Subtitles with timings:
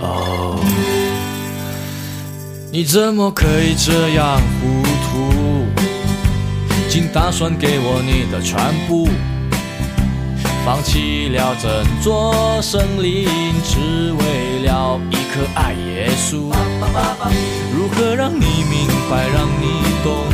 [0.00, 0.58] 哦，
[2.70, 5.66] 你怎么可以这样糊涂？
[6.88, 8.56] 竟打算给我你的全
[8.86, 9.08] 部，
[10.64, 11.70] 放弃了整
[12.02, 13.26] 座森林，
[13.64, 16.50] 只为了一颗爱耶稣。
[17.74, 20.24] 如何让你明白，让你懂？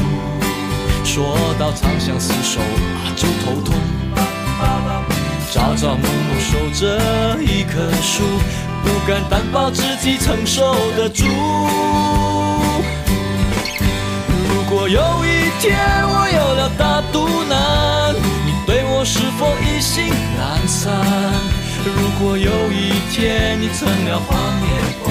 [1.05, 3.75] 说到长相厮守啊，就头痛。
[5.51, 8.23] 朝朝暮暮守着一棵树，
[8.85, 11.25] 不敢担保自己承受得住。
[14.49, 18.15] 如果有一天我有了大肚腩，
[18.47, 20.09] 你对我是否一心
[20.39, 20.93] 懒散？
[21.85, 24.31] 如果有一天你成了黄
[24.61, 24.71] 脸
[25.03, 25.11] 婆，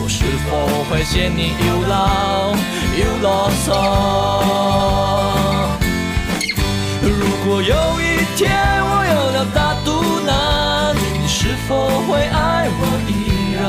[0.00, 0.50] 我是否
[0.88, 2.54] 会嫌你又老
[2.96, 3.68] 又啰嗦？
[7.02, 7.10] 如
[7.44, 8.02] 果有一
[8.36, 8.40] 天
[8.84, 9.90] 我有了大肚
[10.24, 10.30] 腩，
[11.42, 11.74] 是否
[12.06, 13.10] 会爱我依
[13.58, 13.60] 然？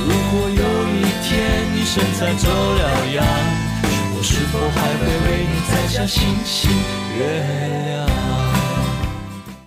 [0.00, 0.64] 如果有
[0.96, 1.28] 一天
[1.74, 2.80] 你身材走了
[3.12, 3.22] 样，
[4.16, 6.72] 我是否还会为你摘下星星
[7.18, 7.20] 月
[7.84, 8.08] 亮？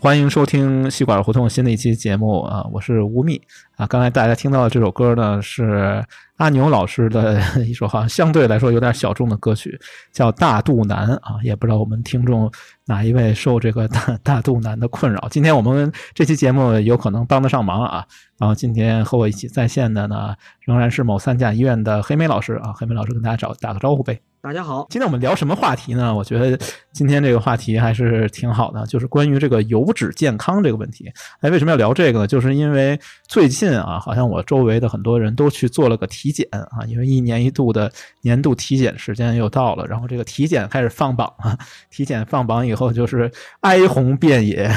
[0.04, 3.42] 欢迎收听西管胡同新的一期节目啊，我是吴宓
[3.78, 3.88] 啊。
[3.88, 6.04] 刚才大家听到的这首歌呢，是
[6.36, 9.80] 阿牛老师的一首好像相对来说有点小众的歌曲，
[10.12, 11.38] 叫《大肚腩》啊。
[11.42, 12.52] 也不知道我们听众
[12.86, 15.26] 哪一位受这个大 大肚腩的困扰。
[15.32, 18.06] 今天我们这期节目有可能帮得上忙啊。
[18.38, 22.74] 然后今天和我一起在线的呢，仍然是某三甲医院的黑莓老师啊。
[22.76, 24.20] 黑莓老师跟大家找打个招呼呗。
[24.44, 26.14] 大家好，今天我们聊什么话题呢？
[26.14, 26.60] 我觉得
[26.92, 31.10] 今天这个话题还是挺好的，就是关于这个油脂健康这个问题。
[31.40, 32.28] 哎，为什么要聊这个呢？
[32.28, 41.58] 就是因为最近啊，好像我周围的很多人都去做了个体检啊，因为一年一度的年度体检时间又到了，然后这个体检开始放榜啊，
[41.90, 44.70] 体检放榜以后就是哀鸿遍野，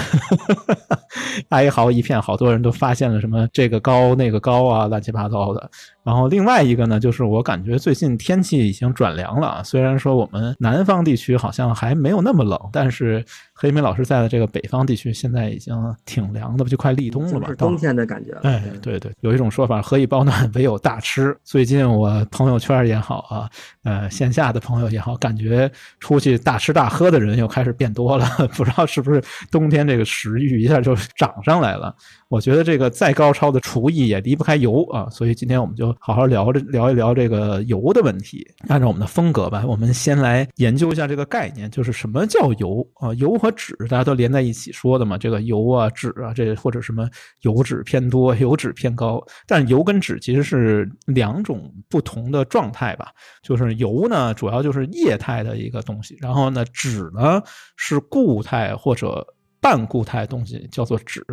[1.51, 5.69] 哀嚎一片，好多人都发现了什么这个高那个高啊，乱七八糟的。
[6.07, 13.25] 然后另外一个呢，就是我感觉最近天气已经转凉了，虽然说我们南方地区好像还没有那么冷，但是
[13.59, 15.75] 黑莓老师在的这个北方地区现在已经
[16.05, 17.49] 挺凉的，不就快立冬了嘛？
[17.49, 18.33] 是冬天的感觉。
[18.43, 21.35] 哎，对对，有一种说法，何以保暖，唯有大吃。
[21.43, 23.49] 最近我朋友圈也好啊，
[23.83, 31.97] 呃，线下的朋友也好，感觉出去大吃大喝的人又开始变多了，不知道是不是冬天这个食欲一下就涨上来了。
[32.29, 38.47] 我觉得这个再高超的厨艺也离不开油啊，所以今天我们就好好聊着聊一聊这个油的问题。
[38.69, 43.15] 按照我们的风格吧，我们先来研究一下这个概念，就是什么叫油啊？
[43.15, 47.09] 油和和脂大家都连在一起说的嘛，这个油啊、脂啊，这或者什么
[47.43, 49.25] 油脂偏多、 油脂偏高。
[49.47, 53.13] 但油跟脂其实是两种不同的状态吧，
[53.43, 57.41] 就是油呢主要就是液态的一个东西，然后呢脂呢
[57.77, 59.25] 是固态或者
[59.61, 61.25] 半固态东西，叫做脂。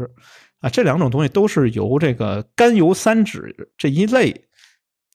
[0.60, 3.42] 啊，这两种东西都是由这个甘油三酯
[3.78, 4.30] 这一类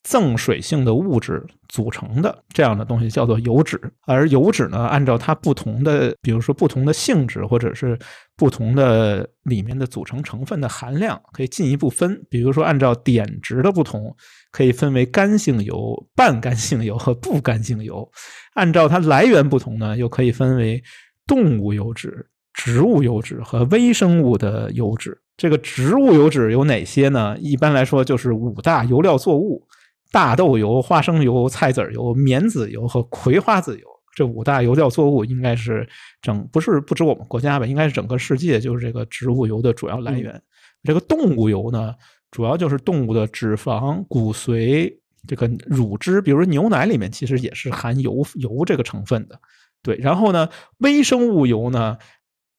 [0.09, 3.79] 憎水性的物质组成的，这样的东西叫做油脂。
[4.07, 7.99] 而油脂呢，按照它不同的，比如说不同的性质，或者是
[8.35, 12.19] 不同的里面的组成成分的含量，可以进一步分。
[12.31, 14.17] 比如说，按照碘值的不同，
[14.51, 18.11] 可以分为干性油、半干性油和不干性油。
[18.55, 20.83] 按照它来源不同呢，又可以分为
[21.27, 25.21] 动物油脂、植物油脂和微生物的油脂。
[25.37, 27.37] 这个植物油脂有哪些呢？
[27.39, 29.68] 一般来说就是五大油料作物：
[30.11, 33.87] 大豆油、花生油、菜籽油、棉籽油和葵花籽油。
[34.15, 35.89] 这五大油料作物应该是
[36.21, 37.67] 整不是不止我们国家吧？
[37.67, 40.43] 应该是整个世界就是这个植物油的主要来源。
[40.83, 41.95] 这个动物油呢，
[42.31, 44.93] 主要就是动物的脂肪、骨髓、
[45.29, 49.39] 这个乳汁，比如牛奶里面其实也是含油油这个成分的。
[49.83, 50.49] 对，然后呢，
[50.79, 51.97] 微生物油呢？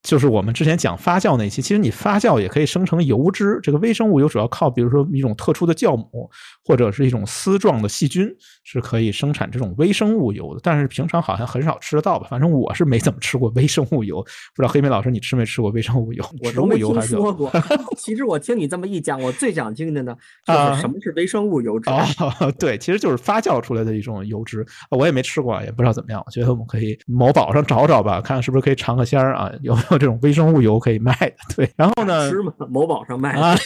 [0.02, 3.60] 就是我们之前讲发酵那期，其实你发酵也可以生成油脂。
[3.62, 6.30] 这个微生物油主要靠，比如说一种特殊的酵母，
[6.64, 8.26] 或者是一种丝状的细菌，
[8.64, 10.62] 是可以生产这种微生物油的。
[10.64, 12.26] 但是平常好像很少吃得到吧？
[12.30, 14.22] 反正我是没怎么吃过微生物油。
[14.56, 16.24] 不知道黑莓老师你吃没吃过微生物油？
[16.46, 17.52] 我都没听说过。
[17.98, 20.16] 其实我听你这么一讲，我最想听的呢，
[20.48, 21.90] 就是什么是微生物油脂？
[21.90, 24.66] 哦， 对，其实就是发酵出来的一种油脂。
[24.92, 26.24] 我也没吃过，也不知道怎么样。
[26.26, 29.52] 我觉得我们可以某宝上找找吧，看看是不是可以尝个鲜儿啊？
[29.62, 29.78] 有。
[29.98, 31.70] 这种微生物油可以卖的，对。
[31.76, 32.30] 然后呢？
[32.70, 33.58] 某宝上卖啊？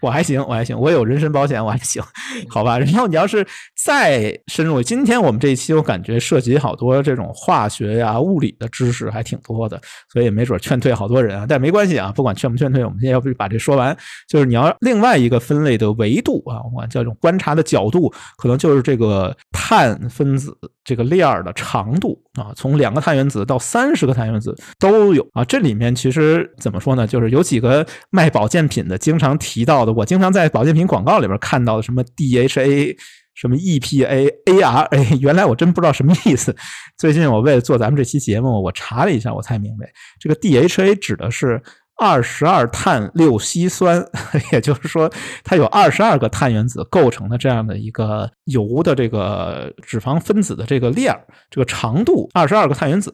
[0.00, 2.02] 我还行，我还行，我有人身保险，我还行，
[2.48, 2.78] 好吧。
[2.78, 9.80] 然后你要是再深入，今天我们这一期我感觉涉及好多这种化学呀、物理的知识还挺多的，
[10.12, 11.46] 所以没准劝退好多人啊。
[11.48, 13.96] 但没关系啊，不管劝不劝退，我们现在要不把这说完。
[14.28, 20.56] 就是你要另外一个分类的维度啊，我管叫这种观察的角度，可能就是这个碳分子
[20.88, 25.44] 这个链儿的长度啊，从两个碳原子到三十个碳原子都有啊。
[25.44, 27.06] 这里面其实怎么说呢？
[27.06, 32.96] 就是有几个卖保健品的经常提到的，我经常在保健品广告里边看到的，什么 DHA、
[33.34, 36.56] 什么 EPA、ARA，原来我真不知道什么意思。
[36.96, 39.86] 最近我为了做咱们这期节目，我查了一下，我才明白，
[40.18, 41.62] 这个 DHA 指的是。
[41.98, 44.02] 二十二碳六烯酸，
[44.52, 45.10] 也就是说，
[45.42, 53.12] 它有二十二个碳原子构成的这样的一个油的这个脂肪分子的这个链儿，这个长度二十二个碳原子，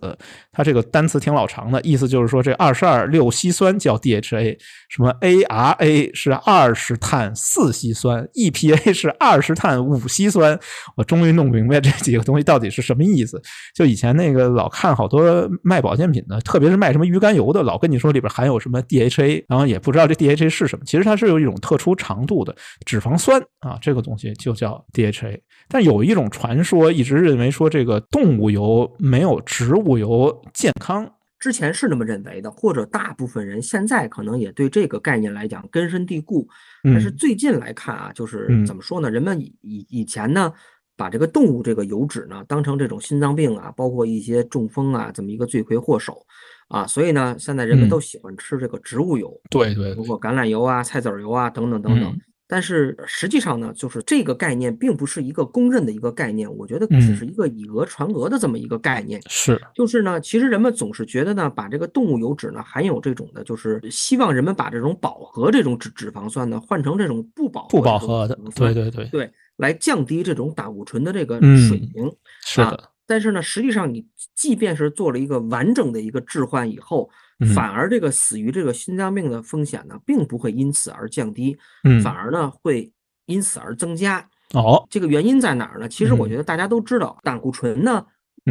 [0.52, 4.58] 它这个单词挺老长的，意思就是说这二十二六烯酸叫 DHA，
[4.90, 10.58] 什么 ARA 是二十碳四烯酸，EPA 是二十碳五烯酸，
[10.94, 13.40] 我终于弄明白这几个东西到底是什么意思。
[13.74, 18.73] 就以前那个老看好多卖保健品的，特别是卖什么鱼肝油的，老跟你说里边含有什么。
[18.74, 20.84] 什么 DHA，然后也不知道这 DHA 是什么。
[20.84, 22.54] 其实它是有一种特殊长度的
[22.84, 25.40] 脂肪酸啊，这个东西就叫 DHA。
[25.68, 31.08] 但有一种传说一直认为说这个动物油没有植物油健康。
[31.38, 36.48] 之前是那么认为的，或者大部分人现在可能也对这个概念来讲根深蒂固。
[36.82, 39.10] 但是最近来看啊，就是怎么说呢？
[39.10, 40.52] 人们以以以前呢，
[40.96, 46.24] 把这个动物这个油脂呢当成这种心脏病啊，包括一些中风啊这么一个罪魁祸首。
[46.68, 52.16] 啊，所以呢，现在人们都喜欢吃这个植物油，对对，包括橄榄油啊、菜籽油啊等等等等。
[52.46, 59.20] 但是实际上呢，就是这个概念并不是一个公认的一个概念，我觉得只是一个以讹传讹的这么一个概念。
[59.28, 72.12] 是，就是呢，其实人们总是觉得呢，把这个动物油脂呢含有这种的，就是希望人们把这种饱和这种脂脂肪酸呢换成这种不饱不饱和的，对对对对，来降低这种胆固醇的这个水平。
[72.44, 72.90] 是的。
[73.06, 77.08] 但是呢，实际上你即便是做了一个完整的一个置换以后，
[77.54, 81.56] 反而这个死于这个心脏病的风险呢，并不会因此而降低，
[82.02, 82.90] 反而呢会
[83.26, 84.28] 因此而增加。
[84.52, 85.88] 哦，这个原因在哪儿呢？
[85.88, 88.04] 其实我觉得大家都知道，胆固醇呢，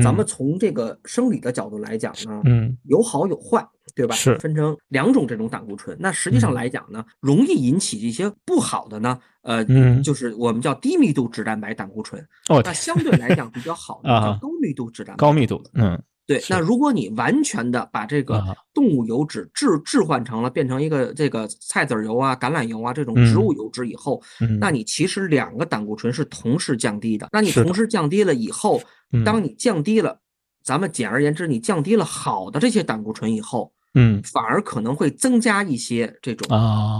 [0.03, 3.67] 咱们从这个生理的角度来讲呢，嗯，有好有坏。
[3.95, 4.15] 对吧？
[4.15, 5.95] 是分成两种这种胆固醇。
[5.99, 9.63] 那实际上来讲呢，容易引起一些不好的呢，呃，
[10.01, 12.19] 就是我们叫低密度脂蛋白胆固醇。
[12.49, 15.17] 哦，那相对来讲比较好的叫高密度脂蛋白。
[15.17, 16.43] 高密度的，嗯，对。
[16.49, 18.43] 那如果你完全的把这个
[18.73, 24.21] 动物油脂置置换成了变成一个这个菜籽油啊、橄榄油啊这种植物油脂以后，
[24.59, 27.29] 那你其实两个胆固醇是同时降低的。
[27.31, 28.81] 那你同时降低了以后，
[29.23, 30.19] 当你降低了。
[30.63, 36.47] 咱们简而言之，你降低了好的这些胆固醇以后，嗯，反而可能会增加一些这种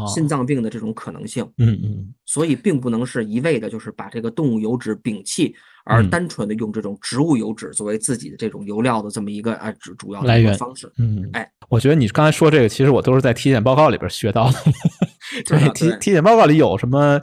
[0.07, 5.55] 心脏病的这种可能性，嗯嗯，所以并不能是一味的，就是把这个动物油脂摒弃，
[5.85, 14.59] 而单纯的用这种植物油脂作为自己的这种油料的这么一个啊主主要来源方式，嗯，哎，我觉得你刚才说这个，其实我都是在体检报告里边学到的
[15.45, 17.19] 对，体体检报告里有什么？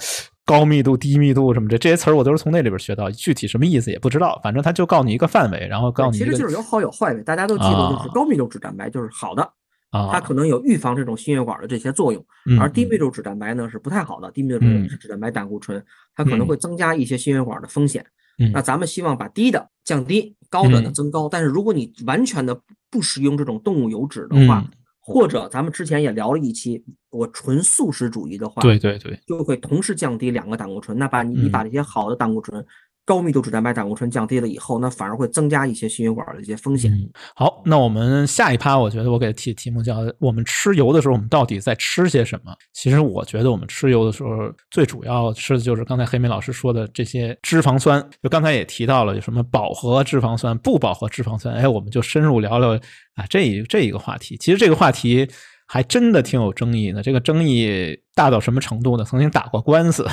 [0.47, 4.41] 高密度、低密度什么的这些词儿，我都是从那里边学到，具体什么意思也不知道。
[4.43, 6.19] 反正他就告诉你一个范围，然后告诉你。
[6.19, 7.23] 其实就是有好有坏呗。
[7.23, 9.49] 大家都记住，就是高密度脂蛋白就是好的，
[9.91, 12.25] 它可能有预防这种心血管的这些作用。
[12.59, 14.61] 而低密度脂蛋白呢是不太好的，低密度
[14.99, 15.83] 脂蛋白胆固醇
[16.15, 18.05] 它可能会增加一些心血管的风险。
[18.53, 21.29] 那咱们希望把低的降低，高的呢增高。
[21.29, 22.59] 但是如果你完全的
[22.91, 24.65] 不使用这种动物油脂的话，
[25.01, 30.97] 或者咱们之前也聊了一期，我纯素食主义的话，对对对，就会同时降低两个胆固醇。
[30.97, 32.65] 那把你你把这些好的胆固醇。
[33.11, 36.93] 高密度脂蛋白胆固醇降低了以后，那反而会增加一些心血管的一些风险。
[37.35, 44.31] 好，那我们下一趴，我觉得我给题题目叫“我们吃油的时候，我们到底在吃些什么？”其实我觉得我们吃油的时候，
[44.71, 48.01] 最主要吃的就是刚才黑莓老师说的这些脂肪酸。
[48.23, 51.53] 就刚才也提到了，有什么饱和脂肪酸、不饱和脂肪酸。
[51.53, 52.77] 哎，我们就深入聊聊
[53.17, 54.37] 啊这一这一个话题。
[54.37, 55.29] 其实这个话题
[55.67, 57.03] 还真的挺有争议的。
[57.03, 59.03] 这个争议大到什么程度呢？
[59.05, 60.07] 曾经打过官司。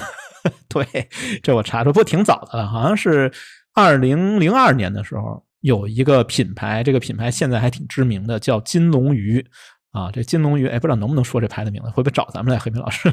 [0.70, 0.86] 对，
[1.42, 3.32] 这我查出，不挺早的了，好像是
[3.74, 9.46] 二零零二年的时候，有一个品牌，这个品牌现在还挺知名的，叫金龙鱼
[9.92, 10.12] 啊。
[10.12, 12.60] 这金龙鱼，哎，不知道能不能说这牌的名字，会不会找咱们来？
[12.60, 13.12] 黑明老师，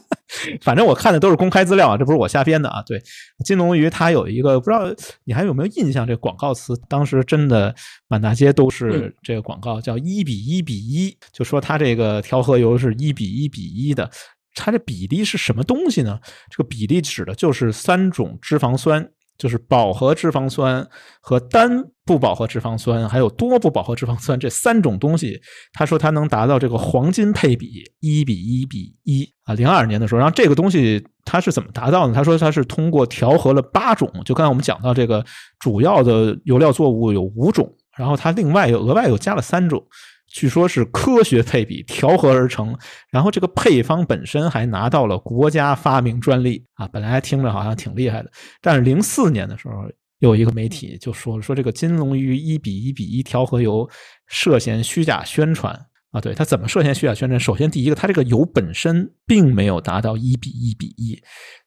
[0.60, 2.82] 反正我看的都是公开资料啊，这不是我瞎编的啊。
[2.86, 3.02] 对，
[3.44, 4.84] 金龙鱼它有一个，不知道
[5.24, 6.06] 你还有没有印象？
[6.06, 7.74] 这广告词当时真的
[8.06, 14.10] 满大街都是这个广告，叫一比一比一，就说它这个调和油是一比一比一的。
[14.58, 16.18] 它这比例是什么东西呢？
[16.50, 20.86] 这个比例指的就是三种脂肪酸，就是饱和脂肪酸
[21.20, 25.40] 和单不饱和脂肪酸，还有多不饱和脂肪酸这三种东西。
[25.72, 29.54] 他说它能达到这个黄金配比，一比一比一啊。
[29.54, 32.14] 零二年的时候，然后这个东西它是怎么达到呢？
[32.14, 35.24] 他说它是通过调和了八种，就刚才我们讲到这个
[35.60, 39.86] 主要的油料作物有五种，然后它另外又额外又加了三种。
[40.28, 42.76] 据说是科学配比调和而成，
[43.10, 46.86] 然后这个配方本身还拿到了国家发明专利啊！
[46.88, 48.30] 本来听着好像挺厉害的，
[48.60, 49.74] 但是零四年的时候
[50.18, 53.88] 有一个媒体就说了，说这个金龙鱼一比一比一调和油
[54.26, 55.74] 涉嫌虚假宣传
[56.10, 56.20] 啊！
[56.20, 57.40] 对它怎么涉嫌虚假宣传？
[57.40, 61.18] 首先，第一个，它这个油本身并没有达到一比一比一，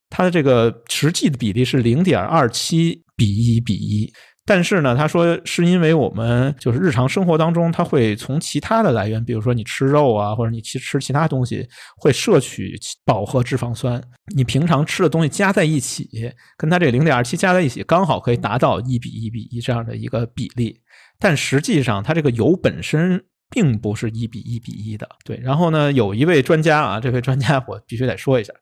[0.09, 4.13] 它的这个实际的比例是零点二七比一比一。
[4.45, 11.67] 但是呢，他说是因为我们就是日常生活当中，他会从其他的来源，比如说你吃肉啊，或者你去吃其他东西，
[11.97, 14.01] 会摄取饱和脂肪酸。
[14.35, 16.09] 你平常吃的东西加在一起，
[16.57, 20.81] 跟它这零点二七加在一起，刚好可以达到一比一比一这样的一个比例。
[21.19, 23.23] 但实际上，它这个油本身。
[23.51, 25.37] 并不是一比一比一的，对。
[25.43, 28.53] 然后呢，有一位专家啊，这位专家我必须得说一下，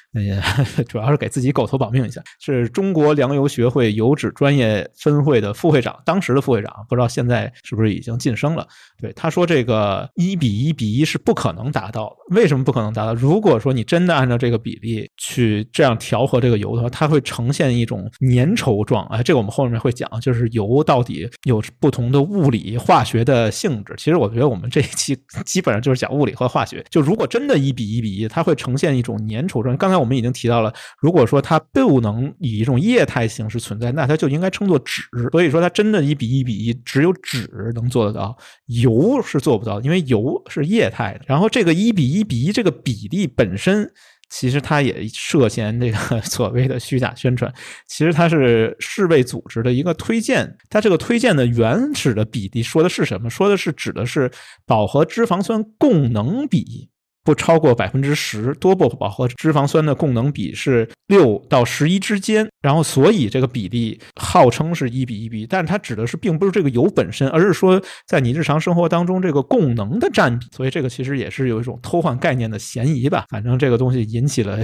[0.87, 8.67] 主要是给自己狗头保命一下，是中国粮油学会油脂专业分会的副会长，当时的副会长，不知道现在是不是已经晋升了。
[8.99, 12.35] 对，他说这个一比一比一是不可能达到的。
[12.35, 13.13] 为什么不可能达到？
[13.13, 19.05] 如果说你真的按照这个比例去这样调和这个油的话，它会呈现一种粘稠状。
[19.07, 23.93] 哎，这个我们后面会讲，就是油到底有不同的物理化学的性质。
[23.95, 24.78] 其实我觉得我们这。
[24.79, 26.85] 这一期基本上就是讲物理和化学。
[26.89, 29.75] 就如果真的一比一比一，它会呈现一种粘稠状。
[29.75, 35.01] 刚才我们已经提到了，如果说它不能以一种液态形式存在，那它就应该称作脂。
[35.33, 41.25] 所以说，它真的一比一比一，只有脂能做得到，油是做不到，因为油是液态的。
[41.27, 43.91] 然后这个一比一比一这个比例本身。
[44.29, 47.51] 其实它也涉嫌这个 所谓的虚假宣传。
[47.87, 53.29] 其实它是世卫组织的一个推荐，它这个推荐的原始的比例说的是什么？
[53.29, 54.31] 说的是指的是
[54.65, 56.89] 饱和脂肪酸供能比。
[57.29, 73.25] 不超过百分之十，多不饱和脂肪酸的供能比是六到十一之间，然后所以这个比例号称是一比一比，但是它指的是并不是这个油本身，而是说在你日常生活当中这个供能的占比，所以这个其实也是有一种偷换概念的嫌疑吧。
[73.29, 74.57] 反正这个东西引起了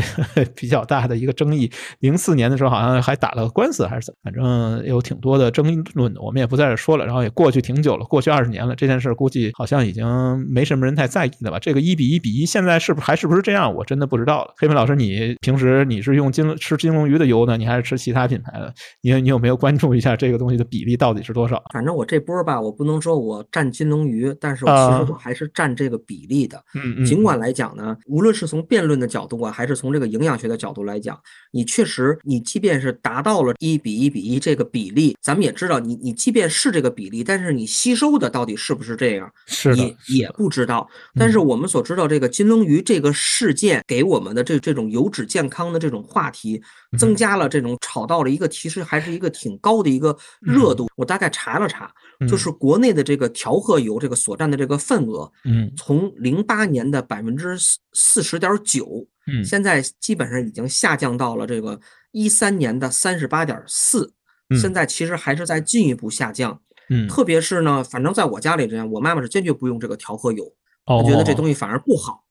[0.55, 1.71] 比较大的一个争议。
[1.99, 7.05] 零四年的时候好像还打了个官司还是怎么，反正有挺多的争论的，我们也不在这说了。
[7.05, 10.03] 然后也过去挺久了，过去二十年了，这件事估计好像已经
[10.49, 11.59] 没什么人太在意了吧。
[11.59, 12.43] 这个一比一比一。
[12.55, 13.75] 现在是不是还是不是这样？
[13.75, 14.53] 我真的不知道了。
[14.55, 18.73] 黑妹老师，你平时你是用金吃金龙鱼的油呢，你还是吃其他品牌的？
[19.01, 21.61] 你你有没有关注一下这个东西的比例到底是多少？
[21.73, 26.57] 反正我这波吧，我不能说我占金龙鱼，但是我其实我还是占这个比例的。
[26.75, 27.05] 嗯嗯。
[27.05, 31.19] 尽管来讲呢，无论是从辩论的角度啊，还是从这个营养学的角度来讲，
[31.51, 39.29] 你确实你即便是达到了一比一比一这个比例，咱们也知道，你你即便是这个比例，但是你吸收的到底是不是这样？
[39.45, 40.87] 是也也不知道。
[41.19, 42.81] 但是我们所知道这个金龙鱼。
[42.81, 46.61] 这个事件给我们的这这种油脂健康的这种话题，
[46.99, 50.87] 增加了这种炒到了一个其实还是一个挺高的一个热度。
[50.95, 51.91] 我大概查了查，
[52.29, 57.57] 就是国内的这个调和油这个所占的这个份额，嗯，从零八年的百分之
[57.93, 61.79] 四十点九，嗯，现在基本上已经下降到了这个
[62.11, 64.13] 一三年的三十八点四，
[64.61, 66.61] 现在其实还是在进一步下降。
[66.89, 70.45] 嗯，特别是呢，反正在我家里这样，我妈妈是坚决不用这个调和油，
[70.85, 72.24] 她觉得这东西反而不好。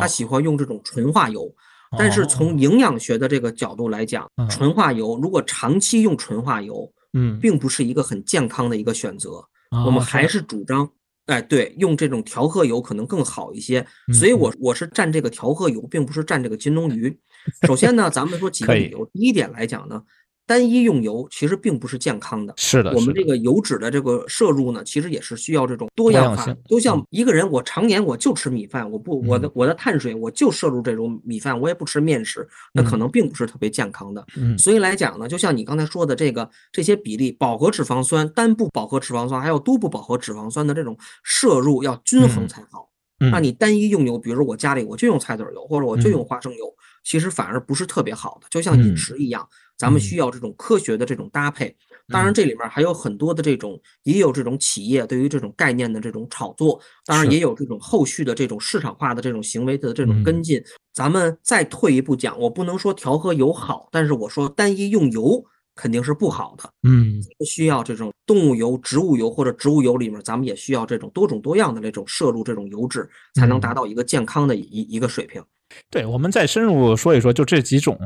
[0.00, 1.52] 他喜欢用这种纯化油，
[1.98, 9.44] 但是从营养学的这个角度来讲，纯化油如果长期用纯化油，嗯，并不是一个很健康的一个选择。
[9.86, 10.88] 我们还是主张，
[11.26, 13.86] 哎，对，用这种调和油可能更好一些。
[14.12, 17.18] 所以，我我是蘸这个调和油，并不是蘸这个金龙鱼。
[17.66, 19.04] 首先呢，咱们说几个理由。
[19.12, 20.02] 第一点来讲呢。
[20.46, 22.92] 单一用油其实并不是健康的，是的。
[22.92, 26.54] 我们这个油脂的这个摄入呢，其实也是需要这种多样化。
[26.68, 34.24] 就像一个人，我常年我就吃米饭，我不我的我的碳水我就摄入这种米饭，我也不吃面食，那可能并不是特别健康的。
[34.58, 42.88] 所以来讲呢，就像你刚才说的这个这些比例，饱和脂肪酸、单不饱和脂肪酸还有多不饱和脂肪酸的这种摄入要均衡才好。
[43.30, 46.66] 那你单一用油，比如说我家里我就用菜籽油，或者我就用花生油，
[47.04, 48.48] 其实反而不是特别好的。
[48.50, 49.48] 就像饮食一样。
[49.82, 60.62] 咱们需要这种科学的这种搭配，当然这里面还有很多的这种，也有这种企业对于这种概念的这种炒作，当然也有这种后续的这种市场化的这种行为的这种跟进。
[60.92, 66.72] 咱们再退一步讲，我不能说调和油好，但是我说单一用油肯定是不好的。
[66.84, 75.42] 嗯，需要这种动物油、植物油或者植物油里面，咱们也需要这种多种多样的这种摄入这种油脂，才能达到一个健康的一一个水平。
[75.90, 77.98] 对，我们再深入说一说，就这几种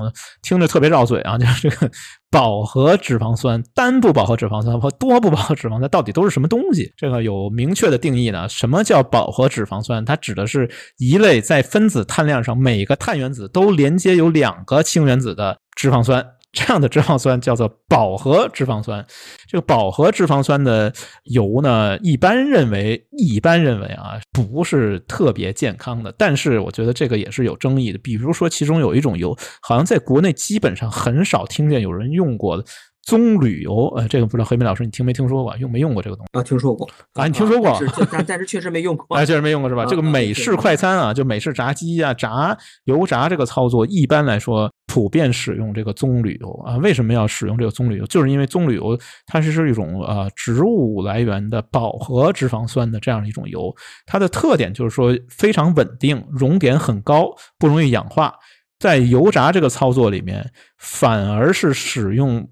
[0.42, 1.90] 听着特别绕嘴啊， 就是这个
[2.30, 6.92] 饱和脂肪酸、单不饱和脂肪酸和多不饱和脂肪酸到底都是什么东西？
[6.96, 8.48] 这个有明确的定义呢？
[8.48, 10.04] 什么叫饱和脂肪酸？
[10.04, 16.24] 它指的是一类在分子碳量上每个碳原子都连接有两个氢原子的脂肪酸。
[16.56, 19.04] 这样的脂肪酸叫做饱和脂肪酸。
[19.46, 20.90] 这个饱和脂肪酸的
[21.24, 26.10] 油呢，一般认为，一般认为啊，不是特别健康的。
[26.16, 27.98] 但是我觉得这个也是有争议的。
[27.98, 32.64] 比如说，其中有一种油，好像在国内基本上很少听见有人用过的。
[33.06, 35.56] 棕榈油，呃，这个不知道黑明老师你听没听说过？
[35.58, 36.38] 用没用过这个东西？
[36.38, 37.72] 啊，听说过啊，你听说过？
[37.78, 39.16] 是，但但是确实没用过。
[39.16, 39.86] 哎，确实没用过是吧？
[39.86, 46.76] 这个美式快餐啊，就美式炸鸡啊，炸油炸这个操作，一般来说普遍使用这个棕榈油啊。
[46.78, 48.04] 为什么要使用这个棕榈油？
[48.06, 53.72] 就是因为棕榈油它是是一种呃植物来源的饱和脂肪酸的这样一种油，
[54.04, 58.34] 它的特点就是说非常稳定，熔点很高，不容易氧化。
[58.80, 62.44] 在油炸这个操作里面，反而是使用。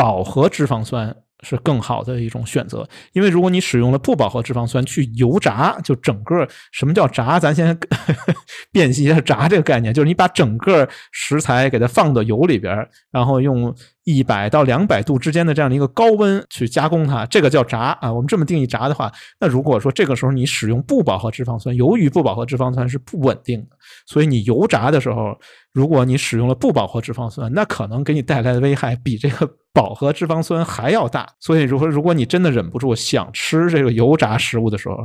[0.00, 7.38] 饱和脂肪酸是更好的一种选择，因为如果你使用了不饱和脂肪酸去油炸，就整个什么叫炸？
[7.38, 7.78] 咱先
[8.72, 12.74] 辨析一下炸这个概念，就是你把整个食材给它放到油里边，
[13.10, 13.74] 然后用。
[14.04, 18.12] 一百到两百度之间的这样的一个高温去加工它，这个叫炸啊。
[18.12, 23.76] 我们这么定义炸的话，那如果说这个时候你使用不饱和脂肪酸，由于不饱和脂肪酸是不稳定的，
[24.06, 25.36] 所以你油炸的时候，
[25.72, 31.28] 如果你使用了不饱和脂肪酸，那可能给你带来的危害比这个饱和脂肪酸还要大。
[31.38, 34.96] 所以，如果如果你真的忍不住想吃这个油炸食物的时候，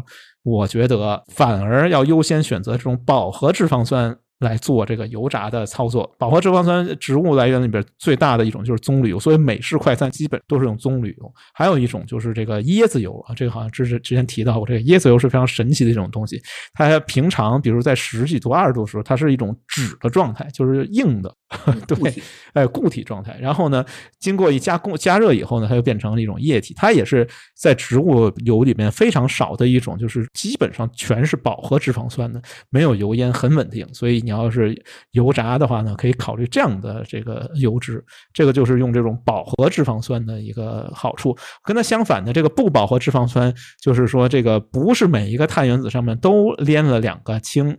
[0.43, 4.17] 我觉得反而要优先选择这种饱和脂肪酸。
[4.39, 11.33] 来做这个油炸的操作，饱和脂肪酸植物来源里边最大的一种就是棕榈油，所以美式快餐基本都是用棕榈油。
[11.53, 16.41] 还有一种就是这个椰子油啊，这个好像之之之前提到过，这个椰子油是非常神奇的一种东西。
[16.73, 21.33] 它平常比如在十几度、二十度的时候，它是一种脂的状态，就是硬的，
[21.87, 22.13] 对，
[22.53, 23.37] 哎，固体状态。
[23.39, 23.85] 然后呢，
[24.19, 26.73] 经过一加工加热以后呢，它就变成了一种液体。
[26.75, 27.25] 它也是
[27.55, 33.87] 在植物油里面非常少的一种，就是基本上全是饱和脂肪酸的，没有油烟，很稳定。
[33.93, 34.75] 所以你要是
[35.11, 38.03] 油炸的话呢，可以考虑这样的这个油脂，
[38.33, 41.37] 这个就是用这种饱和脂肪酸的一个好处。
[41.63, 47.77] 跟它相反的这个不饱和脂肪酸，就是说这个不是每一个碳原子上面都连了两个氢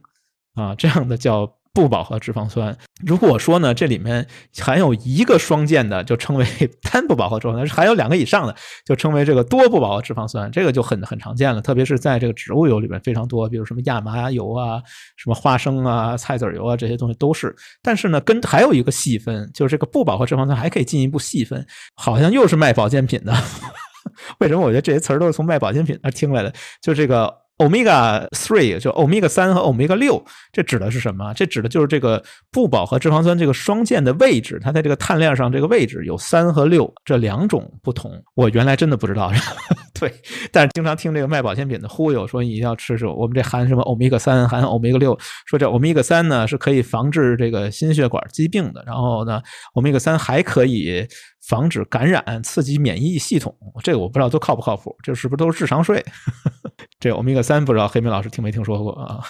[0.55, 1.53] 啊，这样的叫。
[1.76, 4.26] 不饱和脂肪酸，如果说呢，这里面
[4.59, 6.47] 含有一个双键的，就称为
[6.90, 8.56] 单不饱和脂肪酸；含有两个以上的，
[8.87, 10.50] 就称为这个多不饱和脂肪酸。
[10.50, 14.80] 这个就很很常见了，特别是在这个植物油里面非常多，比如什么亚麻油啊、
[15.18, 17.54] 什么花生啊、菜籽油啊这些东西都是。
[17.83, 21.62] 但是呢，跟还有一个细分，就是这个不饱和脂肪酸还可以进一步细分，
[21.95, 23.35] 好像又是卖保健品的。
[24.40, 26.51] 为什么我觉得这些词儿都是从卖保健品那听来的？
[26.81, 27.45] 就这个。
[27.59, 31.33] Omega three 就 omega 三和 omega 六，这指的是什么？
[31.35, 38.23] 这指的就是这个不饱和脂肪酸这个双键的位置，它在这个碳链上这个位置有三和六这两种不同。
[38.35, 39.33] 我原来真的不知道，
[39.99, 40.12] 对，
[40.53, 49.40] 但是经常听这个卖保健品的忽悠说你要吃这我们这含什么 omega 三，含 omega 六，说这 omega 三呢是可以防治这个心血管疾病的，然后呢
[49.75, 51.07] omega 三还可以。
[51.49, 56.05] 防止感染，刺激免疫系统，这个我不知道都靠不靠谱，这是不是都是智商税？
[57.07, 59.23] 这欧米伽三不知道黑明老师听没听说过啊？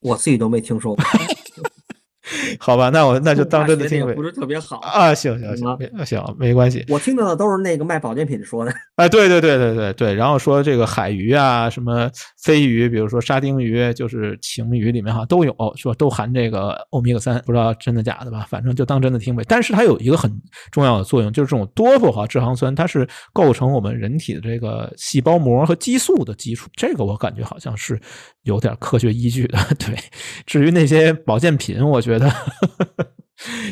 [0.00, 1.04] 我自己都没听说过。
[2.58, 4.14] 好吧，那我那就当真的听呗。
[4.14, 6.84] 不是特别好啊，行行行，行，没关系。
[6.88, 8.72] 我听到的都是那个卖保健品说的。
[8.96, 12.10] 哎，对对对对对对，然后说这个海鱼啊，什么
[12.42, 18.46] 飞鱼，比如说沙丁鱼，就是晴鱼里面哈都有，说都含这个欧米伽三，不知道真的假的吧？
[18.48, 19.44] 反正就当真的听呗。
[19.46, 20.30] 但是它有一个很
[20.72, 26.70] 重要的作用，就是这种多不饱脂肪酸，它是构成我们人体的这个细胞膜和激素的基础。
[26.74, 28.00] 这个我感觉好像是
[28.44, 29.58] 有点科学依据的。
[29.78, 29.94] 对，
[30.46, 32.13] 至于那些保健品，我觉得。
[32.18, 33.14] 觉得。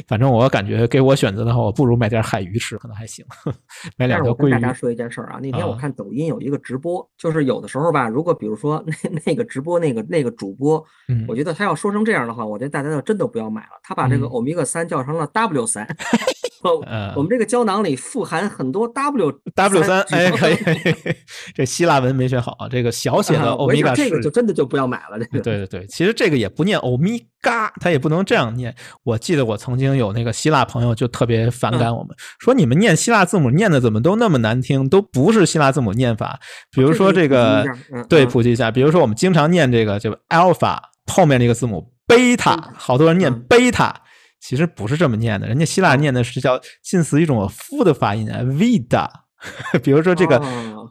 [0.08, 3.24] 反正我感觉给我选择的话，我不如买点海鱼吃，可能还行。
[3.96, 4.50] 买两个鲑鱼。
[4.50, 8.94] 跟大家说一件事儿啊，那天我看抖音有一个直播，就是有的时候吧，如果比如说那
[9.26, 10.84] 那个直播那个那个主播，
[11.28, 13.80] 我觉得他要说成这样的话，我觉得大家就真的不要买了。
[13.82, 15.86] 他把这个欧米伽三叫成了 W 三。
[17.16, 20.56] 我们这个胶囊里富含很多 W W 三，哎，可以，
[21.52, 22.68] 这希腊文没学好啊。
[22.68, 25.18] 这个小写的欧米伽，这个就真的就不要买了。
[25.18, 28.72] 这个，对对对，其实这个也不念欧米伽，它也不能这样念。
[29.02, 36.38] 我记得我曾经有那个希腊朋友就特别反感我们，说你们念希腊字母念的怎么都那么难听，都不是希腊字母念法。
[36.70, 37.64] 比如说这个，
[38.08, 38.70] 对，普及一下。
[38.70, 43.94] 比如说我们经常念这个，就 alpha 后面那个字母贝塔，好多人念贝塔。
[44.40, 49.08] 其实不是这么念的，人家希腊念的是叫近似一种夫的发音，vida。
[49.82, 50.40] 比如说这个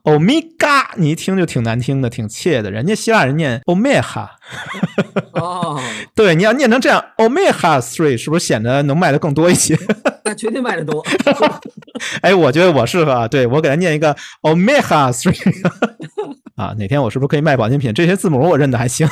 [0.04, 2.70] omega，你一听就挺难听的，挺怯的。
[2.70, 4.28] 人家希腊人念 omega。
[5.34, 5.80] 哦，
[6.16, 9.78] 对，你要念成这样 omega three，是不是显得能卖的更多一些？
[10.26, 11.04] 那绝对卖的多。
[12.22, 15.36] 哎，我觉得我适合啊，对我给他念一个 omega three。
[16.56, 17.94] 啊，哪天我是不是可以卖保健品？
[17.94, 19.08] 这些字母我认得还行。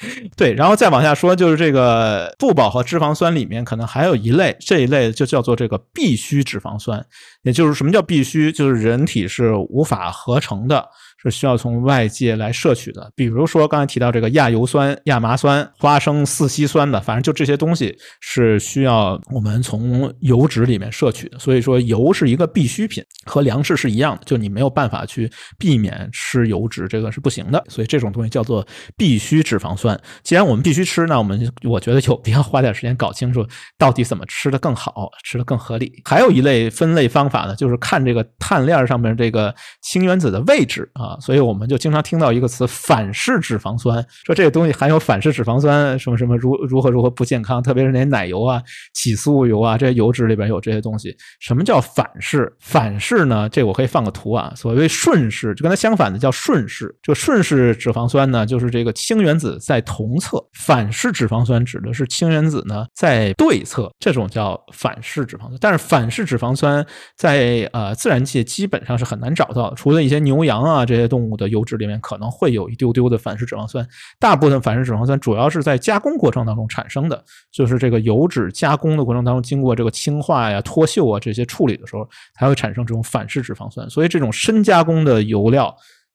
[0.36, 7.04] 对，然后再往下说，就是这个不饱和脂肪酸里面可能还有一类，这一类就叫做这个必需脂肪酸，
[7.42, 10.88] 也就是什么叫必需，就是人体是无法合成的。
[11.22, 21.38] 是需要从外界来摄取的，比如说刚才提到这个亚油酸、亚麻酸、花生四烯酸的，反正就这些东西是需要我们从油脂里面摄取的。
[21.38, 25.28] 所以说，油是一个必需品，和粮食是一样的，就你没有办法去
[25.58, 27.64] 避免吃油脂，这个是不行的。
[27.68, 28.64] 所以这种东西叫做
[28.96, 30.00] 必需脂肪酸。
[30.22, 33.44] 既然我们必须吃，那我们我觉得有必要花点时间搞清楚
[33.76, 36.00] 到底怎么吃的更好，吃的更合理。
[36.04, 39.52] 还有一类分类方法呢，就是看这个碳链上面这个
[39.82, 41.07] 氢原子的位置啊。
[41.08, 51.16] 啊，所以我们就经常听到一个词“反式脂肪酸”，说这个东西含有反式脂肪酸，什么什么如如何如何不健康，特别是那些奶油啊、起酥油啊，这些油脂里边有这些东西。
[51.40, 52.52] 什么叫反式？
[52.60, 53.48] 反式呢？
[53.48, 54.52] 这我可以放个图啊。
[54.54, 56.94] 所谓顺式，就跟它相反的叫顺式。
[57.02, 65.56] 这个顺式脂肪酸呢，就是这个氢原子在同侧；反式脂肪酸指的是氢原子呢在对侧，这种叫反式脂肪酸。
[65.58, 66.84] 但是反式脂肪酸
[67.16, 70.97] 在呃自然界基本上是很难找到的，除了一些牛羊啊这。
[70.98, 73.86] 这些动物的油脂里面可能会有一丢丢的反式脂肪酸，
[74.18, 83.88] 大部分反式脂肪酸主要是在加工过程当中产生的，就是这个油脂加工的过程当中，经过这个氢化呀、脱锈啊这些处理的时候，才会产生这种反式脂肪酸。
[83.88, 85.72] 所以这种深加工的油料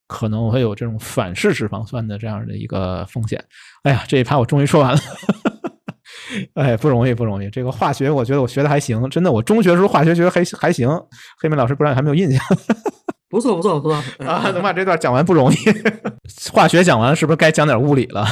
[0.08, 3.41] 可能会有这种反式脂肪酸的这样的一个风险。
[3.84, 5.00] 哎呀，这一趴我终于说完了，
[6.56, 7.50] 哎，不容易不容易。
[7.50, 10.89] 这个化学我觉得我学的还行，真的，我中学时候化学学的还还行。
[11.39, 12.43] 黑妹老师不知道你还没有印象。
[13.34, 13.96] 不错不错不错
[14.28, 14.52] 啊！
[14.54, 15.56] 能把这段讲完不容易。
[16.54, 18.24] 化学讲完，是不是该讲点物理了？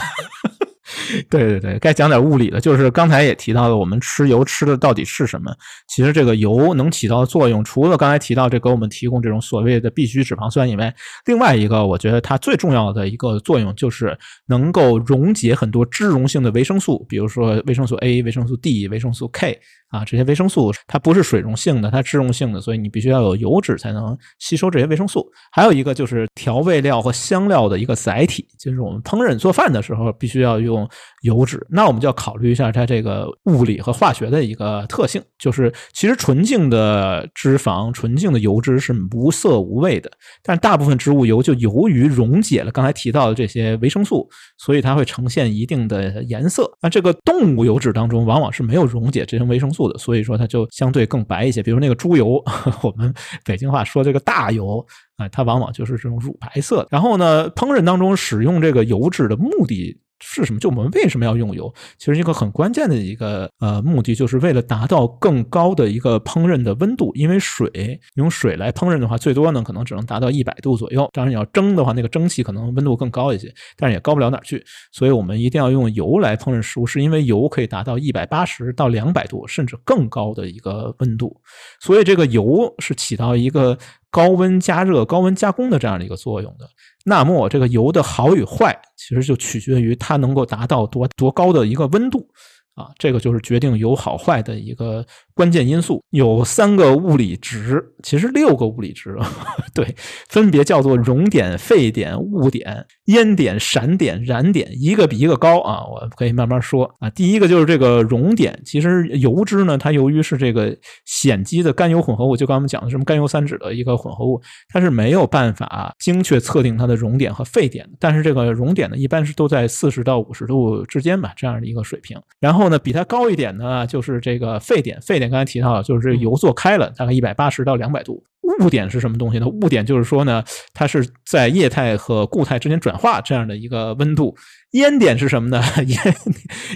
[1.30, 5.54] 对对对，该讲点物理的，就是刚才也提到了，我们吃油吃的到底是什么？
[5.88, 10.94] 其实这个油能起到的作用，除了刚才提到这给我们提供这种所谓的必需脂肪酸以外，
[11.26, 19.60] 另外一个我觉得它最重要的一个作用就是能够溶解很多脂溶性的维生素，比如说维生素 A、维生素 D、维生素 K。
[19.92, 25.30] 啊，这些维生素它不是水溶性的，它脂溶性的，所以你必须要有油脂才能吸收这些维生素。
[25.52, 30.90] 还有一个就是调味料和香料的一个载体，就是我们烹饪做饭的时候必须要用
[31.24, 31.66] 油脂。
[31.70, 40.10] 那我们就要考虑一下它这个物理和化学的一个特性，就是其实纯净的脂肪、纯净的油脂是无色无味的，
[40.42, 46.72] 但大部分植物油就由于溶解了刚才提到的这些维生素，所以它会呈现一定的颜色。
[46.82, 49.82] 那这个动物油脂当中往往是没有溶解这些维生素。
[49.92, 51.64] 的，所以说它就相对更白一些。
[51.64, 52.42] 比如那个猪油，
[52.84, 53.12] 我们
[53.44, 54.86] 北京话说这个大油
[55.18, 56.88] 啊，它往往就是这种乳白色的。
[56.92, 60.00] 然后呢，烹饪当中使用这个油脂的目的。
[60.22, 60.60] 是什么？
[60.60, 61.74] 就我们为什么要用油？
[61.98, 67.12] 其实一个很关键的一个呃目的，就是为了达到更高的一个烹饪的温度。
[67.16, 71.10] 因为水用水来烹饪的话，最多呢可能只能达到一百度左右。
[71.12, 74.64] 当然你要蒸的话，那个蒸汽可能温度更高一些，但是也高不了哪去。
[74.92, 81.36] 所以我们一定要用油来烹饪食物，是因为油可以达到一百八十到两百度甚至更高的一个温度。
[81.80, 83.78] 所以这个油是起到一个
[84.10, 86.68] 高温加热、高温加工的这样的一个作用的。
[87.06, 92.28] 那么这个油的好与坏，其实就取决于它能够达到多多高的一个温度。
[92.74, 96.02] 啊，这个就是决定油好坏的一个关键因素。
[96.12, 99.18] 有三个物理值，其实六个物理值，
[99.74, 99.96] 对，
[100.30, 105.84] 分别叫做熔点、沸点、雾点、烟点、闪点、燃点，一个比一个高啊。
[105.86, 107.10] 我可以慢慢说啊。
[107.10, 110.74] 第一个就是这个熔点，其实油脂呢，它由于是这个
[111.06, 117.90] 显基的甘油混合物，就刚我们讲的什么甘油三酯的一个混合物，它是没有办法精确测定它的熔点和沸点。
[118.00, 122.18] 但是这个熔点呢，一般是都在四十到五十度之间吧，这样的一个水平。
[122.40, 122.52] 然。
[122.52, 125.00] 后呢，比它高一点呢，就是这个沸点。
[125.02, 128.22] 沸点刚才提到了，就是这油做开了，大概一百八十到两百度。
[128.60, 129.48] 雾点是什么东西呢？
[129.48, 134.36] 雾点就是说呢，它是在液态和固态之间转化这样的一个温度。
[134.72, 135.62] 烟点是什么呢？
[135.86, 136.16] 烟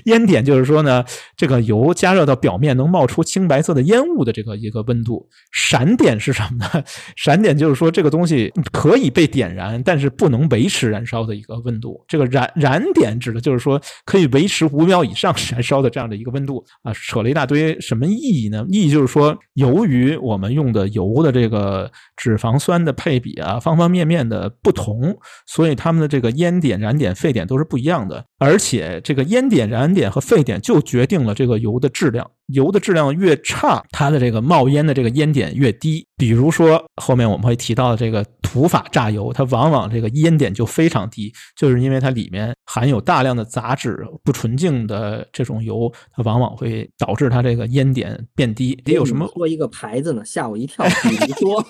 [0.05, 1.03] 烟点就是说呢，
[1.37, 5.25] 这个油加热到表面能冒出青白色的烟雾的这个一个温度。
[5.53, 6.83] 闪点是什么呢？
[7.15, 12.03] 闪点就是说这个东西可以被点燃，但是不能维持燃烧的一个温度。
[12.05, 16.91] 这个燃燃点指的就是说可以维持五秒以上燃烧的这样的一个温度啊。
[16.93, 18.65] 扯了一大堆什么意义呢？
[18.67, 27.84] 意义就是说，由于我们用的油的这个脂肪酸的配比啊，方方面面的不同，所以它们的这个烟点、燃点、沸点都是不一。
[27.85, 32.31] 一样的，而且这个烟点、燃点和沸点就决定了这个油的质量。
[32.47, 36.05] 油的质量越差，它的这个冒烟的这个烟点越低。
[36.15, 48.75] 比如说后面我们会提到的这个土法榨油，它往往这个烟点就非常低，就是因为它里面含有大量的杂质、不纯净的这种油，它往往会导致它这个烟点变低。
[48.85, 50.23] 得有什么说一个牌子呢？
[50.25, 50.85] 吓我一跳！
[51.03, 51.63] 你 说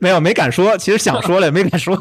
[0.00, 0.20] 没有？
[0.20, 0.76] 没敢说。
[0.76, 1.96] 其实想说了，也没敢说。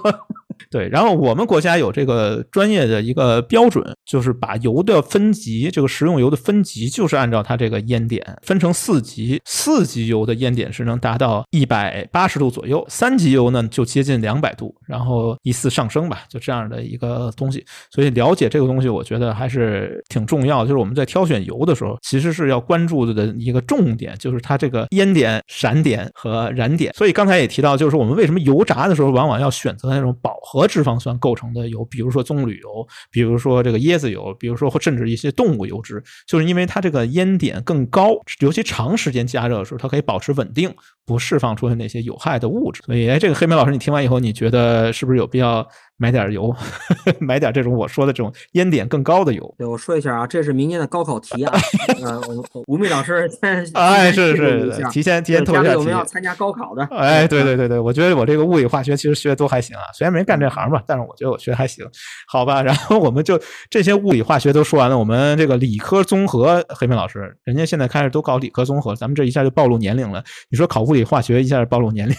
[0.70, 17.64] 对，然后我们国家有这个专业的一个标准，就是把油的分级，这个食用油的分级，就是按照它这个烟点分成四级，四级油的烟点是能达到一百八十度左右，三级油呢就接近两百度，然后依次上升吧，就这样的一个东西。
[17.92, 20.66] 所以了解这个东西，我觉得还是挺重要。
[20.66, 26.94] 就是我们在挑选油的时候，其实是要关注的一个重点，就是它这个烟点、闪点和燃点。
[26.94, 40.72] 所以刚才也提到，就是我们为什么油炸的时候往往要选择那种饱和脂肪酸构成的油，比如说棕榈油，比如说这个椰子油，比如说甚至一些动物油脂，就是因为它这个烟点更高，尤其长时间加热的时候，它可以保持稳定，
[41.04, 42.84] 不释放出那些有害的物质。
[42.86, 45.68] 所以，哎，这个黑莓老师，你听完以后，你觉得是不是有必要？
[45.98, 46.54] 买点油，
[47.20, 49.56] 买点这种我说的这种烟点更高的油。
[49.58, 51.54] 对，我说一下啊，这是明年的高考题啊。
[52.04, 52.22] 呃，
[52.68, 56.84] 吴宓老师先 哎，是是是，提前提前透一下有没有参加高考的？
[56.92, 61.86] 哎，对对对对，我觉得我这个物理化学其实学的都还行啊，虽然没干这行吧，但是我觉得我学的还行，
[62.28, 62.62] 好吧。
[62.62, 70.22] 然后我们就这些物理化学都说完了，我们这个理科综合，黑妹老师，人家现在开始都搞理科综合，咱们这一下就暴露年龄了。
[70.50, 72.16] 你说考物理化学一下暴露年龄，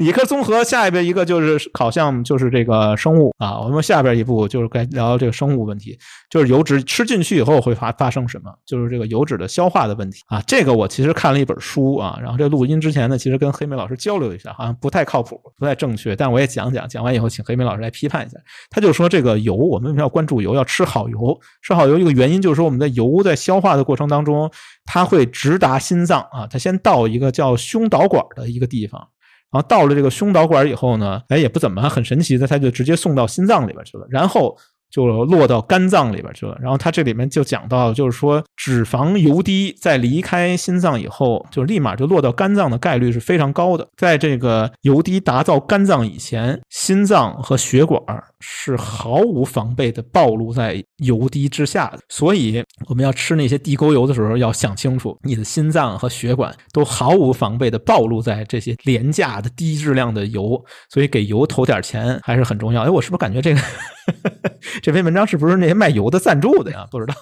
[0.00, 2.23] 理科综合下一边一个就是考项。
[2.24, 5.96] 就是这个生物啊，我们下边一步就是该聊这个生物问题，
[6.30, 10.42] 就是油脂吃进去以后会发发生什么，就是这个油脂的消化的问题啊。
[10.46, 18.38] 这个我其实看了一本书啊，然后这录音之前呢，其实跟黑莓老师交流一下，好像不太靠谱，不太正确，但我也讲讲，讲完以后请黑莓老师来批判一下。
[18.70, 21.38] 他就说这个油，我们为什么要关注油，要吃好油？
[21.62, 24.50] 吃好油一个原因就是说，我们的油在消化的过程当中，
[24.84, 29.08] 它会直达心脏啊，它先到一个叫胸导管的一个地方。
[29.54, 34.06] 然后到了这个胸导管以后呢，哎，也不怎么很神奇的，它就直接送到心脏里边去了。
[34.10, 34.54] 然后。
[34.90, 43.84] 就落到肝脏里边去了，然后它这里面就讲到，就是说脂肪油滴在离开心脏以后，就立马就落到肝脏的概率是非常高的。
[43.96, 48.00] 在这个油滴达到肝脏以前，心脏和血管
[48.46, 51.98] 是毫无防备的暴露在油滴之下的。
[52.08, 60.62] 所以我们要吃那些地沟油的时候，要想清楚，你的心脏和血管都毫无防备的暴露在这些廉价的低质量的油。
[60.90, 62.82] 所以给油投点钱还是很重要。
[62.82, 63.60] 哎，我是不是感觉这个？
[64.82, 66.86] 这篇文章是不是那些卖油的赞助的呀？
[66.90, 67.14] 不知道，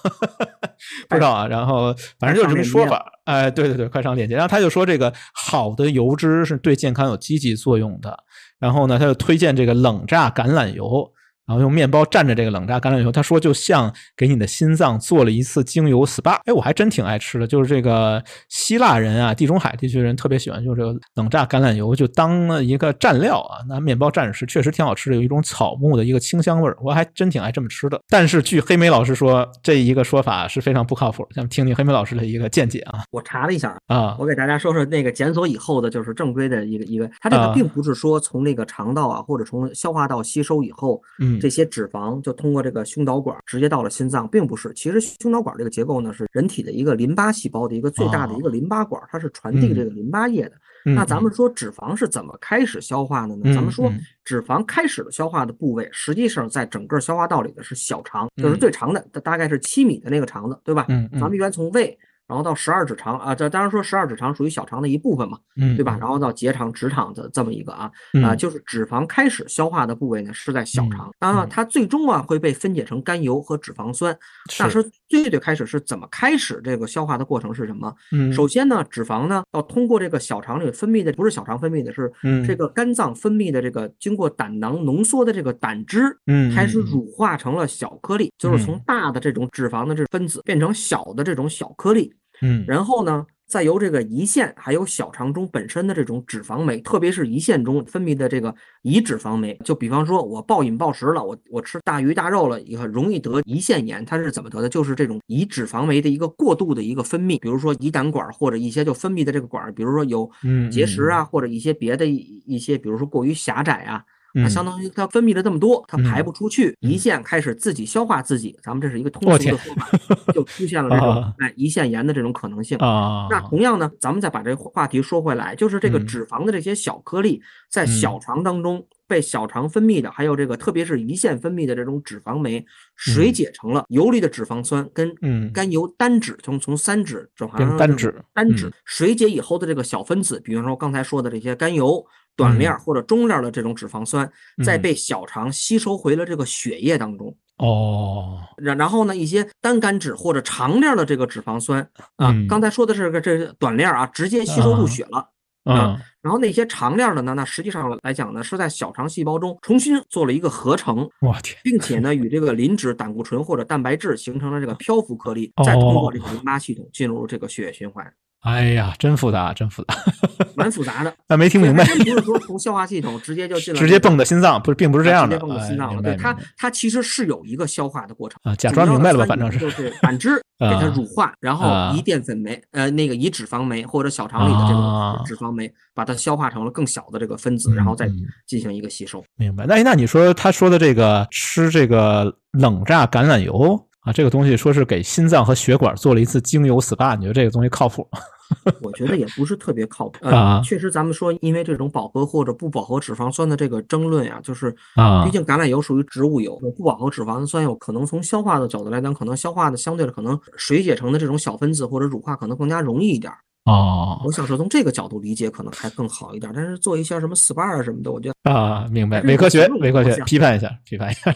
[1.07, 1.47] 不知道啊。
[1.47, 3.05] 然后反正就是这么说法。
[3.23, 4.35] 哎，对对对，快上链接。
[4.35, 8.17] 然后他就说，这个好的油脂是对健康有积极作用的。
[8.63, 11.11] 然后呢，他就推荐这个冷榨橄榄油。
[11.45, 16.39] 然后用面包蘸着这个冷榨橄榄油，他说就像给你的心脏做了一次精油 SPA。
[16.45, 27.99] 哎，我还真挺爱吃的，就是这个希腊人啊，地中海地区人特别喜欢用这个冷榨橄榄油，就当了一个蘸料啊，拿面包蘸着吃，确实挺好吃的，有一种草木的一个清香味儿，我还真挺爱这么吃的。
[28.07, 33.03] 但是据黑莓老师说，这一个说法是非常不靠谱，咱们听听黑莓老师的一个见解啊。
[33.11, 42.21] 我查了一下啊，我给大家说说那个检索以后的，就是正规的一个一个，它这个并不是说从那个肠道啊或者从消化道吸收以后，嗯，这些脂肪。
[42.21, 44.71] 就通过这个胸导管直接到了心脏，并不是。
[44.73, 50.53] 其实胸导管这个结构呢，是人体的一个淋巴细胞的一个最大的一个淋巴管，它是传递这个淋巴液的。
[50.85, 53.53] 那咱们说脂肪是怎么开始消化的呢？
[53.53, 53.91] 咱们说
[54.25, 60.85] 脂肪开始的消化的部位，实际上在整个消化道里的是小肠，就是最长的，大概是七米的那个肠子，对吧？
[61.13, 61.97] 咱们一般从胃。
[62.27, 65.97] 然后到十二指肠啊，这当然说十二指肠属于小肠的一部分嘛，嗯，对吧？
[65.99, 67.91] 然后到结肠、直肠的这么一个啊
[68.23, 74.17] 啊，就是脂肪开始消化的部位呢是在小肠啊，它最终啊会被分解成甘油和脂肪酸。
[74.59, 77.93] 那是最最开始是怎么开始这个消化的过程是什么？
[78.13, 82.11] 嗯，首先呢，脂肪呢要通过这个小肠里分泌的，不是小肠分泌的，是
[82.47, 92.12] 这个肝脏分泌的这个经过胆囊浓缩的这个胆汁，嗯，开始乳化成了小颗粒，就是从大的这种脂肪的这分子变成小的这种小颗粒。
[92.41, 104.03] 嗯，然后呢，再由这个胰腺还有小肠中本身的这种脂肪酶，特别是胰腺中分泌的这个胰脂肪酶，就比方说我暴饮暴食了，我我吃大鱼大肉了，以后容易得胰腺炎。
[104.03, 104.67] 它是怎么得的？
[104.67, 110.29] 就是这种胰脂肪酶的一个过度的一个分泌，比如说胰胆管或者一些就分泌的这个管，比如说有
[110.71, 114.03] 结石啊，或者一些别的一一些，比如说过于狭窄啊。
[114.33, 118.57] 它相当于它分泌了这么多，它排不出去，胰腺开始自己消化自己。
[118.63, 119.87] 咱们这是一个通俗的说法，
[120.33, 122.77] 就出现了这种哎胰腺炎的这种可能性。
[122.79, 132.65] 那同样呢，咱们再把这个话题说回来，就是这个脂肪的这些小颗粒在小肠当中被小肠分泌的，还有这个特别是胰腺分泌的这种脂肪酶
[132.95, 135.13] 水解成了游离的脂肪酸跟
[135.53, 142.03] 甘油单酯，从从三酯转化成单酯，单酯水解以后的这个小分子，比方说刚才说的这些甘油。
[142.35, 144.29] 短链或者中链的这种脂肪酸，
[144.63, 147.35] 再被小肠吸收回了这个血液当中。
[147.57, 155.29] 哦，然然后呢，一些单甘脂或者长链的这个脂肪酸啊，刚才说的是个这短链啊，直接吸收入血了。
[155.63, 156.01] 啊。
[156.21, 168.11] 然后那些长链的呢，那实际上来讲呢，是在小肠细胞中重新做了一个合成，我天，并且呢，与这个磷脂、胆固醇或者蛋白质形成了这个漂浮颗粒，再通过这个淋巴系统进入这个血液循环。
[168.43, 169.95] 哎呀，真复杂，真复杂，
[170.55, 171.13] 蛮复杂的。
[171.27, 175.37] 那没听明白，不是说从消化系统直接就进来，直接蹦到心脏，不是，并不是这样的。
[175.37, 178.53] 直接蹦到心脏了，对它，它其实是有一个消化的过程啊。
[178.55, 188.09] 假装明白了吧，反正是就是胆汁 给它乳化，然后以淀粉酶，呃，那个以脂肪酶或者小肠里的这种脂肪酶，把它消化成了更小的这个分子，然后再
[188.45, 189.23] 进行一个吸收。
[189.37, 189.65] 明白。
[189.65, 198.07] 那那你说他说的这个吃这个冷榨橄榄油啊，这个东西说是给心脏和血管做了一次精油 SPA，你觉得这个东西靠谱？
[198.83, 200.61] 我觉得也不是特别靠谱啊。
[200.63, 213.31] 确实，咱们说因为这种饱和或者不饱和脂肪酸的这个争论呀，就是啊，毕竟橄榄油属于植物油，不饱和脂肪酸有可能从消化的角度来讲，可能消化的相对的可能水解成的这种小分子或者乳化可能更加容易一点。
[213.65, 216.51] 哦，我想说从这个角度理解可能还更好一点。
[216.53, 221.33] 但是做一些什么 SPA 啊什么的，我觉得啊，明白，伪科学，伪科学，批判一下，批判一下。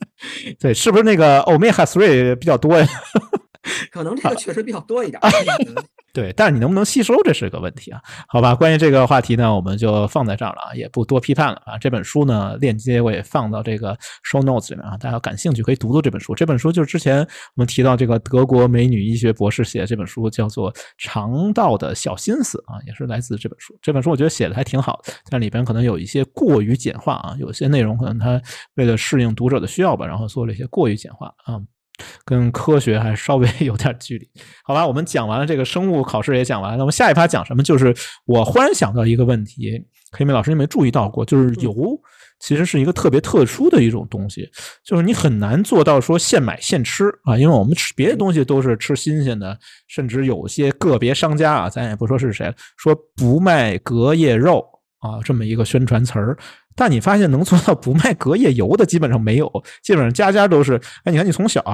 [0.58, 2.86] 对，是不是那个 Omega Three 比较多呀？
[3.90, 5.20] 可能这个确实比较多一点。
[6.12, 8.00] 对，但是你能不能吸收，这是个问题啊？
[8.26, 11.76] 好吧，关于这个话题呢，我们就放在这儿了啊，也不多批判了啊。
[11.76, 16.34] 这本书呢，链接我也放到这个 show notes 里面啊，大家感兴趣可以读读这本书。
[16.34, 17.26] 这本书就是之前我
[17.56, 23.78] 们提到这个德国美女医学博士写的这本书，叫做《肠道的小心思》啊，也是来自这本书。
[23.82, 28.40] 这本书我觉得写的还挺好，但里边可能有一些过于简化啊，有些内容可能它
[28.76, 31.60] 为了适应读者的需要吧，然后做了一些过于简化啊。
[32.24, 34.28] 跟科学还稍微 有点距离，
[34.64, 37.62] 好吧，我们讲完了这个生物考试也讲完了，那么下一趴讲什么？
[37.62, 39.82] 就是我忽然想到一个问题，
[40.12, 41.74] 黑妹老师你没注意到过，就是油
[42.38, 44.48] 其实是一个特别特殊的一种东西，
[44.84, 54.62] 就是你很难做到说现买现吃啊，因为我们吃别的东西都是吃新鲜的，甚至有些个别商家啊，咱也不说是谁，说不卖隔夜肉
[54.98, 56.36] 啊，这么一个宣传词儿。
[56.76, 59.50] 但你发现能做到不卖隔夜油的基本上没有，
[59.82, 60.80] 基本上家家都是。
[61.04, 61.64] 哎，你看你从小。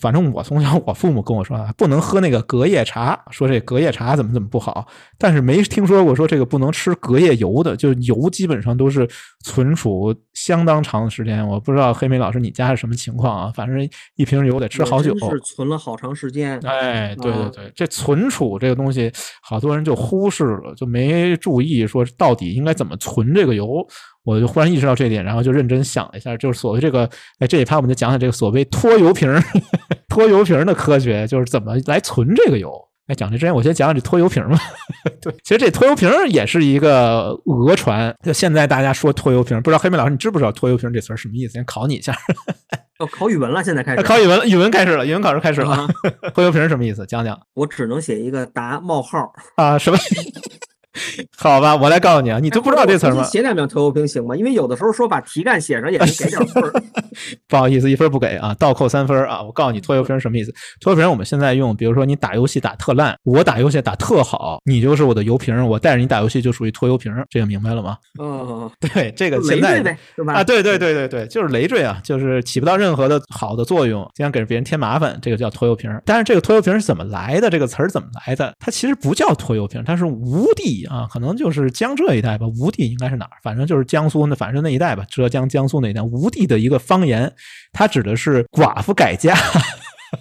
[0.00, 4.84] 反正我从小，我父母跟我说啊，不能喝那个隔夜茶，说这隔夜茶怎么怎么不好。
[5.16, 9.08] 但是没听说过说这个不能吃隔夜油的，就油基本上都是
[9.44, 11.46] 存储相当长的时间。
[11.46, 13.52] 我不知道黑莓老师你家是什么情况啊？
[13.54, 16.58] 反正一瓶油得吃好久，是存了好长时间。
[16.64, 23.86] 哎，对对对，这存储这个东西，好多人就忽视了，就没注意说到底应该怎么存这个油。
[24.24, 27.08] 我就忽然意识到这点，然后就认真想了一下，就是所谓这个，
[27.38, 29.30] 哎，这一趴我们就讲讲这个所谓拖油瓶、
[30.08, 32.72] 拖油瓶的科学，就是怎么来存这个油。
[33.06, 34.58] 哎，讲这之前，我先讲讲这拖油瓶吧。
[35.20, 38.14] 对，其实这拖油瓶也是一个讹传。
[38.24, 41.52] 就现在大家说拖油瓶，不知道黑妹老师你知不知道拖油瓶这词儿什么意思？
[41.52, 42.16] 先考你一下。
[43.00, 45.86] 要考语文了，现在开始考语文，语文开始了，语文考试开始了。
[46.32, 47.04] 拖油瓶什么意思？
[47.04, 47.38] 讲讲。
[47.52, 49.98] 我只能写一个答冒号啊，什么？
[51.36, 53.22] 好吧，我来告诉你啊，你都不知道这词吗？
[53.24, 54.36] 写两遍拖油瓶行吗？
[54.36, 56.72] 因为有的时候说把题干写上也能给点分儿。
[57.48, 59.42] 不好意思，一分不给啊，倒扣三分啊。
[59.42, 60.52] 我告诉你拖油瓶什么意思？
[60.80, 67.96] 拖油瓶我们现在用，比如说你打游戏打特烂，我打游戏打特好，你就是我的油瓶，我带着你打游戏就属于拖油瓶，这个明白了吗？
[68.18, 69.96] 哦，对，这个现在？
[70.28, 75.90] 啊，对对对对对，就是累赘啊，就是起不到任何的好的作用，经常给别人添麻烦，这个叫拖油瓶。
[76.04, 77.50] 但是这个拖油瓶是怎么来的？
[77.50, 78.52] 这个词儿怎么来的？
[78.58, 81.54] 它其实不叫拖油瓶，它是无地啊，可能就是。
[81.64, 83.38] 是江浙一带吧，吴地应该是哪儿？
[83.40, 86.02] 反正就是江苏那，反正那一带吧，浙江、江苏那一带。
[86.02, 87.32] 吴地的一个方言，
[87.72, 89.34] 它指的是寡妇改嫁。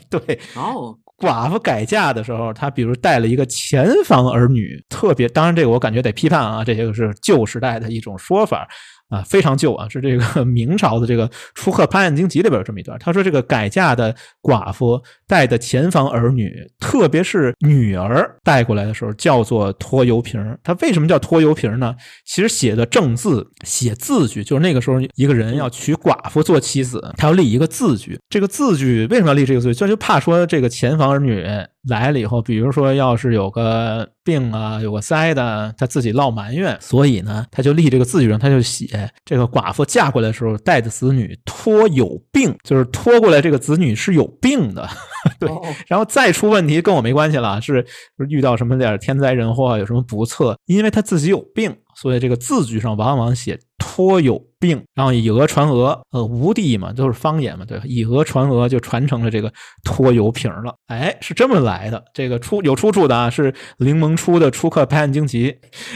[0.10, 8.70] 对，哦，寡妇改嫁的时候，她比如带了一个前房儿女，特别，当然这个我感觉得批判啊，这些个是旧时代的一种说法。
[9.14, 12.98] 啊，非常旧啊，是这个 明朝的这个《出客潘案经集》里边有这么一段。
[12.98, 20.58] 他说，这个改嫁的寡妇带的前房儿女，特别是女儿带过来的时候，叫做拖油瓶。
[20.64, 21.96] 他为什么叫拖油瓶呢？
[22.26, 28.20] 其实写的正字，写字据，就是那个时候一个人要娶寡妇做妻子，他要立一个字据。
[28.30, 29.80] 这个字据为什么要立这个字据？
[29.80, 31.46] 就就怕说这个前房儿女。
[31.90, 44.88] 来了以后，比如说要是有个病啊，有个灾的，他自己落埋怨，所以呢，他就立这个字据上，他就写这个寡妇嫁过来的时候带的子女托有病，就是托过来这个子女是有病的，
[45.40, 45.50] 对，
[45.88, 47.86] 然后再出问题跟我没关系了，是
[48.30, 51.76] 遇到什么点天灾人祸，有什么不测，因为他自己有病。
[52.04, 57.86] 所以这个字据上往往写托有病，然后以讹传讹，呃，吴地嘛都是方言嘛，对吧？
[57.88, 59.50] 以讹传讹就传成了这个
[59.86, 60.76] 拖油瓶了。
[60.88, 62.04] 哎，是这么来的。
[62.14, 65.50] 这个出有出处的啊，是柠檬出的《出刻拍案惊奇》，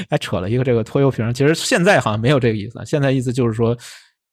[0.10, 1.34] 还扯了一个这个拖油瓶。
[1.34, 3.78] 其实现在好像没有这个意思，现在意思就是说，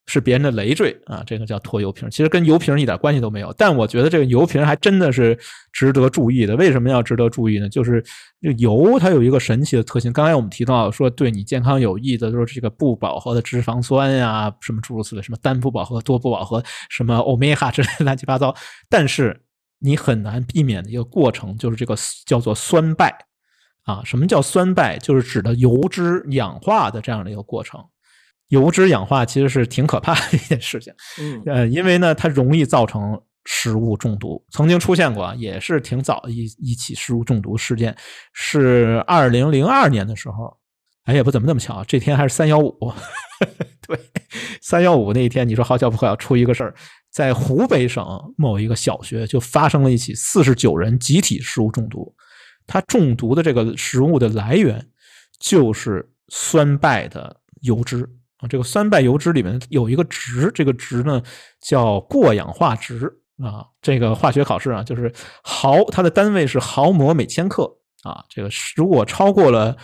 [0.06, 3.52] 是别人的累赘啊，这个叫拖油瓶，其实跟油瓶一点关系都没有。
[3.56, 5.38] 但我觉得这个油瓶还真的是
[5.72, 6.54] 值得注意的。
[6.56, 7.68] 为什么要值得注意呢？
[7.70, 8.04] 就是
[8.42, 10.12] 这油它有一个神奇的特性。
[10.12, 18.54] 刚才我们提到说对你健康有益的都是这个不饱和的脂肪酸呀，什么诸如此类，什么单不饱和、多不饱和，什么欧米伽之类乱七八糟。
[18.90, 19.40] 但是
[19.78, 21.96] 你很难避免的一个过程就是这个
[22.26, 23.10] 叫做酸败
[23.84, 24.02] 啊。
[24.04, 24.98] 什么叫酸败？
[24.98, 27.82] 就是指的油脂氧化的这样的一个过程。
[28.48, 34.44] 油脂氧化其实是挺可怕的一件事情，嗯，呃，因为呢，它容易造成食物中毒。
[34.50, 37.96] 曾经出现过，也是挺早的一一起食物中毒事件，
[38.32, 40.56] 是二零零二年的时候。
[41.04, 42.74] 哎，也不怎么那么巧，这天还是三幺五。
[43.86, 44.00] 对，
[44.62, 46.74] 三幺五那一天，你说好巧不巧出一个事儿，
[47.10, 48.02] 在湖北省
[48.38, 52.10] 某一个小学就发生了一起四十九人集体食物中毒。
[52.66, 54.82] 它中毒的这个食物的来源
[55.38, 58.08] 就是酸败的油脂。
[58.48, 61.22] 这个酸败油脂里面有一个值，这个值呢
[61.60, 63.66] 叫过氧化值啊。
[63.80, 67.64] 这个化学考试啊，就是毫，它的单位是毫摩每千克
[68.02, 68.24] 啊。
[68.28, 69.76] 这个如果超过了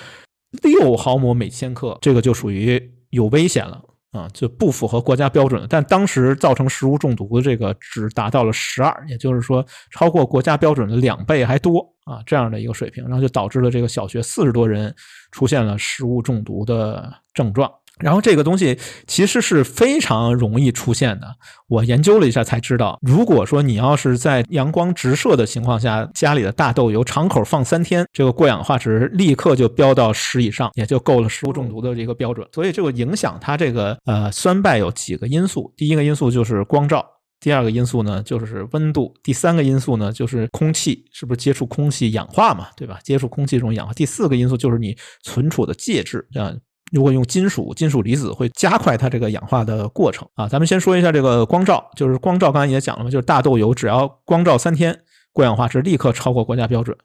[0.63, 3.83] 六毫摩每千克，这个就属于有危险了
[4.13, 5.67] 啊，就不符合国家标准了。
[5.69, 14.93] 但当时造成食物中毒的这个值达到了十二，也就是说超过国家标准的两倍还多啊，这样的一个水平，然后就导致了这个小学四十多人
[15.31, 17.71] 出现了食物中毒的症状。
[18.01, 21.27] 然后这个东西其实是非常容易出现的。
[21.69, 32.47] 我研究了一下才知道，如果说你要是在阳光直射的情况下，家里的大豆油敞口放三天，这个过氧化值立刻就飙到十以上，也就够了食物中毒的这个标准。
[32.53, 35.73] 所以这个影响它这个呃酸败有几个因素。
[35.77, 37.07] 第一个因素就是光照，
[37.39, 42.99] 第二个因素呢就是温度，第三个因素呢就是空气，是不是接触空气氧化嘛，对吧？
[43.05, 43.93] 接触空气这种氧化。
[43.93, 46.53] 第四个因素就是你存储的介质，啊。
[46.91, 50.49] 如果用金属，金属离子会加快它这个氧化的过程啊。
[50.49, 54.99] 咱们先说一下这个光照，就是光照，刚才也讲了嘛，就是大豆油只要光照三天，
[55.32, 56.97] 过氧化值立刻超过国家标准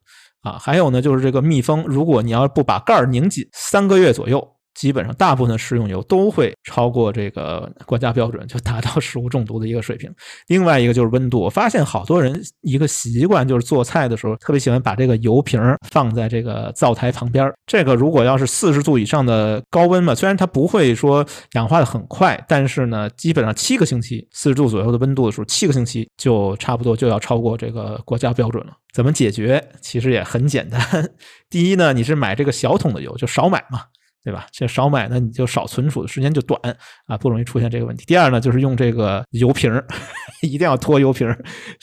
[0.42, 0.58] 啊。
[0.60, 4.55] 还有呢，就是这个密封，如果你要不把盖儿拧紧，三个月左右。
[4.76, 10.14] 基本上大部分食用油都会超过这个国家标准，就达到食物中毒的一个水平。
[10.48, 15.60] 另外一个就是温度，我发现好多人一个习惯就是做菜的时候特别喜欢把这个油瓶
[15.90, 17.52] 放在这个灶台旁边。
[17.66, 28.74] 这个如果要是四十度以上的高温嘛，虽然它不会说氧化的很快，但是呢，基本上七个星期四十度左右的温度的时候，七个星期就差不多就要超过这个国家标准了。
[28.94, 29.62] 怎么解决？
[29.82, 31.10] 其实也很简单。
[31.50, 33.82] 第一呢，你是买这个小桶的油，就少买嘛。
[34.26, 34.48] 对吧？
[34.52, 36.60] 这少买呢，你就少存储的时间就短
[37.06, 38.04] 啊，不容易出现这个问题。
[38.08, 39.72] 第二呢，就是用这个油瓶，
[40.42, 41.32] 一定要脱油瓶。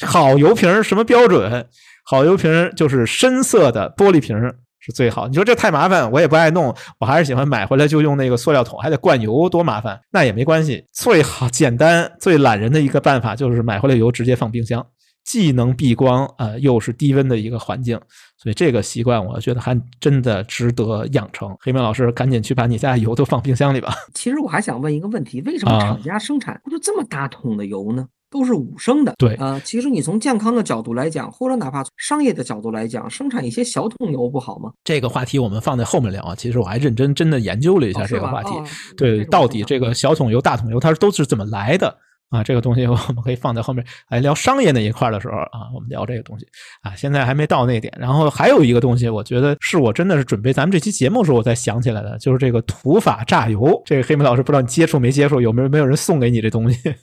[0.04, 1.64] 好油瓶什么标准？
[2.04, 4.36] 好油瓶就是深色的玻璃瓶
[4.80, 5.28] 是最好。
[5.28, 10.00] 你说这太麻烦，我也不爱弄，我还是喜欢买回来就用那个塑料桶，还得灌油，多麻烦。
[10.10, 14.84] 那也没关系，最好简单、最懒人的一个办法就是买回来油直接放冰箱。
[15.24, 17.96] 既能避光，呃，又是低温的一个环境，
[18.42, 21.56] 所以这个习惯我觉得还真的值得养成。
[21.60, 23.94] 黑明老师，赶紧去把你家油都放冰箱里吧。
[24.14, 28.08] 其实我还想问一个问题：为什么厂家生产不就这么大桶的油呢？
[28.28, 29.12] 都是五升的。
[29.18, 34.72] 对，呃，其实你从健康的角度来讲，或者哪怕从商业的角度来讲，生产一些小桶油不好吗？
[34.82, 36.34] 这个话题我们放在后面聊啊。
[36.34, 38.50] 其实我还认真真的研究了一下这个话题，
[38.96, 41.94] 对，到底这个小桶油、大桶油它都是怎么来的？
[42.32, 46.46] 啊，这个东西 我们可以放在后面，来聊商业那一块的时候啊，我们聊这个东西
[46.80, 47.92] 啊，现在还没到那点。
[47.98, 53.80] 然后还有一个东西，我觉得是我真的是准备咱们这期节目的时候我才想起来的，就是这个土法榨油。
[53.84, 56.94] 这个黑妹老师不知道你接触没接触，有没有没有人送给你这东西？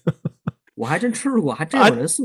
[0.80, 2.24] 我还真吃过，还真有人送。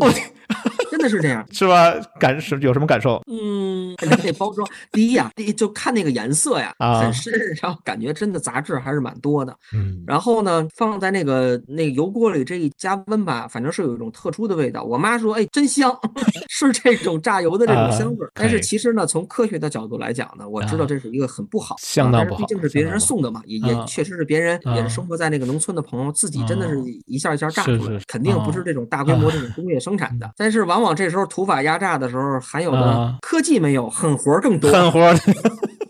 [0.89, 1.93] 真的是这样， 是吧？
[2.21, 3.21] 感是有什么感受？
[3.27, 9.53] 嗯，那包装，第一呀，第一就看那个颜色呀，很深，然后感觉真的杂质还是蛮多的。
[9.75, 14.85] 嗯，然后呢，放在那个那个油锅里这一加温吧，反正是有一种特殊的味道。
[14.85, 15.93] 我妈说，哎，真香，
[16.49, 18.25] 是这种榨油的这种香味。
[18.33, 22.41] 但是其实呢，从科学的角度来讲呢，我知道这是一个很不好，相当不好。
[22.41, 30.31] 毕竟是别人送的嘛，也也确实是别人也是生活在那个农村的朋友自己真的是一下一下榨出来，肯定不是这种大规模这种工业生产的。
[30.37, 34.71] 但是往往这时候土法压榨的时候，含有的科技没有，狠活更多。
[34.71, 35.13] 狠活，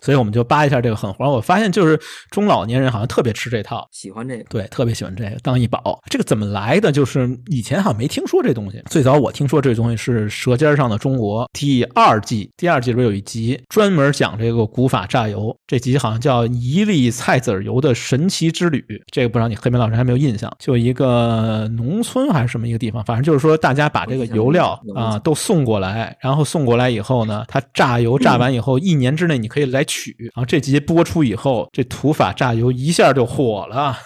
[0.04, 1.24] 所以我们就扒一下这个狠活。
[1.24, 1.98] 我发现就是
[2.30, 5.98] 中老年人好像特别吃这套，喜欢这个，对，特别喜欢这个当一宝。
[6.10, 6.92] 这个怎么来的？
[6.92, 8.82] 就是以前好像没听说这东西。
[8.90, 15.56] 最早我听说这东西是《舌尖上的中国》第二季，第二季里边有一集专门讲这个古法榨油。
[15.66, 18.78] 这集好像叫《一粒菜籽油的神奇之旅》。
[19.10, 20.54] 这个不知道你黑莓老师还没有印象？
[20.58, 25.18] 就一个农村还是什么一个地方，反正就是说大家把这个油料啊。
[25.24, 30.16] 都送过来，然后送过来以后呢，它榨油榨完以后，一年之内你可以来取。
[30.18, 33.96] 然后这集播出以后，这土法榨油一下就火了。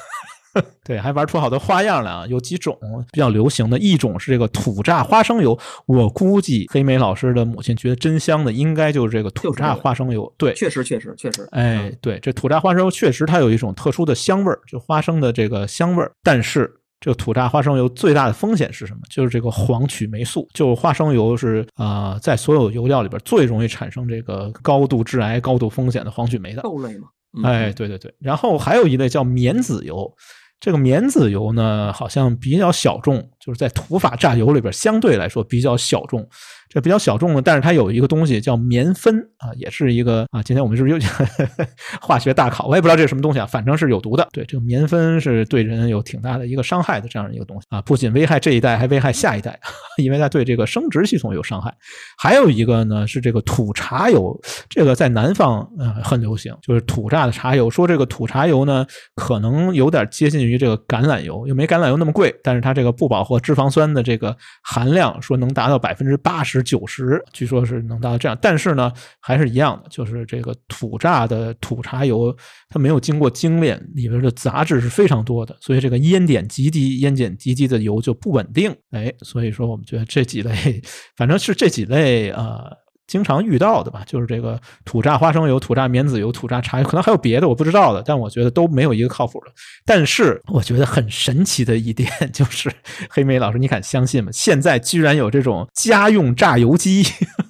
[0.83, 2.27] 对，还玩出好多花样来啊！
[2.27, 2.77] 有几种
[3.13, 5.57] 比较流行的，一种是这个土榨花生油。
[5.87, 10.33] 我估计黑莓老师的母亲觉得真香的，应该就是这个土榨花生油。
[10.37, 11.47] 对，确实，确实，确实。
[11.53, 16.11] 哎，对，这土榨花生油确实它有一种特殊的香味儿，就花生的这个香味儿。
[16.25, 19.01] 但是，这个土榨花生油最大的风险是什么？
[19.09, 20.49] 就是这个黄曲霉素。
[20.53, 27.09] 就花生油是啊，在所有油料里边最容易产生这个高度致癌、高度风险的黄曲霉的豆类嘛。
[27.45, 30.11] 哎，对对对，然后还有一类叫棉籽油，
[30.59, 36.27] 这个棉籽油呢，好像比较小众，就是在土法榨油里边相对来说比较小众。
[36.69, 40.43] 这比较小众的，但是它有一个东西叫棉酚啊，也是一个啊。
[40.43, 41.01] 今天我们是不是又
[42.01, 42.67] 化学大考？
[42.67, 44.29] 我也不知道这是什么东西啊，反正是有毒的。
[44.33, 49.59] 对，这个棉酚是对人有挺大的一个伤害的这样一个东西啊，不仅危害这一代，还危害下一代，
[49.97, 51.75] 因为它对这个生殖系统有伤害。
[52.19, 54.39] 还有一个呢是这个土茶油，
[54.69, 57.71] 这个在南方呃很流行，就是土榨的茶油。
[57.71, 66.58] 说这个土茶油呢可能有点接近于这个橄榄油，又没橄榄油那么贵，但是它这个不饱和脂肪酸的这个含量说能达到百分之八十。
[66.63, 72.37] 九十，据说是能达到这样，但是呢，还是一样的，就是这个土榨的土茶油，
[72.69, 78.75] 它没有经过精炼，里边的杂质是非常多的，所以这个烟点极低，烟碱极低的油就不稳定。
[78.91, 80.83] 哎，所以说我们觉得这几类，
[81.17, 82.65] 反正是这几类啊。
[83.09, 89.51] 经常遇到的吧，就是这个土榨花生油、土榨棉籽油、土榨茶油，可能还有别的我不知道的，但我觉得都没有一个靠谱的。
[89.85, 92.71] 但是我觉得很神奇的一点就是，
[93.11, 94.31] 黑莓老师，你敢相信吗？
[94.33, 97.03] 现在居然有这种家用榨油机，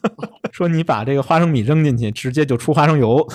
[0.53, 3.29] 说你把这个花生米扔进去，直接就出花生油。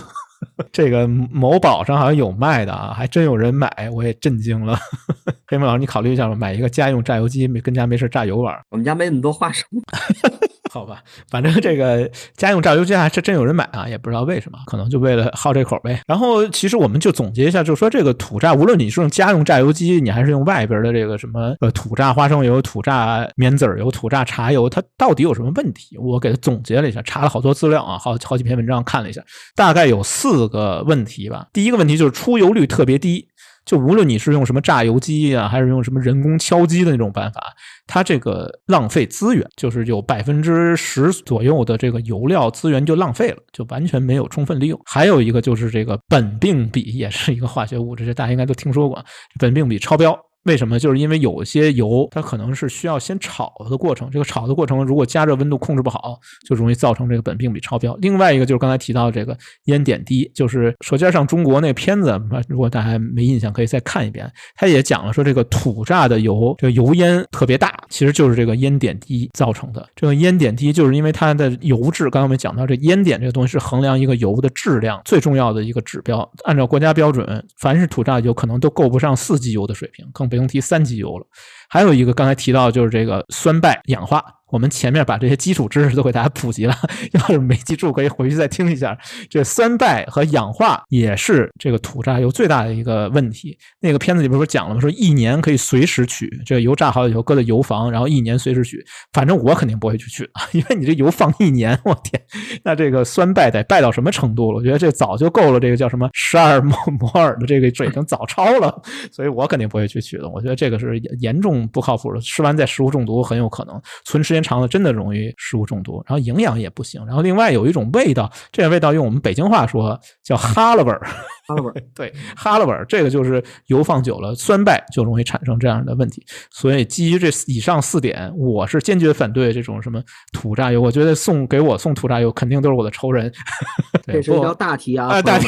[0.71, 4.77] 这个某宝上好像有卖的啊，还真有人买，我也震惊了。
[5.47, 8.55] 黑木老师，你考虑一下吧，买一个家用榨油机，没跟家没事榨油玩。
[8.71, 9.67] 我们家没那么多花生。
[10.71, 16.01] 好吧，反正这个家用榨油机还是真有人买啊，也不知道为什么，可能就为了好这口呗。
[16.07, 25.95] 然后其实我们就总结一下，就说这个土榨，无论你是用家用榨油机，你还是用外边的这个什么呃土榨花生油、土榨棉籽油、土榨茶油，它到底有什么问题？
[25.99, 29.21] 我给它总结了一下，查了好多资料啊，好好几篇文章看了一下，
[29.55, 31.47] 大概有四个问题吧。
[31.51, 33.27] 第一个问题就是出油率特别低。
[33.65, 37.41] 就无论你是用什么榨油机啊，还是用什么人工敲击的那种办法，
[37.87, 44.77] 它这个浪费资源，就是有百分之十左右的这个油料资源就浪费了，就完全没有充分利用。
[44.83, 49.01] 还有一个就是这个苯并芘，也是一个化学物质，这大家应该都听说过，
[49.39, 50.13] 苯并芘超标。
[50.43, 50.77] 为什么？
[50.77, 54.09] 就是因为有些油，它可能是需要先炒的过程。
[54.11, 57.95] 这个炒的过程，如果加热温度控制不好，就容易造成这个苯并芘超标。
[58.01, 62.19] 另外一个就是刚才提到这个烟点低，就是《舌尖上中国》那片子，
[62.49, 64.29] 如果大家没印象，可以再看一遍。
[64.53, 69.87] 他也讲了说，这个土榨的油，这个油烟特别大，其实就是这个烟点低造成的。
[69.95, 72.09] 这个烟点低，就是因为它的油质。
[72.09, 76.29] 刚才我们讲到，这烟点这个东西是衡量一个油的质量最重要的一个指标。
[76.43, 80.29] 按照国家标准，凡是土榨油可能都够不上四级油的水平，更。
[80.33, 81.27] 不用提三级油了，
[81.73, 84.23] 还有一个刚才提到就是这个酸败氧化。
[84.51, 86.75] 我们前面把这些基础知识都给大家普及了，
[87.13, 88.95] 要是没记住，可以回去再听一下。
[89.27, 93.57] 这酸败和氧化也是这个土榨油最大的一个问题。
[93.79, 94.79] 那个片子里边不是讲了吗？
[94.79, 98.85] 说一年可以随时取这个油榨好以后搁在油房，然后一年随时取。
[99.11, 102.21] 反正我肯定不会去取，因为你这油放一年，我天，
[102.63, 104.59] 那这个酸败得败到什么程度了？
[104.59, 108.79] 我觉得这早就够了，这个叫什么十二摩摩尔的这个水平早超了，
[109.11, 110.29] 所以我肯定不会去取的。
[110.29, 114.43] 我觉得这个是严重不靠谱的，吃完再食物中毒很有可能，存时间。
[114.43, 120.99] 长了真的容易食物中毒，然后营养也不行，然后另外有一种味道，这个味道用我们北京话说叫哈喇味儿，
[121.47, 126.21] 哈喇味儿，对，哈喇味儿，这个就是油放久了酸败就容易产生这样的问题。
[126.51, 130.03] 所以基于这以上四点，我是坚决反对这种什么
[130.33, 130.81] 土榨油。
[130.81, 133.31] 我觉得送给我送土榨油肯定都是我的仇人。
[134.05, 135.47] 这是一道大题啊，大题。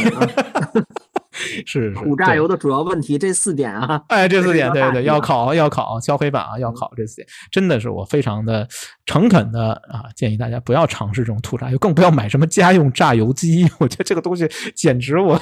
[1.65, 8.67] 是土榨油的主要问题，这四点啊，哎，这四点， 对对，要考要考敲黑板啊，要考这四点，真的是我非常的
[9.05, 15.39] 诚恳的啊，建议大家不要尝试这种土榨油，更不要买什么家用榨油机， 我觉得这个东西简直我。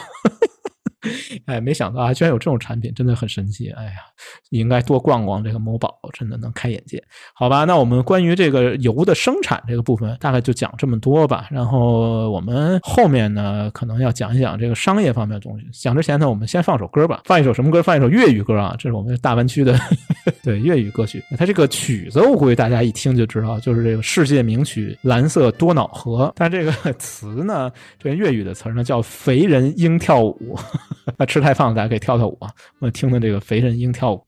[1.46, 3.70] 哎，没想到啊，居然有这种产品，真的很神奇。
[3.72, 3.92] 哎呀，
[4.50, 7.04] 应该多逛逛这个某宝，真的能开眼界。
[7.34, 11.48] 好吧，那我们关于这个油的生产这个部分，大概就讲这么多吧。
[11.52, 15.66] 然后我们后面呢，可能要讲一讲这个商业方面的东西。
[15.72, 17.82] 讲之前呢，我们先放首歌吧，放一首什么歌？
[17.84, 19.78] 放一首粤语歌啊，这是我们大湾区的
[20.44, 21.24] 对粤语歌曲。
[21.38, 26.28] 它这个曲子，我估计大家一听就知道，就是这个世界名曲《蓝色多瑙河》。
[26.36, 30.58] 但这个词呢，这个粤语的词呢，叫“肥人应跳舞”。
[31.18, 32.52] 那吃太胖，大家可以跳跳舞啊！
[32.80, 34.26] 我听的这个肥人应跳舞。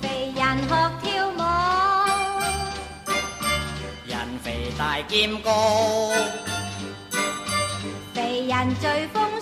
[0.00, 0.68] 肥人学
[1.02, 1.40] 跳舞，
[4.06, 6.10] 人肥大兼高，
[8.14, 9.33] 人最风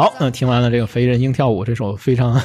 [0.00, 2.40] 好，那听完了这个肥人鹰跳舞这首非常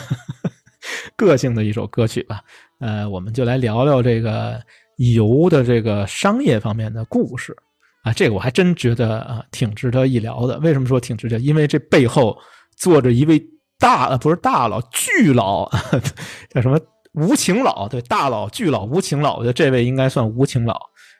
[1.16, 2.42] 个性的一首歌曲吧，
[2.82, 4.62] 呃，我们就来聊聊这个
[4.98, 7.56] 油的这个商业方面的故事
[8.04, 8.12] 啊。
[8.12, 10.60] 这个我还真觉得啊，挺值得一聊的。
[10.60, 11.40] 为什么说挺值得？
[11.40, 12.38] 因为这背后
[12.76, 13.42] 坐着一位
[13.80, 15.72] 大，呃不是大佬，巨佬，
[16.54, 16.78] 叫什么
[17.14, 17.88] 无情佬？
[17.88, 20.78] 对，大佬、巨佬、无情佬，我觉得这位应该算无情佬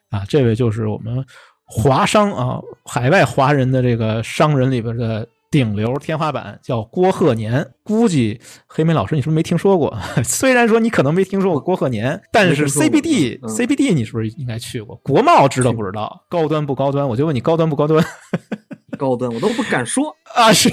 [0.10, 0.26] 啊。
[0.28, 1.26] 这位就是我们
[1.64, 5.26] 华商啊，海外华人的这个商人里边的。
[5.56, 9.98] 顶流天花板叫郭鹤年，估计黑莓老师你是不是没听说过？
[10.22, 14.98] 虽然说你可能没听说过郭鹤年，但是 CBD CBD 你是不是应该去过？
[14.98, 16.26] 国贸知道不知道？
[16.28, 17.08] 高端不高端？
[17.08, 18.04] 我就问你高端不高端？
[19.00, 20.52] 高端我都不敢说啊！
[20.52, 20.70] 是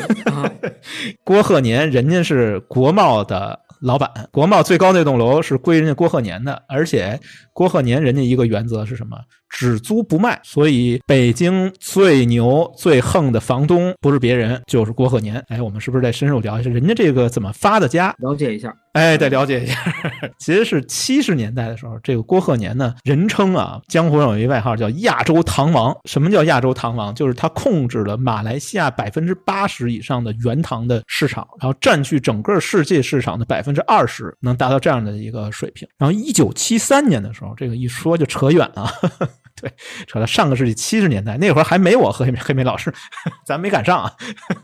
[1.22, 7.20] 郭鹤年，人家是国贸的老板，国贸最高那栋楼是归人家郭鹤年的，而且
[7.52, 9.16] 郭鹤年人家一个原则是什么？
[9.48, 15.44] 只租不卖，所以北京最牛最横的房东不是别人，就是郭鹤年。
[15.48, 18.14] 哎，我们是不是得深入聊一下人家这个怎么发的家？
[18.18, 18.74] 了解一下。
[18.92, 19.74] 哎，得了解一下。
[20.38, 25.94] 其实是七十年代的时候，这个郭鹤年呢，人称啊，江湖上有一外号叫“亚洲糖王”。
[26.08, 27.14] 什么叫亚洲糖王？
[27.14, 35.86] 就是他控制了马来西亚百分之八十以上的原糖的市场，然后占据整个世界市场的百分之二十，能达到这样的一个水平。
[35.98, 38.90] 然后一九七三年的时候，这个一说就扯远了。
[39.60, 39.70] 对，
[40.06, 42.92] 扯到上个世纪七十年代，那会儿还没我和黑黑莓老师，
[43.46, 44.12] 咱没赶上啊，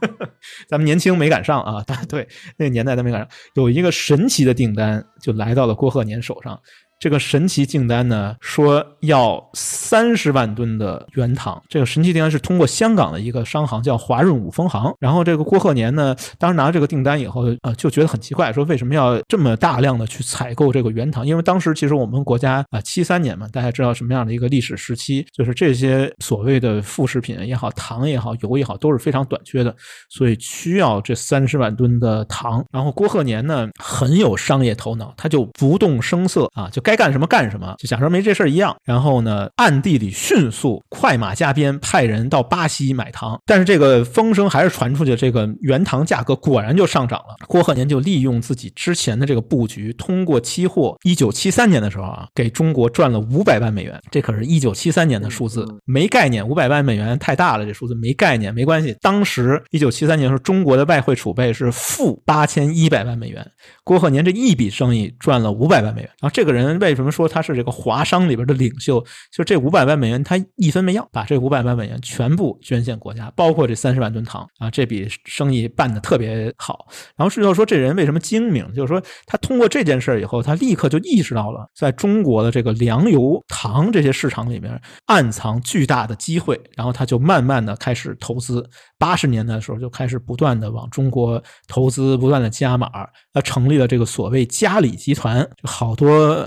[0.66, 1.84] 咱们年轻没赶上啊。
[2.08, 2.26] 对，
[2.56, 6.58] 那个年代咱没赶上，有一个神奇的订单就来到了郭鹤年手上。
[6.98, 11.62] 这个神奇订单呢，说要三十万吨的原糖。
[11.68, 14.92] 这个神奇订单是通过香港的一个商行叫华润五丰行。
[14.98, 21.24] 然后这个郭鹤年呢，当时拿到这个订单以后，呃，就觉得很奇怪，说为什么要这么大量的去采购这个原糖？
[21.24, 29.72] 因为当时其实我们国家啊，七三年嘛，大家知道什么样的一个历史时期，就是这些所谓的副食品也好，糖也好，油也好，都是非常短缺的，
[30.08, 32.64] 所以需要这三十万吨的糖。
[32.72, 36.82] 然后郭鹤年呢，很有商业头脑，他就不动声色啊，就。
[36.88, 38.74] 该干什么干什么，就假说没这事儿一样。
[38.82, 43.38] 然后呢，暗地里迅速快马加鞭，派人到巴西买糖。
[43.44, 47.36] 但是这个风声还是传出去，这个原糖价格果然就上涨了。
[47.46, 54.00] 郭鹤年就利用自己之前的这个布局，通过期货，一九七三年的时候啊，给中国赚了五百万美元。
[54.10, 56.48] 这可是一九七三年的数字，没概念。
[56.48, 58.96] 五百万美元太大了，这数字没概念，没关系。
[59.02, 63.46] 当时一九七三年的时候，中国的外汇储备是负八千一百万美元。
[63.88, 66.10] 郭鹤年这一笔生意赚了五百万美元。
[66.20, 66.68] 然后这个人。
[66.78, 69.02] 为什么说他是这个华商里边的领袖？
[69.32, 74.70] 就这五百万美元，他一分没要，把这五百万美元全部捐献国家，包括这三十万吨糖啊！
[74.70, 76.86] 这笔生意办的特别好。
[77.16, 78.70] 然后是要说这人为什么精明？
[78.74, 88.68] 就是说他通过这件事以后，他立刻就意识到了在中国的这个粮油糖这些市场里面暗藏巨大的机会，然后他就慢慢的开始投资。
[88.98, 92.90] 八十年代的时候就开始不断的往中国投资，不断的加码，
[93.32, 96.46] 他成立了这个所谓嘉里集团，就好多。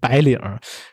[0.00, 0.38] 白领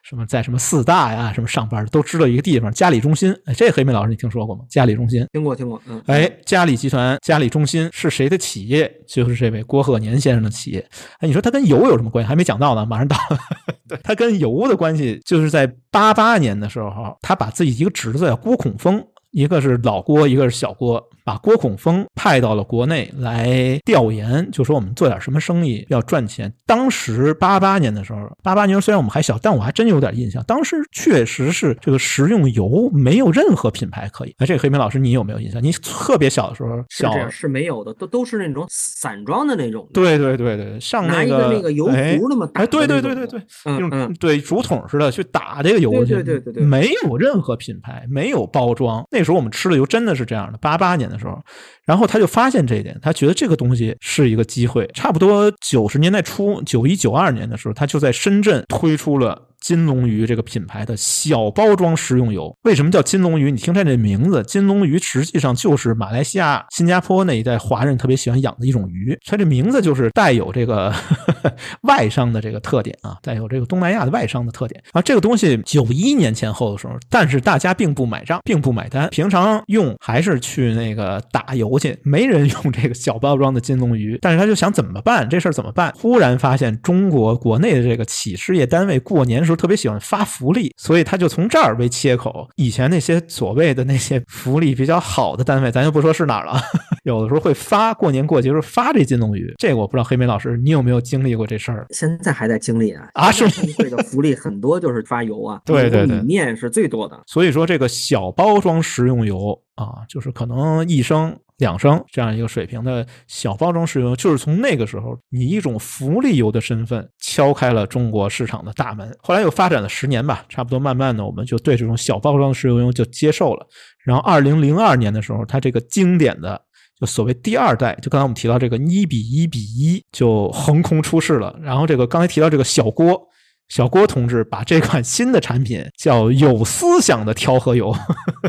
[0.03, 3.35] 什么在什么四大呀，什么上班都知道一个地方嘉里中心。
[3.45, 4.63] 哎，这黑妹老师你听说过吗？
[4.69, 5.81] 嘉里中心听过听过。
[5.87, 8.91] 嗯，哎，嘉里集团嘉里中心是谁的企业？
[9.07, 10.79] 就是这位郭鹤年先生的企业。
[11.19, 12.27] 哎，你说他跟油有什么关系？
[12.27, 13.17] 还没讲到呢，马上到。
[13.87, 19.03] 对他跟油的关系，就是在八八年的时候，他把自己一个侄子叫郭孔峰，
[19.35, 21.05] 一个是老郭，一个是小郭。
[21.25, 26.53] 把郭孔峰派到了国内来调研，就说我们做点什么生意要赚钱。
[26.67, 30.43] 当时八八年的时候，八八年虽然我们还小，但我还真有点印象。
[30.43, 34.35] 当时确实是这个食用油没有任何品牌可以。
[34.37, 35.61] 哎，这个黑明老师，你有没有印象？
[35.63, 39.89] 你特别小的时候，小是没有的，都都是那种散装的那种。
[39.91, 43.41] 对对对对，上拿一个那个油壶那么大，哎，对对对对对，
[43.79, 49.03] 用对竹筒似的去打这个油去，对对对对，没有任何品牌，没有包装。
[49.09, 50.57] 那时候我们吃的油真的是这样的。
[50.59, 51.19] 八八年的。
[51.19, 51.41] 时候，
[51.85, 54.85] 然后他就发现这一点，他觉得这个东西是一个机会。
[54.93, 59.49] 差不多九十年代初，九一九二年的时候，他就在深圳推出了。
[59.65, 63.51] 金龙鱼这个品牌的小包装食用油，为什么叫金龙鱼？
[63.51, 70.93] 你听它这名字，金龙鱼实际上就是马来西亚、新加坡那一带华人特别喜欢养的一种鱼，它这名字就是带有这个
[71.81, 75.01] 外商的这个特点啊，带有这个东南亚的外商的特点啊。
[75.01, 84.19] 这个东西九一年前后的时候，但是大家并不买账，并不买单，平常用还是去那个打油去，没人用这个小包装的金龙鱼。
[84.21, 85.27] 但是他就想怎么办？
[85.27, 85.91] 这事儿怎么办？
[85.97, 89.65] 忽然发现中国国内的这个企事业单位过年时候候。
[89.65, 92.47] 特别喜欢发福利，所以他就从这儿为切口。
[92.55, 96.61] 以前那些所谓的那些福利比较好的单位，咱就不说是哪儿了，
[97.03, 99.51] 有的时候会发过年过节时候发这金龙鱼。
[99.57, 101.87] 这个我不知道黑莓老师你有没有经历过这事儿？
[101.89, 103.31] 现在还在经历啊啊！
[103.31, 107.19] 是会的福利很多，就是发油啊，对对对，米面是最多的。
[107.25, 111.35] 所以说这个小包装食用油啊，就是可能一升。
[111.57, 119.09] 两升这样一个水平的小包装食用油，就是从那个时候以一种福利油的身份敲开了中国市场的大门。
[119.21, 123.65] 后来又发展了十年吧，差不多慢慢的我们就对这种小包装食用油就接受了。
[124.03, 126.61] 然后二零零二年的时候，它这个经典的
[126.99, 131.57] 就所谓第二代，就刚才我们提到这个一比一比一就横空出世了。
[131.61, 133.29] 然后这个刚才提到这个小锅。
[133.67, 137.95] 小郭同志把这款新的产品叫“有思想的调和油”，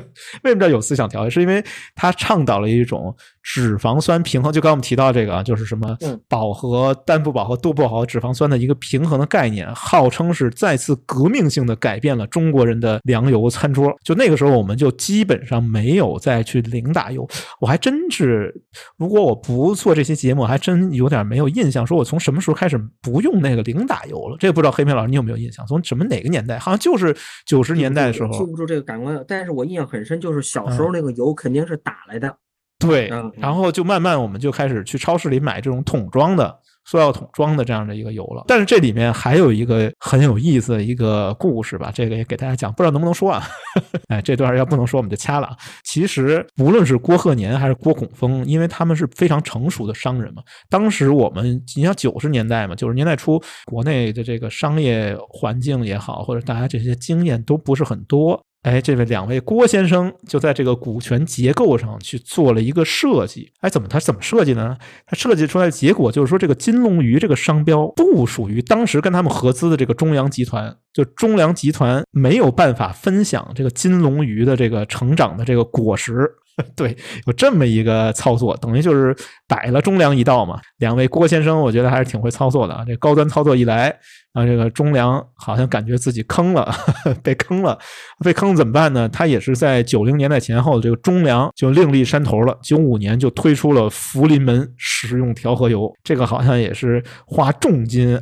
[0.45, 1.31] 为什么叫有思想调和？
[1.31, 1.65] 是因为
[1.95, 3.17] 他倡导了一种。
[3.49, 5.97] 脂肪酸平衡，就刚我们提到这个啊，就是什么
[6.29, 13.95] 饱和、单不饱和、多不饱和脂肪酸的一个平衡的概念，号称是再次革命性的改变了中国人的粮油餐桌。
[14.03, 17.27] 就那个时候，我们就基本上没有再去零打油。
[17.61, 18.53] 我还真是，
[18.97, 24.37] 如果我不做这些节目，还真有点没有印象，说我从什么时候开始不用那个零打油了？
[24.41, 25.65] 这个不知道黑妹老师你有没有印象？
[25.69, 26.59] 从什么哪个年代？
[26.59, 27.17] 好像就是
[27.47, 28.33] 九十年代的时候。
[28.33, 32.37] 记不住这个感官，但是我印象很深，就是小时候那个油肯定是打来的。
[32.79, 36.55] 对，然后就慢慢我们就开始去超市里买这种桶装的、
[36.85, 38.45] 塑料桶装的这样的一个油了。
[38.47, 43.43] 但是这里面还有一个很有意思的一个故事吧，这个也给大家讲，不知道能不能说啊？
[44.09, 45.57] 哎，这段要不能说我们就掐了。
[45.85, 50.43] 其实无论是郭鹤年还是郭孔峰，因为他们是非常成熟的商人嘛。
[50.69, 58.39] 当时我们你像九十年代嘛，九十年代初，国内的这个商业环境也好，或者大家这些经验都不是很多。
[58.67, 63.53] 哎，这位两位郭先生就在这个股权结构上去做了一个设计。
[63.61, 64.77] 哎，怎么他怎么设计呢？
[65.07, 76.29] 他设计出来的结果就是说，这个金龙鱼这个商标不属于当时跟他们合资的这个中粮集团，就中粮集团没有办法分享这个金龙鱼的这个成长的这个果实。
[76.75, 76.97] 对，
[77.27, 79.15] 有这么一个操作，等于就是
[79.47, 80.59] 摆了中粮一道嘛。
[80.79, 82.83] 两位郭先生，我觉得还是挺会操作的啊。
[82.87, 83.91] 这高端操作一来，
[84.33, 86.75] 啊，这个中粮好像感觉自己坑了，
[87.23, 87.79] 被坑了，
[88.25, 89.07] 被坑怎么办呢？
[89.11, 92.59] 他也是在九零年代前后，这个中粮就另立山头了。
[92.63, 98.19] 九五年就推出了福临门食用调和油，这个好像也是花重金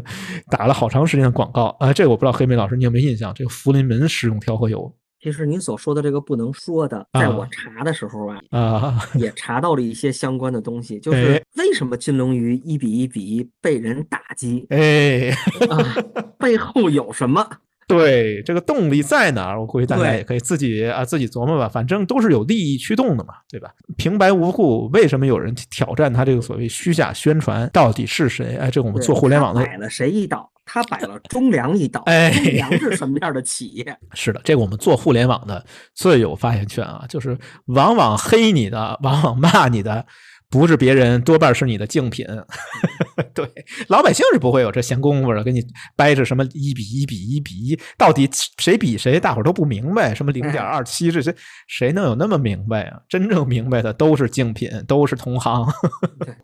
[0.50, 1.90] 打了好长时间的广告啊。
[1.90, 3.32] 这个我不知道黑妹老师你有没有印象？
[3.34, 4.94] 这个福临门食用调和油。
[5.20, 15.32] 其实您所说的这个不能说的，在我查的时候啊，啊，也查到了一些相关的东西，就是为什么金龙鱼一比一比一被人打击，哎，
[16.38, 17.44] 背后有什么？
[17.88, 19.58] 对，这个动力在哪儿？
[19.58, 23.70] 我估计大家也可以自己啊自己琢磨吧，反正都是有利益驱动的嘛，对吧？
[23.96, 27.68] 平白无故，为什么有人挑战他这个所谓虚假宣传？
[27.72, 28.56] 到底是谁？
[28.58, 30.48] 哎，这我们做互联网的摆了谁一刀？
[30.70, 33.96] 他摆了中粮一道， 哎，中粮是什么样的企业？
[34.12, 35.64] 是的，这个我们做互联网的
[35.94, 40.04] 最有发言权啊，就是往往黑你的，往往骂你的。
[40.50, 42.26] 不是别人，多半是你的竞品。
[43.34, 43.46] 对，
[43.88, 45.62] 老百姓是不会有这闲工夫的，给你
[45.94, 48.28] 掰着什么一比一比一比一，到底
[48.58, 50.14] 谁比谁，大伙儿都不明白。
[50.14, 51.34] 什么零点二七这些，
[51.66, 52.98] 谁能有那么明白啊？
[53.08, 55.66] 真正明白的都是竞品，都是同行。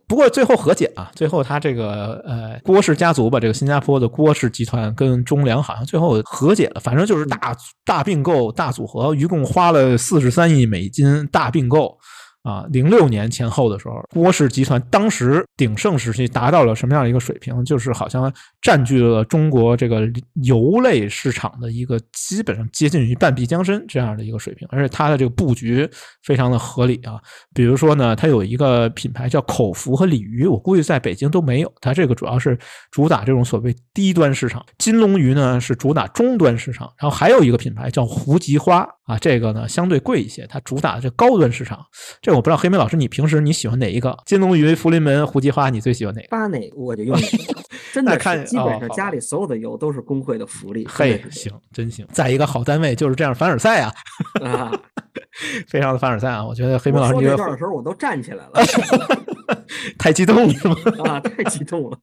[0.07, 11.99] 不过最后和解啊，最后他这个呃郭氏家族吧，这个新加坡的郭氏集团跟中粮好像最后和解了，反正就是大大并购、大组合，一共花了四十三亿美金大并购。
[12.45, 17.65] 啊，零六年前后的时候，郭氏集团当时鼎盛时期达到了什么样的一个水平？
[17.65, 18.31] 就是好像
[18.61, 20.07] 占据了中国这个
[20.43, 25.89] 油类市场的一个基本上接近于半壁江山这样的一个水平，而且它的这个布局
[26.23, 27.19] 非常的合理啊。
[27.55, 31.73] 比如说呢，它有一个品牌叫口福和鲤鱼，我估计在北京都没有。
[31.81, 32.59] 它这个主要是
[32.91, 41.85] 主打这种所谓低端市场，金龙鱼呢是主打中端市场，然后还有一个品牌叫胡吉花啊，这个呢相对贵一些，它主打的这高端市场。
[42.23, 44.17] 这我不知道黑莓老师，你平时你喜欢哪一个？
[44.25, 46.29] 金龙鱼、福临门、胡姬花，你最喜欢哪个？
[46.29, 47.55] 发哪个我就用哪个。
[47.93, 50.87] 真的看，基本上家里所有的油都是工会的福利。
[50.89, 52.07] 嘿，行，真行。
[52.13, 53.93] 在一个好单位就是这样，凡尔赛啊，
[54.43, 54.73] 啊，
[55.69, 56.45] 非常的凡尔赛啊。
[56.45, 58.53] 我觉得黑莓老师，这段的时候我都站起来了，
[59.99, 60.55] 太激动了？
[61.05, 61.99] 啊，太激动了。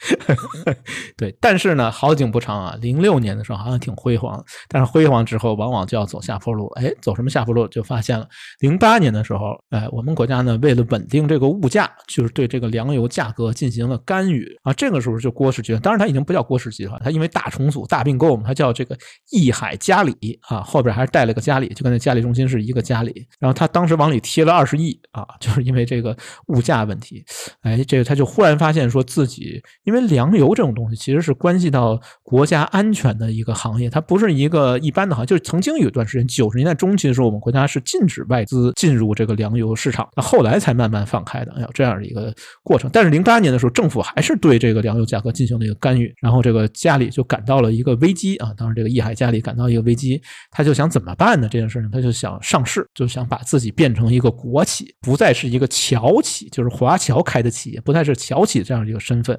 [1.17, 2.77] 对，但是呢，好景不长啊。
[2.81, 6.67] 零六年的时候好像挺辉煌，但是辉煌之后往往就要走下坡路。
[6.75, 7.67] 哎，走什么下坡路？
[7.67, 8.27] 就发现了
[8.59, 14.73] 零八年的时候，哎，我们国家呢为了稳定这个物价，就是对这个粮油价格进行了干预啊。
[14.73, 15.81] 这个时候就郭氏集团。
[15.81, 18.97] 当然，它已经不叫郭氏集团，它因为大重组、大并购嘛，它叫这个
[19.31, 23.27] 益海嘉里啊，后边还是带了个嘉里，就跟那嘉里中心是一个嘉里。
[23.39, 26.15] 然后他当时往里贴了二十亿啊，就是因为这个
[26.47, 27.23] 物价问题。
[27.61, 35.27] 哎，这个他就忽然发现说自己，因为粮油这种东西其实是关系到国家安全的一个行业，它不是一个一般的行业。
[35.27, 41.51] 就是曾经有一段时间，九十年代中期的时候，我们国家是禁止外资进入这个粮油市场，那后来才慢慢放开的。
[41.53, 42.89] 哎有这样的一个过程。
[42.91, 48.53] 但是零八年的时候，政府还是对这个粮油价格进行了一个干预，然后这个家里就感到了一个危机啊。
[48.57, 51.47] 当时这个易海家里感到一个危机，他就想怎么办呢？
[51.51, 59.37] 这件事呢，他就想上市，就想把自己变成一个国企，不再是一个侨企，就是华侨开的企业，不再是侨企这样一个身份。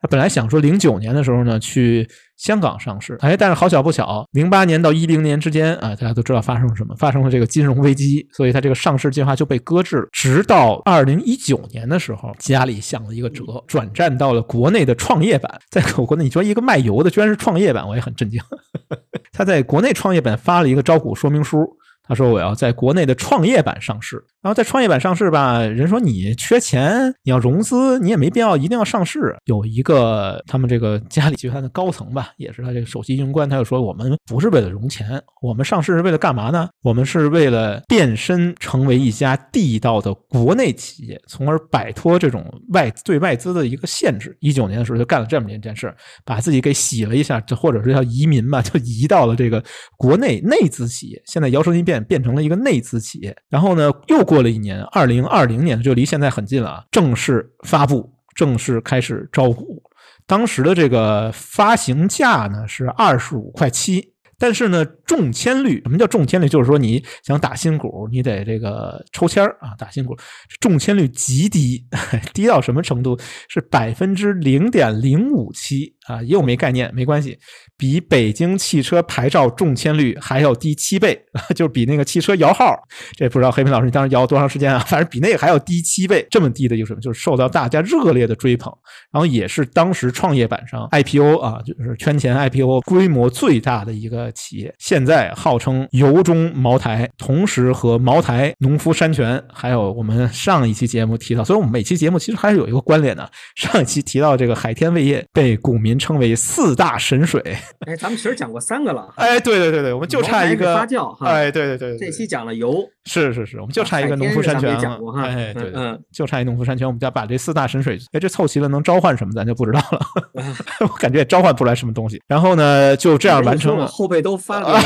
[0.00, 2.04] 他本来想说零九年的时候呢，去
[2.36, 10.08] 香港上市，哎，但是好巧不巧，零八年到一零年之间啊，大家都知道发生了什么，发生了这个金融危机，所以他这个上市计划就被搁置了。
[10.10, 15.56] 直到二零一九年的时候，家里想了一个辙，转战到了国内的创业板。
[15.70, 18.40] 在我国内，你说一个卖油的居然是创业板，我也很震惊。
[19.32, 21.64] 他在国内创业板发了一个招股说明书。
[22.12, 29.34] 他说：“我要在国内的创业板上市，然后在创业板上市吧，人说你缺钱，你要融资，你也没必要一定要上市。
[29.46, 36.68] 有一个他们这个嘉里集团的高层吧， 也是他这个首席运营官，他就说我们不是为了融钱，我们上市是为了干嘛呢？
[36.82, 42.44] 我们是为了变身成为一家地道的国内企业，从而摆脱这种
[42.74, 44.36] 外对外资的一个限制。
[44.40, 45.90] 一九年的时候就干了这么一件事，
[46.26, 49.64] 把自己给洗了一下，就或者是叫移民吧，就移到了这个
[49.96, 51.22] 国内内资企业。
[51.24, 59.82] 现在摇身一变。”变成了一个内资企业，然后呢，又过了一年，二零二零年就离现在很近了啊，正式发布，正式开始招股。
[60.26, 66.48] 当时的这个发行价呢是二十五块七，但是呢，中签率，什么叫中签率？
[66.48, 70.16] 就是说你想打新股，你得这个抽签啊，打新股，
[70.60, 71.84] 中签率极低，
[72.32, 73.18] 低到什么程度？
[73.48, 77.38] 是百分之零点零五七啊，又没概念，没关系。
[77.76, 81.20] 比北京汽车牌照中签率还要低七倍，
[81.54, 82.76] 就是比那个汽车摇号，
[83.16, 84.78] 这不知道黑平老师你当时摇多长时间啊？
[84.80, 88.72] 反正比那个还要低七倍，这么低的一个什么，就是受到大家热烈的追捧，
[89.12, 94.72] 然后也是当时创业板上 IPO 啊，就是圈钱 IPO 规模最大的一个企业。
[94.78, 103.28] 现在号称油中茅台，同时和茅台、农夫山泉，还有我们上一期节目提到，所以我们每期节目其实还是有一个关联的。
[103.56, 107.40] 上一期提到这个海天味业被股民称为四大神水。
[107.86, 109.12] 哎，咱们其实讲过三个了。
[109.16, 111.16] 哎，对对对对，我们就差一个发酵。
[111.24, 114.98] 哎，对对对，这期讲了油，是是是，我们就差一个农夫山泉了。
[115.22, 120.00] 哎，对，嗯，就差一农夫山泉，我们家把这四大神水，哎，这凑齐了能召唤什么，咱就不知道了。
[120.80, 122.20] 我感觉也召唤不出来什么东西。
[122.26, 123.86] 然后呢，就这样完成了。
[123.86, 124.72] 后背都发凉。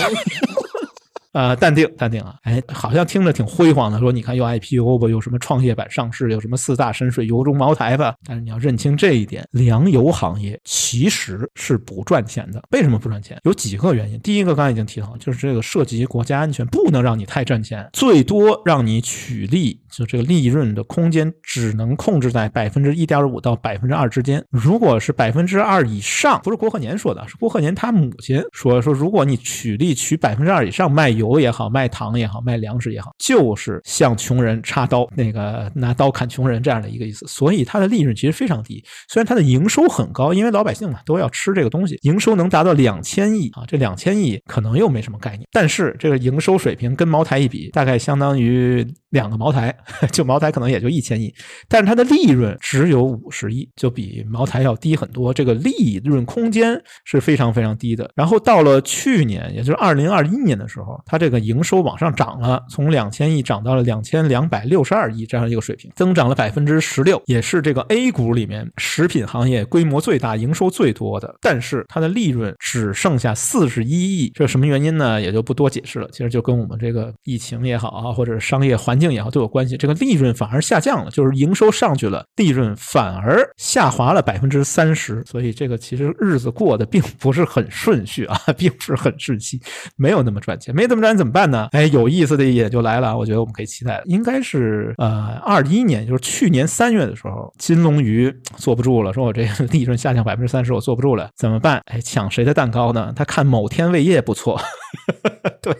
[1.36, 2.34] 呃，淡定，淡定啊！
[2.44, 8.14] 哎，好像听着挺辉煌的，说你看又 IPO 吧，有什么创业板上市，有什么四大深水、油中茅台吧。
[8.24, 12.62] 但是你要认清这一点，粮油行业其实是不赚钱的。
[12.70, 13.38] 为什么不赚钱？
[13.44, 14.18] 有几个原因。
[14.20, 24.42] 第一个刚才已经提到了，就是这个涉及国家安全，不能让你太赚钱，最多让你取利，就这个利润的空间只能控制在百分之一点五到百分之二之间。
[24.48, 31.25] 如果是百分之二以上，不是郭鹤年说的，是郭鹤年他母亲说说，如果你取利取百分之二以上卖油。
[31.32, 37.26] 油也好，卖糖也好，卖粮食也好，就是向穷人插刀，那个拿刀砍穷人这样的一个意思。
[37.26, 45.46] 所以它的利润其实非常低，虽然它的营收很高，因为老百姓嘛都要吃这个东西，营收能达到两千亿啊，这两千亿可能又没什么概念。
[45.52, 48.86] 但是这个营收水平跟茅台一比，大概相当于
[49.16, 49.74] 两个茅台，
[50.12, 51.32] 就茅台可能也就一千亿，
[51.68, 58.10] 但是它的利润只有五十亿，就比茅台要低很多，这个利润空间是非常非常低的。
[58.14, 71.34] 然后到了去年，也就是二零二一年的时候，它这个营收往上涨了，从两千亿涨到了两千两百六十二亿这样一个水平，增长了百分之十六，也是这个 A 股里面食品行业规模最大、营收最多的。
[71.40, 75.20] 但是它的利润只剩下四十一亿，这什么原因呢？
[75.20, 76.08] 也就不多解释了。
[76.12, 79.76] 其实就跟我们这个疫情也好啊，或者是商业环境也好都有关系。
[79.76, 85.22] 这个利润反而下降了，就是营收上去了，利润反而下滑了百分之三十。
[85.26, 89.60] 所以这个其实日子过得并不是很顺序啊， 并不是很顺心，
[89.96, 91.18] 没有那么赚钱，没那么赚钱。
[91.18, 91.68] 怎么办呢？
[91.72, 93.16] 哎，有意思的也就来了。
[93.16, 101.80] 我觉得我们可以期待，应该是呃二一年，就是去年三月的时候，金龙鱼坐不住了，说我这个利润下降百分之三十，我坐不住了，怎么办？
[101.86, 103.12] 哎，抢谁的蛋糕呢？
[103.16, 104.60] 他看某天味业不错，
[105.62, 105.74] 对，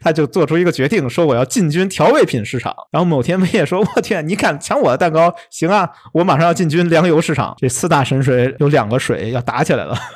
[0.00, 2.74] 他就做出一个决定，说我要进军调味品市场。
[2.90, 5.34] 然后某天味业说：“我天，你敢抢我的蛋糕？
[5.50, 7.54] 行啊，我马上要进军粮油市场。
[7.58, 9.96] 这四大神水有两个水要打起来了。”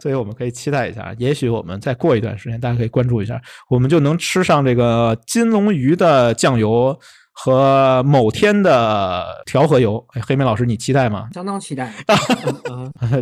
[0.00, 6.96] 所以我们可以期待一下，也许我们再过一段时间，大家可以关注一下，我们就能吃上这个金龙鱼的酱油
[7.32, 10.06] 和某天的调和油。
[10.12, 11.28] 哎，黑莓老师，你期待吗？
[11.34, 11.92] 相当期待。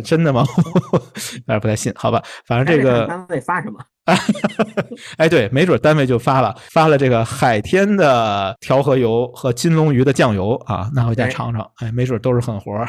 [0.03, 0.45] 真的吗？
[0.93, 2.21] 有点不太信，好吧。
[2.45, 3.79] 反正这个单位发什么？
[5.17, 11.69] 哎，对，没准单位就发了发了这个海天的调和油和金龙鱼的酱油啊，拿回家尝尝。
[11.77, 12.87] 哎，没准都是狠活儿。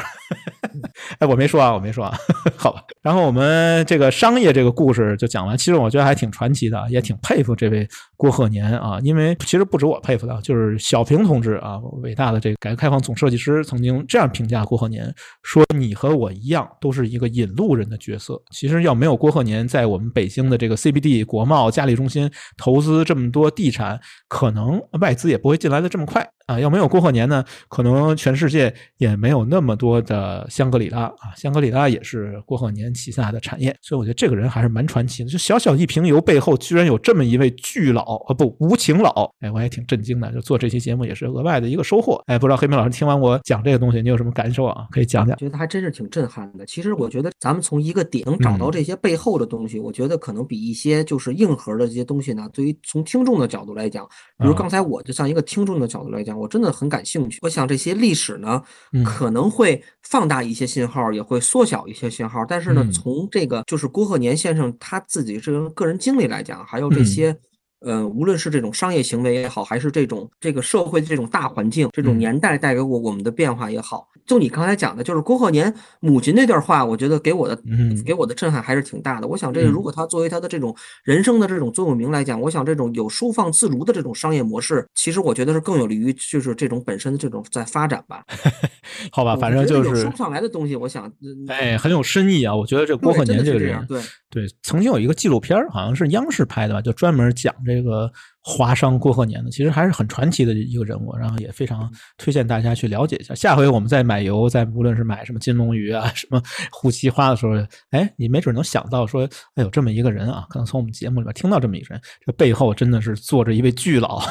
[1.18, 2.16] 哎，我没说啊，我没说啊，
[2.56, 2.82] 好吧。
[3.02, 15.12] 然后我们这个商业这个故事就讲完，其实我觉得还挺传奇的，也挺佩服这位郭鹤年啊，因为其实不止我佩服他，就是小平同志啊，伟大的这个改革开放总设计师曾经这样评价郭鹤年，
[15.42, 18.40] 说你和我一样都是一个引路人的角色。
[18.50, 26.28] 其实要没有郭鹤年在我们北京的这个 CBD 国贸嘉里中心投资这么多地产，可能外资也不会进来的这么快。
[26.48, 31.36] 啊，要没有过贺年呢，可能全世界也没有那么多的香格里拉啊。
[31.36, 35.28] 香格里拉也是过贺年旗下的产业，所以我觉得这个人还是蛮传奇的。
[35.28, 40.32] 就小小一瓶油背后，居然有这么一位巨老啊，不无情老，哎，我也挺震惊的。
[40.32, 42.18] 就做这期节目也是额外的一个收获。
[42.26, 44.86] 哎，不知道黑明老师听完我讲这个东西，你有什么感受啊？
[44.90, 45.36] 可以讲讲。
[45.36, 46.64] 觉得还真是挺震撼的。
[46.64, 57.38] 其实我觉得咱们从一个点能找到这些背后的东西，我觉得可能比一些就是硬核的这些东西呢，对于从听众的角度来讲，比如刚才我就像一个听众的角度来讲，我真的很感兴趣。
[57.42, 58.62] 我想这些历史呢，
[59.04, 62.44] 可能会放大一些信号，也会缩小一些信号。
[62.46, 67.36] 但是呢，从这个就是郭鹤年先生他自己这个个人经历来讲，还有这些。
[67.80, 77.56] 呃，无论是这种商业行为也好，还是这种这个社会的这种大环境、这种年代带给我我们的变化也好，就你刚才讲的，就是郭鹤年母亲那段话，我觉得给我的
[78.04, 79.28] 给我的震撼还是挺大的。
[79.28, 80.74] 我想，这个如果他作为他的这种
[81.04, 88.24] 人生的这种座右铭来讲，我想这种有收放自如的这种商业模式，其实我觉得是更有利于就是这种本身的这种在发展吧。
[89.12, 91.10] 好吧，反正就是说不上来的东西，我想，
[91.46, 92.54] 哎，很有深意啊。
[92.54, 94.00] 我觉得这郭鹤年这个人，对。
[94.30, 98.10] 对，曾经有一个纪录片好像是央视拍的吧，就专门讲这个
[98.40, 103.34] 华商过贺年的，其实还是很传奇的一个人物，然后也非常推荐大家去了解一下。
[103.34, 107.52] 下回我们再买油，在无论是买什么金龙鱼啊、什么护膝花的时候，
[107.90, 114.22] 哎，你没准能想到说，哎，有这么一个人啊，可能从我们节目里边听到这么一个人，这背后真的是坐着一位巨佬，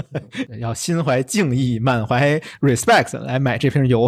[0.60, 4.06] 要心怀敬意、满怀 respect 来买这瓶油。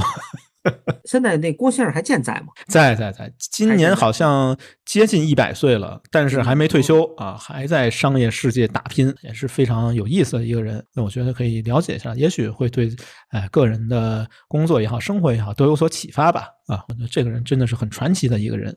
[1.05, 2.49] 现在那郭先生还健在吗？
[2.67, 10.85] 在在在，今年好像接近一百岁了，但是还没退休啊，还在商业世界打拼，也是非常有意思的一个人。
[10.95, 12.91] 那我觉得可以了解一下，也许会对
[13.29, 16.49] 哎个人的工作也好，生活也好都有所启发吧。
[16.67, 18.75] 啊，我觉得这个人真的是很传奇的一个人，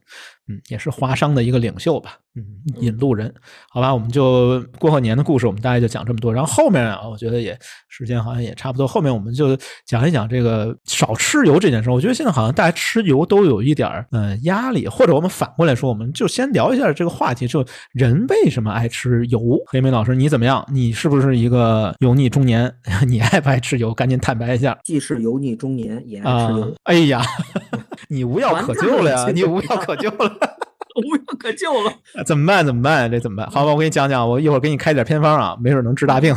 [0.47, 2.17] 嗯，也是华商的一个领袖吧。
[2.35, 2.43] 嗯，
[2.79, 3.33] 引路人，
[3.69, 6.31] 好吧，我们就过贺年的故事，我们大概就讲这么多。
[6.31, 7.57] 然后后面啊，我觉得也
[7.87, 11.89] 时间好像也差不多，后面我们就讲一讲这个少吃油这件事。
[11.89, 19.41] 我觉得现在好像大家吃油都有一点嗯压力，或者我们反过来说，我们就先聊一下这个话题，就人为什么爱吃油？
[19.65, 20.63] 黑莓老师，你怎么样？
[20.71, 22.71] 你是不是一个油腻中年？
[23.07, 23.91] 你爱不爱吃油？
[23.93, 24.77] 赶紧坦白一下。
[24.83, 26.75] 既是油腻中年，也爱吃油。
[26.83, 27.23] 哎呀，
[28.09, 29.31] 你无药可救了呀！
[29.33, 30.37] 你 无药可救了。
[31.05, 31.93] 无药可救了，
[32.25, 32.65] 怎么办？
[32.65, 33.09] 怎么办？
[33.11, 33.47] 这怎么办？
[33.51, 36.35] 好吧，我给你讲讲，我一会儿给你开点偏方啊，没准能治大病。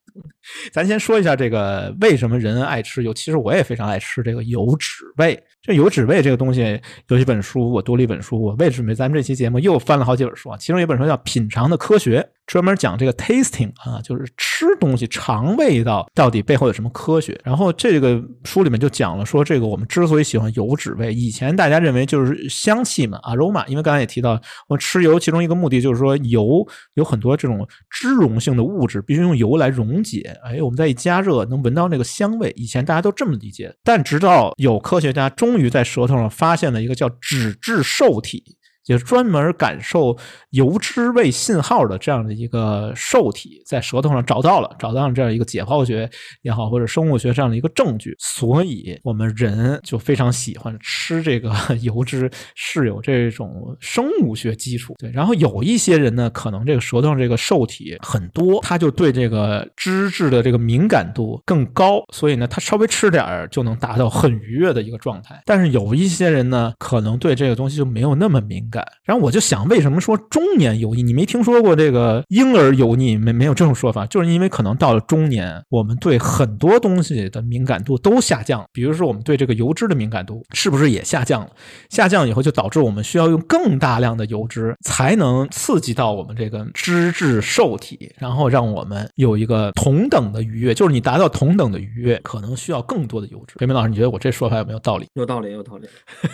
[0.72, 5.42] 咱先说一下这个为什么人爱吃油，其实我也非常爱吃这个油脂味。
[5.62, 10.56] 这油脂味这个东西，有一本书我读了一本书，我为什么咱们这期节目又翻了好几本书啊？
[10.58, 12.20] 其中有一本书叫《品尝的科学》。
[12.46, 17.38] 专门讲这个 tasting 啊，就是吃东西尝味道到底背后有什么科学。
[17.44, 23.66] 然后这个书里面就讲了说，这个我们之所以喜欢油脂味，以前大家认为就是香气嘛，aroma。
[23.66, 30.38] 因为刚才也提到，我吃油其中一个目的就是说，油有很多这种脂溶性的物质，必须用油来溶解。
[30.44, 32.52] 哎，我们再一加热，能闻到那个香味。
[32.56, 38.56] 以前大家都这么理解，但直到有科学家终于在舌头上发现了一个叫脂质受体。
[38.86, 40.16] 就专门感受
[40.50, 46.08] 油脂味信号的这样的一个受体，在舌头上找到了，找到了这样一个解剖学
[46.42, 54.94] 也好，或者生物学这样的一个证据，所以我们人就非常喜欢吃这个 油脂，是有这种生物学基础。
[54.98, 65.42] 对，然后有一些人呢，可能这个舌头上这个受体很多，他就对这个脂质的这个敏感度更高，所以呢，他稍微吃点儿就能达到很愉悦的一个状态。
[65.44, 68.75] 但是有一些人呢，可能对这个东西就没有那么敏感。
[69.04, 71.02] 然后我就想，为什么说中年油腻？
[71.02, 73.16] 你没听说过这个婴儿油腻？
[73.16, 74.04] 没没有这种说法？
[74.06, 78.64] 就是因为可能到了中年，我们对很多东西的敏感度都下降。
[78.72, 81.50] 比如说，我们对这个油脂的敏感度是不是也下降了？
[81.90, 90.74] 下降以后，就导致我们需要用更大量的油脂才能刺激到我们这个脂质受体，然后让我们有一个同等的愉悦。
[90.74, 93.54] 就是你达到同等的愉悦，可能需要更多的油脂。
[93.58, 95.06] 北明老师，你觉得我这说法有没有道理？
[95.14, 95.86] 有道理，有道理。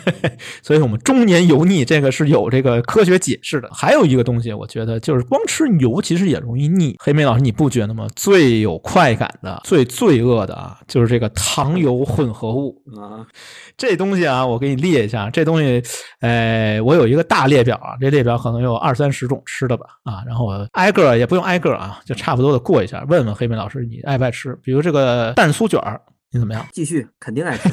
[0.61, 3.69] 所以我们中年油腻，这个是有这个科学解释的。
[3.71, 6.95] 还有一个东西，我觉得就是光吃油其实也容易腻。
[6.99, 8.07] 黑莓老师，你不觉得吗？
[8.15, 13.25] 最有快感的、最罪恶的啊，就是这个糖油混合物 啊。
[13.77, 15.29] 这东西啊，我给你列一下。
[15.29, 15.81] 这东西，
[16.19, 20.23] 哎，我有一个大列表啊，这列表可能有二三十种吃的吧啊。
[20.25, 24.57] 然后我挨个也不用挨个啊，就差不多的过一下，问问黑莓老师你爱不爱吃？
[24.63, 26.01] 比如这个蛋酥卷儿。
[26.35, 26.65] 你怎么样？
[26.73, 27.69] 继续，肯定爱吃。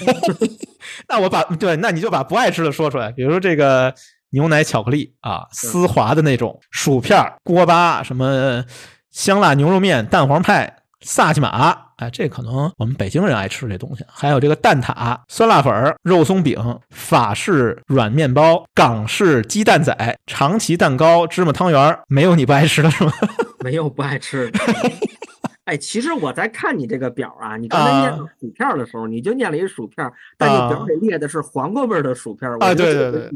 [1.08, 3.11] 那我把对，那你就把不爱吃的说出来。
[3.11, 3.94] 比如说这个
[4.31, 8.64] 牛奶巧克力啊，丝滑的那种薯片、锅巴，什么
[9.11, 14.05] 香辣牛肉面、蛋黄派、萨琪玛，哎，这可能我们北京人爱吃这东西。
[14.09, 15.72] 还有这个蛋挞、酸辣粉、
[16.03, 23.12] 肉松饼、法式软面包、港式鸡蛋仔、长崎蛋糕、芝麻汤圆，没有你不爱吃的是吗？
[23.64, 24.51] 没有不爱吃。
[25.70, 30.04] 哎，其实我在看你这个表啊，你刚才念薯片的时候，你就念了一薯片，
[30.36, 32.50] 但你表里列的是黄瓜味的薯片。
[32.58, 33.30] 啊，对对对，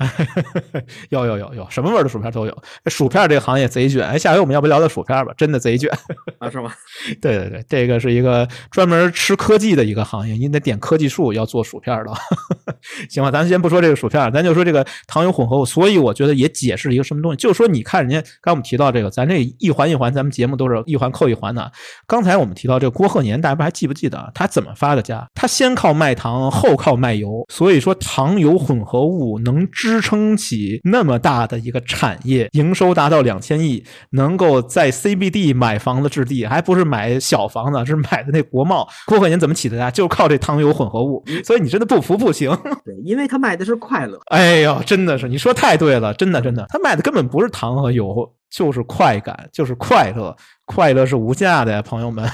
[1.10, 2.62] 有有有有，什么味的薯片都有。
[2.86, 5.34] 薯片这个行业贼卷，哎，下回我们要不聊聊薯片吧？
[5.36, 5.90] 真的贼卷
[6.38, 6.72] 啊，是吗？
[7.20, 12.12] 对对对，这个是一个专门吃科技的一个行业，你得点科技树要做薯片的。
[13.10, 15.66] 行吧，咱先不说这个薯片，咱就说这个糖油混合物。
[15.66, 21.72] 所以我觉得也解释一个什么东西，就是说你看人家刚我们提到这个，咱这一环一环，咱们节目都是一环扣一环的。
[22.06, 25.26] 刚才我们提到这个郭鹤年，大家不还记不记得他怎么发的家？
[25.34, 38.88] 他先靠卖糖，后靠卖油，所以说糖油混合物能支撑起那么大的一个产业，营收达到两千亿，能够在 CBD 买房子置地，还不是买小房子，是买的那国贸。
[39.06, 39.90] 郭鹤年怎么起的家？
[39.90, 41.24] 就靠这糖油混合物。
[41.44, 42.56] 所以你真的不服不行。
[42.84, 44.18] 对，因为他卖的是快乐。
[44.26, 48.32] 哎呦，真的是你说太对了，真的真的，他卖的根本不是糖和油。
[48.50, 52.28] 就是快感，就是快乐，快乐是无价的呀，朋友们。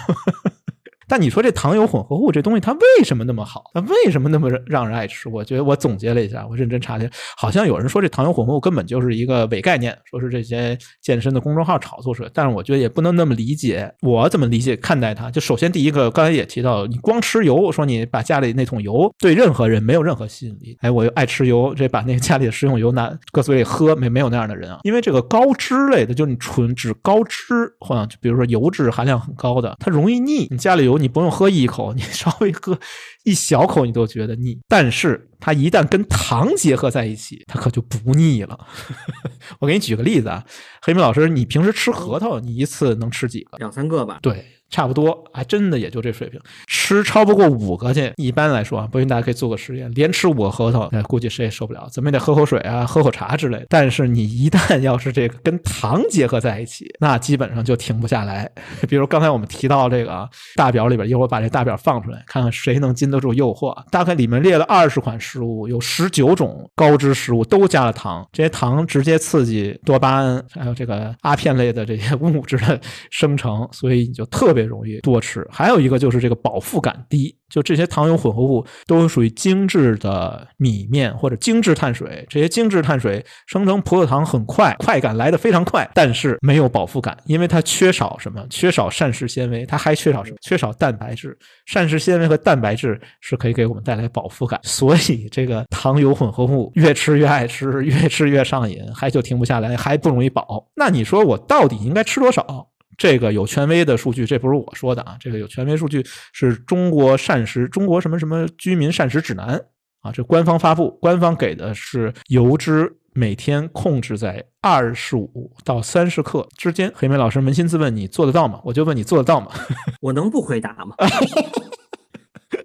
[1.08, 3.64] 但你说这糖油混合物这东西它为什么那么好？
[3.74, 5.28] 它为什么那么让人爱吃？
[5.28, 12.30] 我觉得我总结了一下，我认真查了一下，好像有人说这糖油混合物根本就是一个伪概念，说是这些健身的公众号炒作出来。
[12.32, 13.92] 但是我觉得也不能那么理解。
[14.02, 15.30] 我怎么理解看待它？
[15.30, 20.76] 就首先第一个，刚才也提到，你光吃油，说你把家里那桶油对任何人没有任何吸引力。
[20.80, 24.78] 哎，我又爱吃油，这把那个家里的食用油拿搁嘴里喝，没没有那样的人啊。
[24.84, 27.44] 因为这个高脂类的，就是你纯指高脂，
[27.80, 30.46] 或者就比如说油脂含量很高的，它容易腻。
[30.50, 30.93] 你家里有。
[30.98, 32.78] 你不用喝一口， 你稍微喝
[33.24, 34.58] 一小口，你都觉得腻。
[34.68, 38.58] 但是它一旦跟糖结合在一起，它可就不腻了。
[39.60, 40.44] 我给你举个例子啊，
[40.82, 43.58] 黑米老师，你平时吃核桃，你一次能吃几个？
[43.58, 44.18] 两三个吧。
[44.22, 44.44] 对。
[44.70, 46.40] 差不多，还真的也就这水平。
[46.66, 53.66] 吃超不过五个去，一般来说啊，不信大家可以做个实验，连吃五个核桃，那估计谁也受不了，怎么也得喝口水啊，喝口茶之类的。
[53.68, 58.50] 但是你一旦要是这个跟糖结合在一起，那基本上就停不下来。
[58.88, 63.74] 比如刚才我们提到这个，大表里边，一会儿把这大表放出来，看看谁能经得住诱惑。
[63.90, 74.64] 大概里面列了二十款食物，有十九种高脂食物都加了糖，这些糖直接刺激多巴胺，还有这个阿片类的这些物质的生成，所以你就特特别。
[74.64, 77.36] 容易多吃，还有一个就是这个饱腹感低。
[77.50, 88.44] 就这些糖油混合物都属于精致的米面或者精致碳水，这些精致碳水生成葡萄糖很快，快感来的非常快，但是没有饱腹感，因为它缺少什么？
[88.50, 90.36] 缺少膳食纤维，它还缺少什么？
[90.40, 91.38] 缺少蛋白质。
[91.66, 100.66] 膳食纤维和蛋白质是可以给我们带来饱腹感，所以这个糖油混合物越吃越爱吃，越吃越上瘾，还就停不下来，还不容易饱。
[100.74, 102.70] 那你说我到底应该吃多少？
[102.96, 109.60] 这个有权威的数据，这不是我说的啊，这个有权威数据是中国膳食中国什么什么居民膳食指南
[110.00, 116.92] 啊，这官方发布，官方给的是油脂每天控制在二十五到三十克之间。
[116.94, 118.60] 黑莓老师扪心自问，你做得到吗？
[118.64, 119.48] 我就问你做得到吗？
[120.00, 120.94] 我能不回答吗？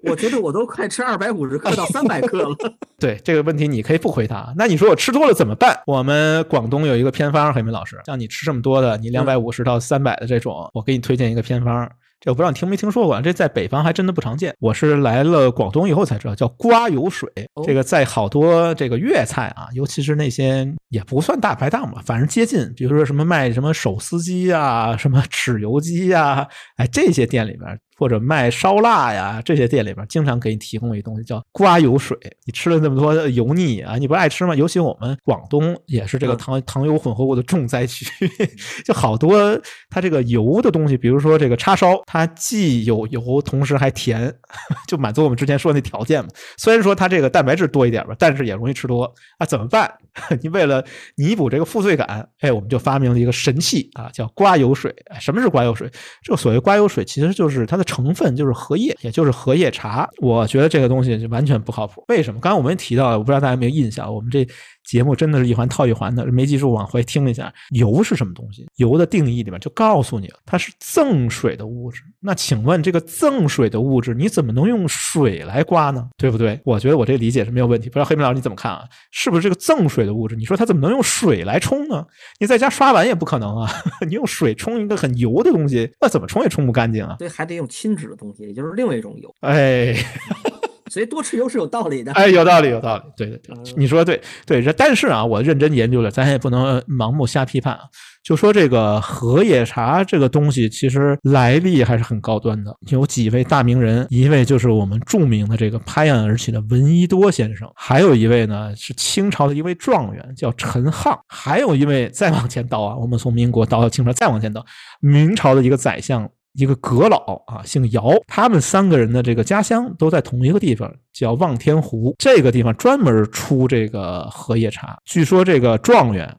[0.04, 2.56] 我觉得我都快吃二百五十克到三百克了。
[3.00, 4.54] 对这个问题，你可以不回答。
[4.58, 5.80] 那你说我吃多了怎么办？
[5.86, 11.90] 我们广东有一个偏方，黑莓老师，像你吃这么多的，你两百五十到三百的这种，我给你推荐一个偏方。
[12.22, 14.54] 这我不知道你听没听说过，这在北方还真的不常见。
[14.60, 17.30] 我是来了广东以后才知道，叫瓜油水。
[17.64, 27.80] 这个在好多这个粤菜啊，尤其是那些也不算大排档吧，反正接近，比如说什么卖什么手撕鸡啊，什么 豉油鸡呀，哎，这些店里边。
[28.00, 32.18] 或者卖烧腊呀，这些店里边经常给你提供一东西叫刮油水。
[32.46, 34.56] 你吃了那么多油腻啊，你不爱吃吗？
[34.56, 38.06] 尤其我们广东也是这个糖糖油混合物的重灾区，
[38.88, 44.34] 就好多它这个油的东西，比如说这个叉烧，它既有油，同时还甜，
[44.88, 46.30] 就满足我们之前说那条件嘛。
[46.58, 49.46] 虽然说它这个蛋白质多一点吧，但是也容易吃多啊。
[49.46, 49.94] 怎么办？
[50.42, 50.79] 你为了
[51.16, 54.96] 弥补这个负罪感，哎，我们就发明了一个神器啊，叫刮油水。
[55.20, 55.92] 什么是刮油水？
[56.24, 57.84] 这所谓刮油水，其实就是它的。
[57.90, 60.08] 成分就是荷叶，也就是荷叶茶。
[60.20, 62.06] 我觉得这个东西就完全不靠谱。
[62.08, 62.40] 为什么？
[62.40, 64.48] 刚才我们也提到了，我不知道大家有没有印象，我们这
[64.90, 67.54] 节目真的是一环套一环的，没记住往回听一下。
[67.70, 68.68] 油是什么东西？
[68.78, 72.02] 油的定义里面就告诉你了，它是赠水的物质。
[72.20, 76.10] 那请问这个赠水的物质，你怎么能用水来刮呢？
[76.18, 76.60] 对不对？
[76.66, 77.88] 我觉得我这理解是没有问题。
[77.88, 78.84] 不知道黑明老师你怎么看啊？
[79.12, 80.36] 是不是这个赠水的物质？
[80.36, 82.04] 你说它怎么能用水来冲呢？
[82.40, 83.70] 你在家刷碗也不可能啊！
[84.08, 87.18] 你用水冲一个很油的东西，那怎么冲也冲不干净啊？
[87.20, 89.32] 所以还得用亲脂的东西，也就是另外一种油。
[89.42, 89.96] 哎。
[90.90, 97.82] 所以多吃油是有道理的，哎，有道理，有道理，对对对，你说对对，这但是啊，我认真研究了，咱也不能盲目瞎批判啊。
[98.22, 114.64] 就说这个荷叶茶这个东西，其实来历还是很高端的，有几位大名人，一位就是我们著名的这个拍案而起的闻一多先生，还有一位呢是清朝的一位状元叫陈沆，还有一位再往前倒啊，我们从民国倒到清朝，再往前倒，
[115.00, 116.30] 明朝的一个宰相。
[116.54, 122.16] 一个阁老啊，姓姚，他们三个人的这个家乡都在同一个地方，叫望天湖。
[122.18, 124.98] 这个地方专门出这个荷叶茶。
[125.06, 126.36] 据说这个状元，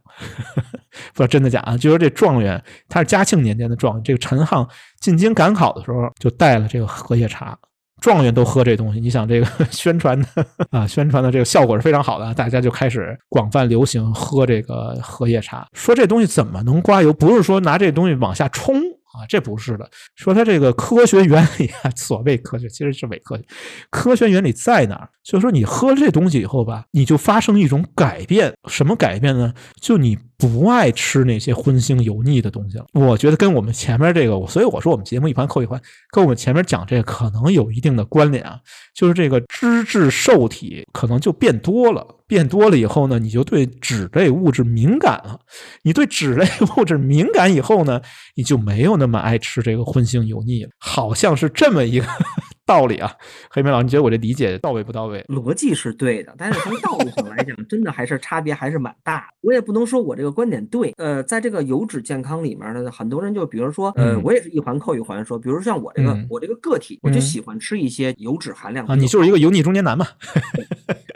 [1.14, 1.76] 不知道真的假啊？
[1.76, 4.02] 据说这状元他是嘉庆年间的状元。
[4.02, 4.68] 这个陈沆
[5.00, 7.56] 进京赶考的时候，就带了这个荷叶茶。
[8.00, 10.26] 状元都喝这东西，你想这个 宣传的
[10.70, 15.68] 啊，宣传的这个效果是非常好的，大家就开始广泛流行喝这个荷叶茶。
[15.74, 17.12] 说这东西怎么能刮油？
[17.12, 18.80] 不是说拿这东西往下冲。
[19.12, 19.90] 啊，这不是的。
[20.14, 23.44] 说它这个科学原理啊， 所谓科学其实是伪科学。
[23.90, 25.08] 科学原理在哪儿？
[25.22, 28.52] 就是说你喝了这东西以后吧，你就发生一种改变。
[28.68, 29.52] 什么改变呢？
[29.80, 32.86] 就你不爱吃那些荤腥油腻的东西了。
[32.94, 35.80] 我觉得跟我们前面这个，所以我说我们节目一环扣一环，
[36.10, 38.58] 跟我们前面讲这个可能有一定的关联啊。
[38.94, 42.06] 就是这个脂质受体可能就变多了。
[42.26, 45.40] 变多了以后呢，你就对脂类物质敏感了。
[45.82, 46.46] 你对脂类
[46.76, 48.00] 物质敏感以后呢，
[48.36, 50.70] 你就没有那么爱吃这个荤腥油腻了。
[50.78, 52.06] 好像是这么一个
[52.70, 53.12] 道理啊。
[53.50, 55.24] 黑妹老师，你觉得我这理解到位不到位？
[55.28, 59.28] 逻辑是对的，但是从道理上来讲， 真的还是差别还是蛮大。
[59.40, 60.94] 我也不能说我这个观点对。
[60.96, 70.06] 呃，在这个油脂健康里面呢，很多人就比如说，呃，我也是一环扣一环说，比如像我这个我这个个体，我就喜欢吃一些油脂含量啊，你就是一个油腻中年男嘛，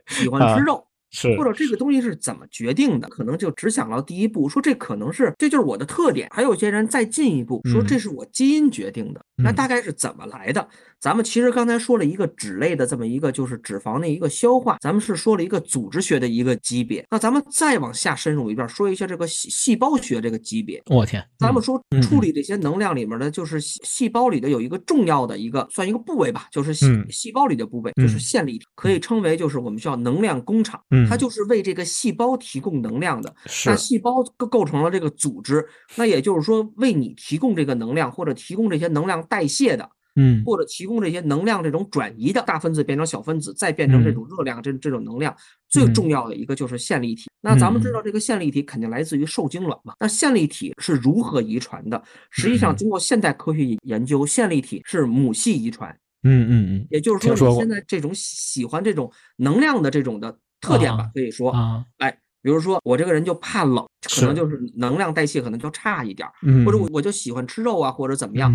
[0.09, 0.85] 喜欢吃 肉。
[1.15, 3.09] 是，或者这个东西是怎么决定的？
[3.09, 6.28] 可能就只想到第一步，说这可能是，这就是我的特点。
[6.32, 9.24] 还有些人再进一步说，这是我基因决定的。
[9.36, 10.69] 那大概是怎么来的？
[11.01, 17.05] 咱们其实刚才说了一个脂类的这么一个，就是脂肪的一个消化，咱们是说了一个组织学的一个级别。
[17.11, 20.82] 那咱们再往下深入一段，说一下这个细细胞学这个级别。
[20.86, 30.81] 我天，咱们说处理这些能量里面的，就是细细胞里的有一个重要的一个，算一个部位吧，就是细细胞里的部位，就是线粒体，可以称为就是我们叫能量工厂。
[31.09, 33.35] 它就是为这个细胞提供能量的。
[33.67, 35.67] 那细胞构构成了这个组织，
[35.97, 39.89] 那也就是说为你提供这个能量或者提供这些能量代谢的。
[40.17, 45.37] 嗯，或者提供这些能量这种转移的大分子变成小分子，再变成这种热量，这这种能量
[45.69, 47.29] 最重要的一个就是线粒体。
[47.41, 49.95] 那咱们知道这个线粒体肯定来自于受精卵嘛？
[49.99, 52.01] 那线粒体是如何遗传的？
[52.31, 55.91] 实际上，经过现代科学研究，线粒体是母系遗传。
[56.23, 61.53] 嗯嗯嗯，也就是说，你现在这种喜欢这种能量的这种的特点吧，可以说，
[61.99, 62.19] 哎。
[62.45, 63.82] 比如说我这个人就怕冷，
[64.15, 66.28] 可能就是能量代谢可能就差一点，
[66.66, 68.55] 或者我我就喜欢吃肉啊，或者怎么样，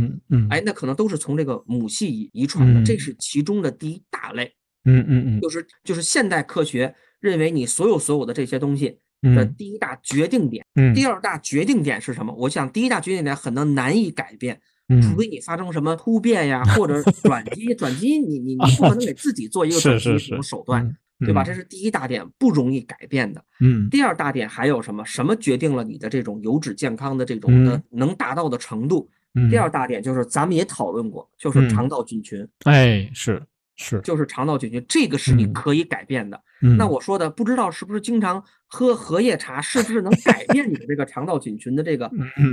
[0.51, 4.53] 哎，那可能都是从这个母系遗遗传的，这是其中的第一大类。
[4.85, 10.63] 嗯嗯嗯，就是就是现代科学认为你所有所有的这些东西的第一大决定点，
[10.93, 12.31] 第二大决定点是什么？
[12.37, 14.61] 我想第一大决定点可能难以改变，
[15.01, 20.95] 除非你发生什么突变呀，或者转基 转基因，你你你不可能给自己做一个转基因什么手段。
[21.19, 21.43] 对吧？
[21.43, 23.43] 这是第一大点，不容易改变的。
[23.59, 25.05] 嗯，第二大点还有什么？
[25.05, 29.09] 什么决定了你的这种油脂健康的这种的能达到的程度？
[29.49, 32.47] 第二大点就是咱们也讨论过，就是肠道菌群。
[32.63, 33.41] 哎，是。
[33.81, 36.37] 是，就是肠道菌群，这个是你可以改变的。
[36.77, 42.09] 那我说的，不知道是不是经常喝荷叶茶，是不是能改变你的这个肠道菌群的这个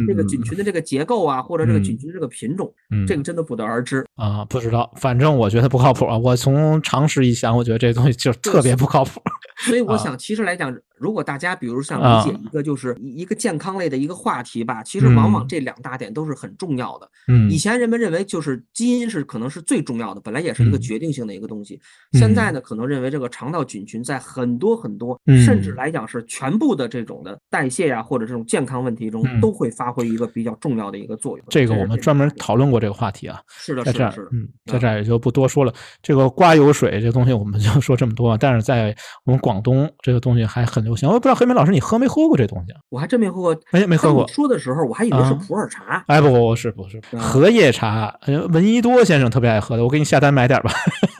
[0.07, 2.73] 这个菌群的这个结构啊，或者这个菌群这个品种，
[3.07, 4.93] 这个真的不得而知啊，不知道。
[4.97, 6.17] 反正我觉得不靠谱啊。
[6.17, 9.21] 我从常识一想，我觉得这东西就特别不靠谱。
[9.59, 10.77] 所以我想，其实来讲。
[10.99, 17.07] 如果大家比如想理解一个就是一个健康类的一个话题吧，其实往往这两大点都是很重要的。
[17.29, 21.79] 嗯，以前人们认为就是基因是可能是最重要的，本来也是一个决定性的一个东西。
[22.13, 31.47] 现在呢，可能认为这个肠道菌群在很多很多，甚至来讲是全部的这种的代谢呀或者这种健康问题中都会发挥一个比较重要的一个作用。
[31.51, 33.39] 这个我们专门讨论过这个话题啊。
[33.49, 34.29] 是的，是的，是的。
[34.33, 35.73] 嗯，在这儿也就不多说了。
[36.03, 41.07] 这个刮油水这东西我们就说这么多，但是在我们广东这个东西还很流行。
[41.07, 41.67] 我也不知道黑梅老。
[41.67, 42.73] 师，你喝没喝过这东西？
[42.91, 43.61] 我还真没喝过。
[43.73, 44.27] 没，没喝过。
[44.29, 46.05] 说的时候，我还以为是普洱茶。
[46.07, 48.17] 哎，不不不是不是荷叶茶。
[48.51, 50.71] 闻一多先生特别爱喝的，我给你下单买点吧。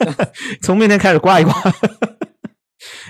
[0.63, 1.53] 从明天开始刮一刮。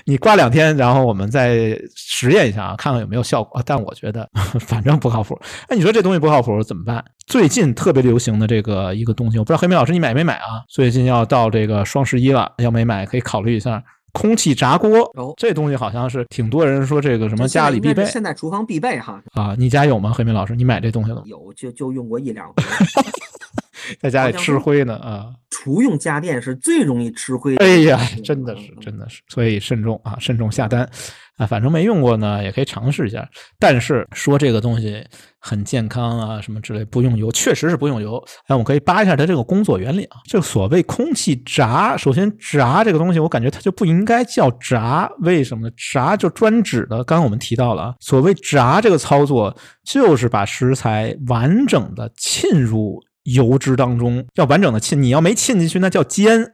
[0.08, 3.62] 你挂两天，然后我们再实验一下啊，看看有没有效果。
[3.66, 4.26] 但我觉得
[4.58, 5.38] 反正不靠谱。
[5.68, 7.04] 哎，你说这东西不靠谱怎么办？
[7.26, 10.64] 最近特别流行的这个一个东西，我不知道黑妹老师你买没买啊？
[10.66, 13.82] 最近要到这个双十一了，要没买可以考虑一下。
[14.12, 20.10] 空气炸锅哦，这东西好像是挺多人说这个什么家里必备，现在厨房必备哈啊，你家有吗？
[20.10, 21.22] 黑明老师，你买这东西了吗？
[21.26, 22.54] 有，就就用过一两回，
[24.00, 25.26] 在家里吃灰呢啊。
[25.50, 27.64] 厨用家电是最容易吃灰的。
[27.64, 30.88] 哎呀，真的是，真的是，所以慎重啊，慎重下单
[31.38, 31.46] 啊。
[31.46, 33.26] 反正没用过呢，也可以尝试一下。
[33.58, 35.02] 但是说这个东西
[35.40, 38.22] 很健康啊，什么之类，不用油，确实是不用油。
[38.46, 40.18] 哎，我们可以扒一下它这个工作原理啊。
[40.26, 45.74] 这个所谓空气炸，首先炸这个东西，我感觉它就不应该叫炸，为什么呢？
[45.92, 53.02] 炸就专指的，刚刚我们提到了啊，所谓炸这个操作，就是把食材完整的浸入。
[53.32, 56.52] 油脂当中要完整的浸，你要没浸进去，那叫煎。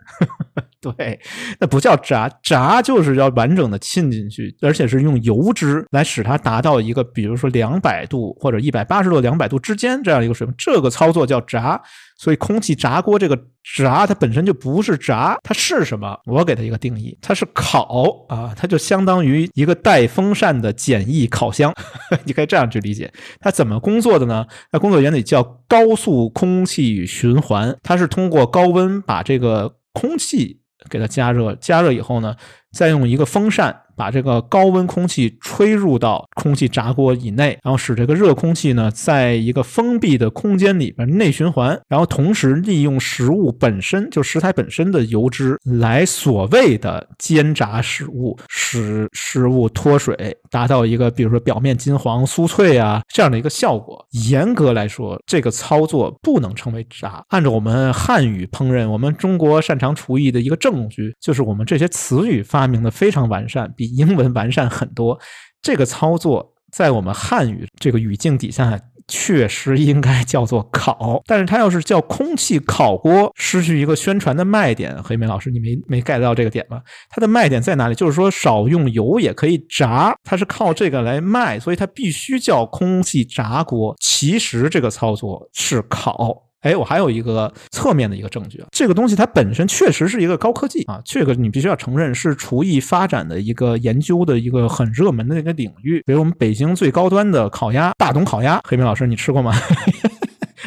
[0.81, 1.19] 对，
[1.59, 11.81] 那不叫炸，炸就是要完整的浸进去，而且是用油脂来使它达到一个，比如说两百度或者一百八十度、两百度之间这样一个水平，这个操作叫炸。
[12.17, 13.37] 所以空气炸锅这个
[13.77, 16.17] 炸，它本身就不是炸，它是什么？
[16.27, 21.75] 我给它一个定义，它是烤啊，它就相当于一个带风扇的简易烤箱，
[22.25, 23.13] 你可以这样去理解。
[23.41, 24.47] 它怎么工作的呢？
[24.71, 30.61] 它工作原理叫高速空气循环，它是通过高温把这个空气。
[30.91, 32.37] 给它加热，加热以后呢，
[32.75, 33.81] 再用一个风扇。
[33.97, 54.05] 把这个高温空气吹入到空气炸锅以内，然后使这个热空气呢，在一个封闭的空间里边内循环，然后同时利用食物本身就食材本身的油脂来所谓的煎炸食物，使食物脱水，达到一个比如说表面金黄酥脆啊这样的一个效果。
[54.29, 57.25] 严格来说，这个操作不能称为炸。
[57.29, 63.71] 按照我们汉语烹饪，我们中国擅长厨艺的一个证据，就是我们这些词语发发明的非常完善。
[63.77, 65.21] 比英文完善很多，
[65.61, 71.23] 这个操作在我们汉语这个语境底下，确实应该叫做烤。
[71.27, 74.97] 但是它要是叫空气烤锅，失去一个宣传的卖点。
[75.03, 76.81] 黑莓老师，你没没 get 到这个点吗？
[77.11, 77.95] 它的卖点在哪里？
[77.95, 83.95] 就是说少用油也可以炸，它是靠这个来卖，所以它必须叫空气炸锅。
[84.01, 86.44] 其实这个操作是烤。
[86.65, 96.03] 哎，我还有一个侧面的一个证据啊，这个东西它本身确实是一个高科技啊，这个你必须要承认是厨艺发展的一个研究的一个很热门的一个领域。
[96.07, 99.53] 比如我们北京最高端的烤鸭，大董烤鸭，黑明老师你吃过吗？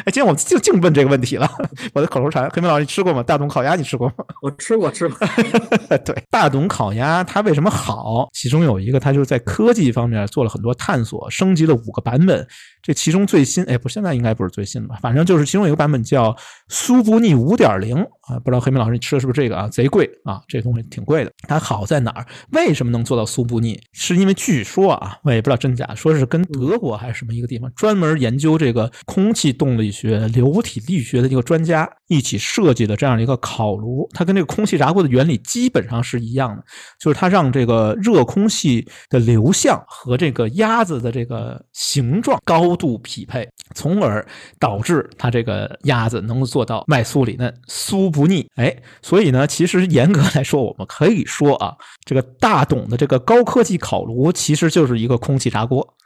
[0.04, 1.50] 哎，今天我就净问这个问题了，
[1.92, 2.48] 我的口头禅。
[2.50, 3.20] 黑明老师你吃过吗？
[3.20, 4.14] 大董烤鸭你吃过吗？
[4.40, 5.18] 我吃过，吃过。
[6.04, 8.28] 对，大董烤鸭它为什么好？
[8.32, 12.46] 其中有一个，它就是在科技方面做了很多探索，升级了五个版本。
[12.88, 14.98] 这其中最新，哎，不，现在应该不是最新吧？
[15.02, 16.34] 反正就是其中有一个版本叫
[16.68, 19.68] 苏不腻五点零啊，不知道黑明老师你吃的是不是这个啊？
[19.68, 21.30] 贼贵啊，这东西挺贵的。
[21.46, 22.26] 它好在哪儿？
[22.52, 23.78] 为什么能做到苏不腻？
[23.92, 34.08] 是因为据说啊，我也不知道真假，说是跟德国还是什么一个地方专门研究这个空气动力学、流体力学的一个专家一起设计的这样的一个烤炉。
[34.14, 36.64] 它跟这个空气炸锅的原理基本上是一样的，
[36.98, 42.77] 就是它让这个热空气的流向和这个鸭子的这个形状高。
[42.78, 44.26] 度匹配，从而
[44.58, 48.48] 导致它这个鸭子能够做到外酥里嫩、酥不腻。
[48.54, 51.76] 哎，所以呢，其实严格来说，我们可以说啊，
[52.06, 55.96] 这个大董的这个高科技烤炉其实就是一个空气炸锅。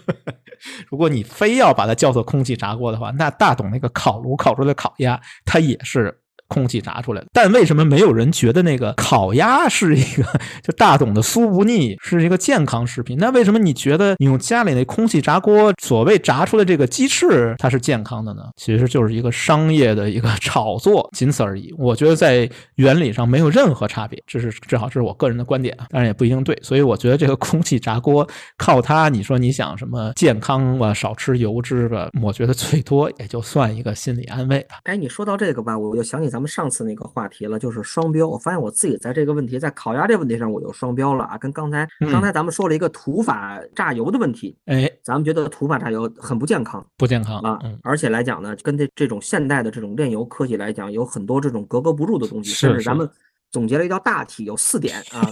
[0.90, 6.20] 如果你非要把它叫做空气炸锅的话，那大董那个烤炉烤出来的烤鸭，它也是。
[6.50, 10.24] 空气炸出来的，但为什么没有人觉得那个烤鸭是一个
[10.62, 13.16] 就大董的酥不腻是一个健康食品？
[13.18, 18.42] 那为什么你觉得你用家里那空气炸锅所谓炸出来这个鸡翅它是健康的呢？
[18.56, 21.72] 其实就是一个商业的一个炒作，仅此而已。
[21.78, 26.58] 我觉得在原理上没有任何差别，这是正好这是我个人的观点啊，当然也不一定对。
[26.62, 28.28] 所以我觉得这个空气炸锅
[28.58, 34.78] 靠它，你说你想什么健康吧，少吃油脂吧，我觉得最多也就算一个心理安慰吧。
[34.82, 36.39] 哎，你说到这个吧，我就想起咱。
[36.40, 38.26] 咱们上次那个话题了，就是双标。
[38.26, 41.36] 我发现我自己在这个问题，在烤鸭这个问题上，我又双标了啊。
[41.36, 47.58] 跟刚才刚才咱们说了一个土法榨油的问题，哎，咱们觉得土法榨油很不健康，不健康啊。
[47.82, 53.06] 而且来讲呢，跟这这种现代的这种炼油科技来讲，有很多这种格格不入的东西，甚至咱们。
[53.50, 55.26] 总结了一道大题，有四点啊，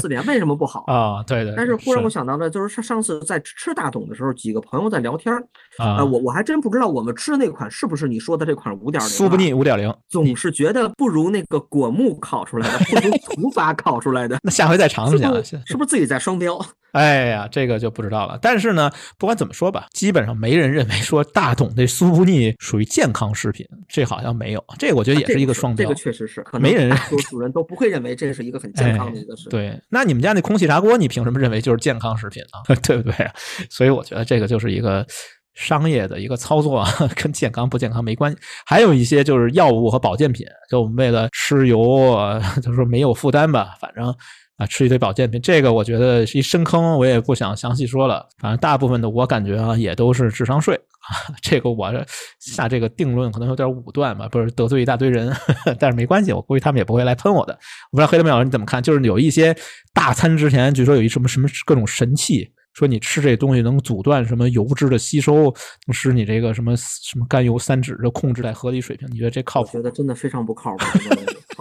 [0.00, 1.22] 四点为什么不好啊？
[1.26, 1.54] 对对。
[1.56, 5.34] 但是忽然我想到了，就是上上次在吃大董的时候，几个朋友在聊天
[5.78, 9.08] 啊，我我还真不知道我们吃的那款是不是你说的这款五点零。
[9.08, 14.38] 苏不腻五点零，总是觉得不如那个果木烤出来的，不如土法烤出来的。
[14.42, 15.30] 那下回再尝试下，
[15.66, 16.58] 是不是自己在双标？
[16.92, 18.36] 哎呀，这个就不知道了。
[18.42, 24.64] 但是呢，不管怎么说吧，基本上没人认为说大董这苏不腻属于健康食品，这好像没有。
[24.76, 25.84] 这我觉得也是一个双标。
[25.84, 29.58] 这个确实是，没人，多数人都不会认为这是一个很健康的一个食品。
[29.58, 32.62] 对，那你们家那空气炸锅，你凭什么认为就是健康食品啊？
[32.82, 33.30] 对不对？
[33.70, 35.06] 所以我觉得这个就是一个
[35.54, 36.84] 商业的一个操作，
[37.16, 38.38] 跟健康不健康没关系。
[38.66, 42.18] 还有一些就是药物和保健品，就我们为了吃油，
[42.62, 44.14] 就说没有负担吧，反正。
[44.56, 48.28] 啊，吃一堆保健品，这个我觉得是一深坑，我也不想详细说了。
[48.36, 50.89] 反正大部分的我感觉啊，也都是智商税啊。
[51.42, 51.90] 这个我
[52.38, 55.34] 下这个定论可能有点武断吧，不是得罪一大堆人，
[55.80, 57.52] 但是没关系，我估计他们也不会来喷我的。
[57.90, 58.82] 我不知道黑德明老师你怎么看？
[58.82, 59.56] 就是有一些
[59.92, 65.52] 大餐之前，据说有一什么什么各种神器，说你吃这东西能阻断什么油脂的吸收，
[65.86, 69.08] 能使你这个什么什么甘油三酯的控制在合理水平。
[69.10, 69.68] 你觉得这靠谱？
[69.68, 70.84] 我觉得真的非常不靠谱。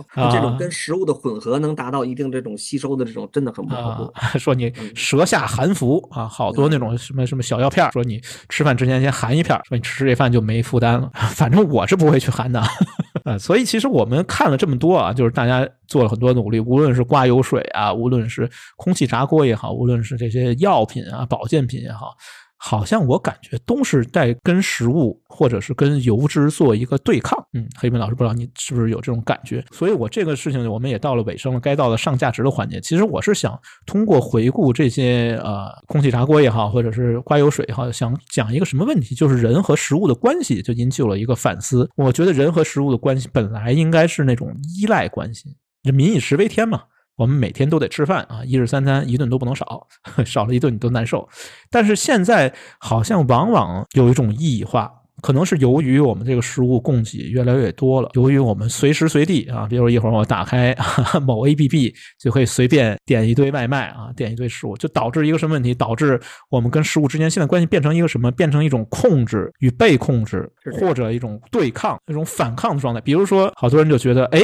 [0.31, 4.13] 这种跟食物的混合能达到一定这种吸收的这种，真的很不靠谱。
[4.39, 11.09] 说你舌下含服啊，好多那种什么什么小药片说你吃饭之前先含一片说你吃这饭就没负担了。
[11.35, 12.61] 反正我是不会去含的。
[13.25, 22.15] 呃，所以其实我们看了这么多啊，就是大家做了很多努力，无论是刮油水啊，无论是空气炸锅也好，无论是这些药品啊、保健品也好。
[22.61, 27.41] 好像我感觉都是在跟食物或者是跟油脂做一个对抗。
[27.53, 29.63] 嗯，黑明老师，不知道你是不是有这种感觉？
[29.71, 32.81] 所以我这个事情我们也到了尾声了，该到了上价值的环节。
[32.81, 41.89] 其实我是想通过回顾这些呃空气炸锅也好，或者是刮油水也好，想讲一个什么问题，就是人和食物的关系，就引起了一个反思。
[41.95, 45.55] 我觉得人和食物的关系本来应该是那种依赖关系，
[45.93, 46.83] 民以食为天嘛。
[47.19, 49.85] 我们每天都得吃饭啊，一日三餐一顿都不能少，
[50.25, 51.27] 少了一顿你都难受。
[51.69, 54.98] 但是现在好像往往有一种异化。
[55.21, 60.75] 可能是由于我们这个食物供给越来越多了，由于我们随时随地啊，比如一会儿我打开
[61.25, 65.73] 某 A P P 就可以随便点一堆外卖啊，点一堆食物，就导致一个什么问题？
[65.73, 66.19] 导致
[66.49, 68.31] 我们跟食物之间现在关系变成一个什么？
[68.31, 73.01] 变成一种控制与被控制，或者一种对抗、一种反抗的状态。
[73.01, 74.41] 比如说，好多人就觉得，哎，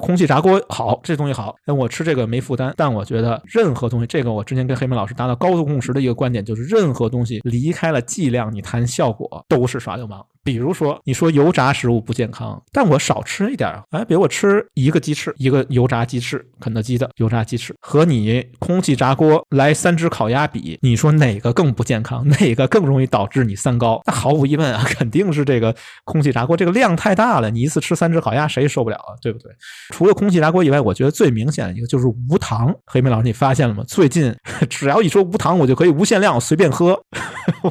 [0.00, 2.74] 空气炸锅好，这东西好，哎，我吃这个没负担。
[2.76, 10.17] 但我觉得任何东西，这个我之前跟黑门老师达到高度共识的一个观点就是，任何东西离开了剂量，你谈效果都是耍流氓。
[10.18, 10.28] out.
[10.48, 13.82] 比如说，你说油炸食物不健康，但我少吃一点啊。
[13.90, 22.26] 哎，比如我吃一个鸡翅，一个油炸鸡翅，肯德基的油炸鸡翅，和你空气炸锅来三只烤鸭比，你说哪个更不健康？
[22.40, 24.00] 哪个更容易导致你三高？
[24.06, 25.76] 那毫无疑问啊， 肯定是这个
[26.06, 29.12] 空气炸锅，这个量太大了，你一次吃三只烤鸭，谁也受不了啊？
[29.20, 29.52] 对不对？
[29.90, 32.74] 除了空气炸锅以外，我觉得最明显的一个就是无糖。
[32.86, 33.84] 黑妹老师，你发现了吗？
[33.86, 34.34] 最近
[34.70, 36.98] 只要一说无糖，我就可以无限量随便喝。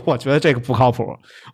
[0.06, 1.04] 我觉得这个不靠谱。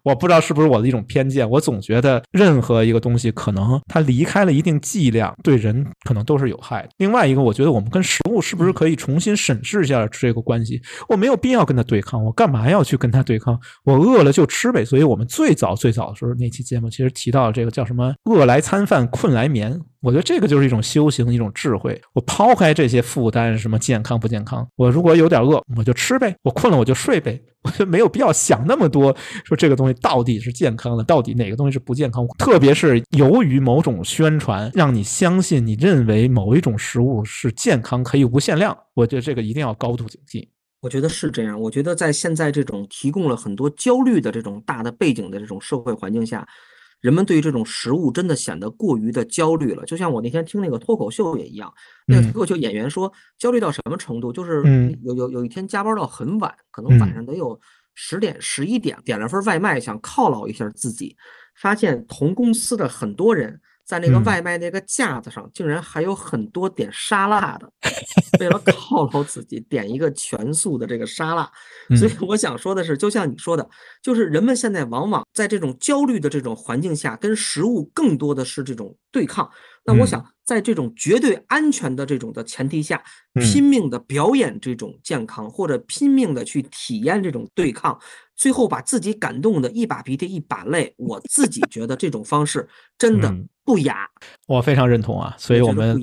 [0.04, 1.24] 我不知道是不是我的一种偏。
[1.34, 6.90] 见，我总觉得任何一个东西，可能它离开了一定剂量，对人可能都是有害的。
[6.98, 10.80] 另外一个，我觉得我们跟食物是不是可以重新审视一下这个关系？
[11.10, 13.60] 我没有必要跟他对抗，我干嘛要去跟他对抗？
[13.84, 14.86] 我饿了就吃呗。
[14.86, 19.80] 所以我们最早最早的时候那期节目，其实提到这个叫什么“饿来餐饭，困来眠”。
[20.04, 22.00] 我觉得这个就是一种修行，一种智慧。
[22.14, 27.42] 我抛开这些负担，什么健康不健康，我如果有点饿，我就吃呗；我困了，我就睡呗。
[27.64, 29.16] 我就没有必要想那么多，
[29.46, 32.28] 说这个东西到底是健康的，到底哪个东西是不健康。
[32.38, 38.78] 特别是由于某种宣传，让你相信你认为某一种食物是健康，可以无限量。
[38.94, 40.48] 我觉得这个一定要高度警惕。
[40.82, 41.60] 我觉得是这样。
[41.60, 46.48] 我觉得在现在这种提供了很多焦虑的这种大的背景的这种社会环境下。
[47.02, 51.70] 人们对于这种食物真的显得过于的焦虑了，就像我那天听那个脱口秀也一样，
[52.08, 54.64] 那个脱口秀演员说焦虑到什么程度，就是
[55.04, 57.60] 有有有一天加班到很晚，可能晚上得有
[57.94, 61.16] 十点十一点，点了份外卖想犒劳一下自己，
[61.56, 63.60] 发现同公司的很多人。
[63.86, 67.70] 在那个外卖那个架子上，竟然还有很多点沙拉的，
[68.40, 71.52] 为了犒劳自己，点一个全素的这个沙拉。
[71.98, 73.70] 所以我想说的是，就像你说的，
[74.02, 79.52] 就是人们现在往往在这种焦虑的这种环境下，跟食物更多的是这种对抗。
[79.86, 83.04] 那我想，在这种绝对安全的这种的前提下，
[83.34, 88.00] 拼命的表演这种健康，或者拼命的去体验这种对抗。
[88.36, 93.34] 最后把自己感动的一把鼻涕一把泪，我自己觉得这种方式真的
[93.66, 94.08] 不雅。
[94.48, 96.00] 我非常认同啊，所以我们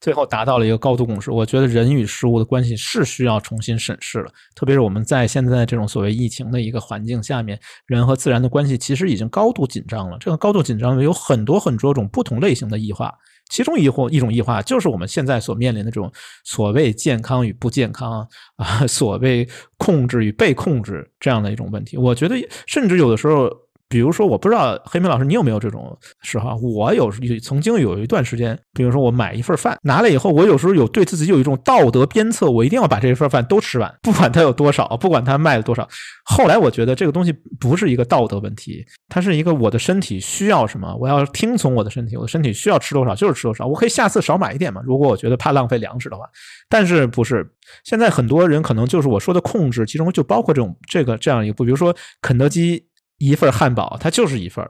[0.00, 1.30] 最后达到了一个高度共识。
[1.30, 10.16] 我觉得人与事物的关系是需要重新审视了，特别是我们在现在这种所谓疫情的一个环境下面，人和自然的关系其实已经高度紧张了。
[10.18, 13.12] 这个高度紧张有很多很多种不同类型的异化。
[13.50, 16.08] 其中一或一种异化，就是我们现在所面临的这种
[16.44, 18.24] 所谓健康与不健康
[18.54, 21.96] 啊，所谓控制与被控制这样的一种问题。
[21.96, 22.36] 我觉得，
[22.68, 23.50] 甚至有的时候
[23.90, 26.56] 比如说，我不知道黑明老师你有没有这种嗜好？
[26.62, 27.10] 我有
[27.42, 35.88] 曾经有一段时间，比如说我买一份饭拿了以后，我有时候有对自己有一种道德鞭策，我一定要把这一份饭都吃完，不管它有多少，不管它卖了多少。
[36.24, 44.80] 后来我觉得这个东西不是一个道德问题，它是一个我的身体需要什么，我要听从我的身体，我的身体需要吃多少就是吃多少，我可以下次少买一点嘛。
[44.84, 46.24] 如果我觉得怕浪费粮食的话，
[46.68, 47.44] 但是不是
[47.82, 51.92] 现在很多人可能就是我说的控制，其中就包括这种这个这样一个，比如说
[52.22, 52.84] 肯德基。
[53.20, 54.68] 一份汉堡，它就是一份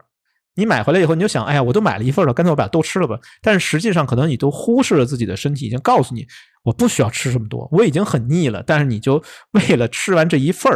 [0.57, 3.19] 你买回来以后，你就想，哎呀，我都买了一份了，干脆我把都吃了吧。
[3.41, 6.27] 但是实际上，可能你都忽视了自己的身体，已经告诉你，
[6.65, 8.63] 我不需要吃这么多，我已经很腻了。
[8.67, 9.23] 但是你就
[9.53, 10.71] 为了吃完这一份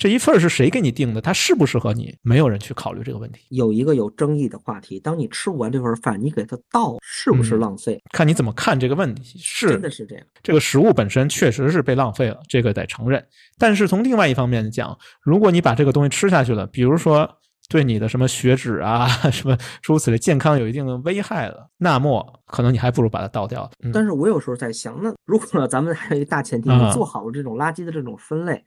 [0.00, 1.20] 这一份是谁给你定的？
[1.20, 2.16] 它适不适合你？
[2.22, 3.42] 没有人去考虑这个问题。
[3.50, 8.02] 有一个有争议的话题，当你吃不完这份饭，你给它倒，是不是浪费？
[8.10, 9.38] 看你怎么看这个问题。
[9.38, 10.24] 是，真的是这样。
[10.42, 13.22] 这个食物本身确实是被浪费了，这个得承认。
[13.58, 17.36] 但是从另外一方面讲，如果你把这个东西吃下去了，比如说。
[17.68, 23.70] 对你的什么血脂啊， 什么诸如此类健康有一定的危害了，那么可能你还不如把它倒掉。
[23.92, 28.64] 但是我有时候在想，那如果咱们还有一个大前提，你做好了这种垃圾的这种分类，嗯，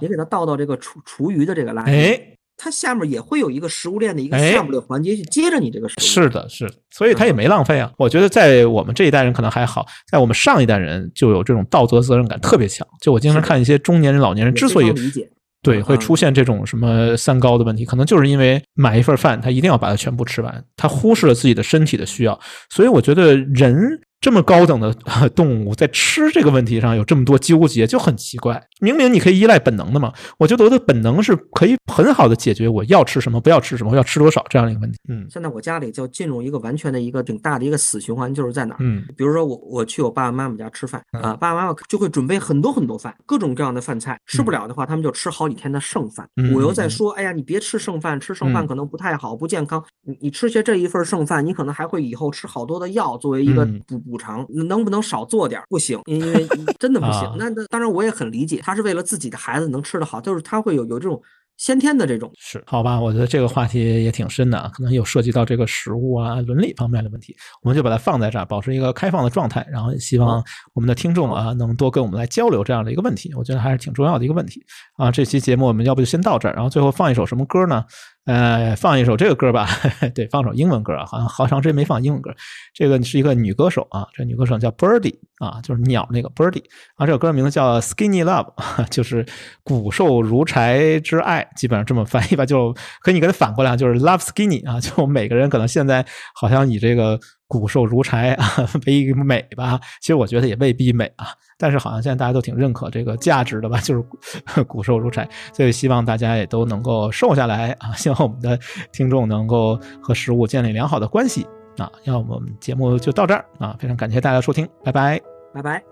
[0.00, 2.20] 你给它倒到这个厨厨余的这个垃圾，哎
[2.54, 6.00] 它下面也会有一个食物链的一个下部的环节去接着你这个食物。
[6.00, 7.90] 是的，是的，所以它也没浪费啊。
[7.96, 12.86] 我觉得在我们这一代人可能还好，在我们上一代人就有这种道德责任感特别强。
[13.00, 15.28] 就我经常看一些中年人、老年人之所以理解。
[15.60, 22.38] 对，会出现这种什么三高的问题，可能就是因为买一份饭，他一定要把它全部吃完，他忽视了自己的身体的需要，
[22.68, 24.00] 所以我觉得人。
[24.22, 24.94] 这么高等的
[25.34, 28.62] 动物在吃这个问题上有这么多纠结，就很奇怪。
[28.80, 34.96] 明明你可以依赖本能的嘛，我觉得我的本能是可以很好的解决我要吃什么，不要吃什么，要吃多少这样的一个问题。
[35.08, 38.78] 嗯，现在我家里就进入一个完全的一个挺大的一个死循环，就是在哪儿？
[38.80, 46.28] 嗯，比如说我我去我爸爸妈妈家吃饭啊，爸爸妈妈就会准备很多很多饭，各种各样的饭菜，吃不了的话，他们就吃好几天的剩饭。
[46.54, 49.82] 我又在说，哎呀，你别吃剩饭，吃剩饭可能不太好，不健康。
[50.04, 55.60] 你你吃些这一份剩饭，你可能还会以后吃好多的药作为一个补补偿，能不能少做点？
[55.70, 56.46] 不行，因为
[56.78, 57.34] 真的不行。
[57.38, 61.20] 那那当然我也很理解，他是为了自己的孩子能吃得好，就是他会有有这种。
[61.58, 63.00] 先天的这种是好吧？
[63.00, 70.42] 我觉得这个话题也挺深的，可能有涉及到这个食物啊伦理方面的问题，我们就把它放在这儿，保持一个开放的状态，然后希望
[70.74, 74.60] 我们的听众啊能多跟我们来交流这样的一个问题，我觉得还是挺重要的一个问题
[74.96, 75.12] 啊。
[75.12, 77.84] 这期节目我们要不就先到这儿，然后最后放一首什么歌呢？
[78.24, 79.66] 呃，放一首这个歌吧，
[80.14, 82.32] 对，放首英文歌啊，好像好长时间没放英文歌。
[82.72, 86.62] 这个是一个女歌手啊，这女歌手叫 Birdy 啊，就是鸟那个 Birdy
[86.94, 88.52] 啊，这首歌名字叫 Skinny Love，
[88.90, 89.26] 就是
[89.64, 97.18] 骨瘦如柴之爱，基本上这么翻译吧，就可以你给它反过来，就是 Love Skinny 啊，就每个人可能现在好像以这个。
[97.52, 98.46] 骨瘦如柴啊，
[98.86, 99.78] 为美吧？
[100.00, 101.26] 其实我觉得也未必美啊。
[101.58, 103.78] 但是好像现在大家都挺认可这个价值的吧？
[103.84, 107.92] 就是 骨瘦如柴，所以希望大家也都能够瘦下来啊！
[107.94, 108.58] 希望我们的
[108.90, 111.46] 听众能够和食物建立良好的关系
[111.76, 111.92] 啊！
[112.04, 113.76] 要我们节目就到这儿啊！
[113.78, 115.20] 非常感谢大家收听，拜拜，
[115.52, 115.82] 拜拜。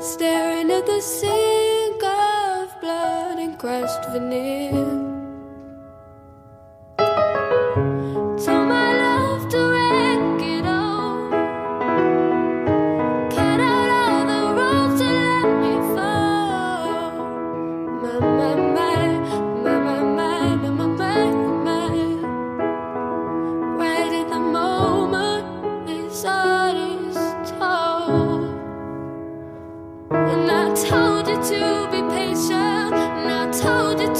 [0.00, 5.05] Staring at the sink of blood and crushed veneer.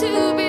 [0.01, 0.46] to be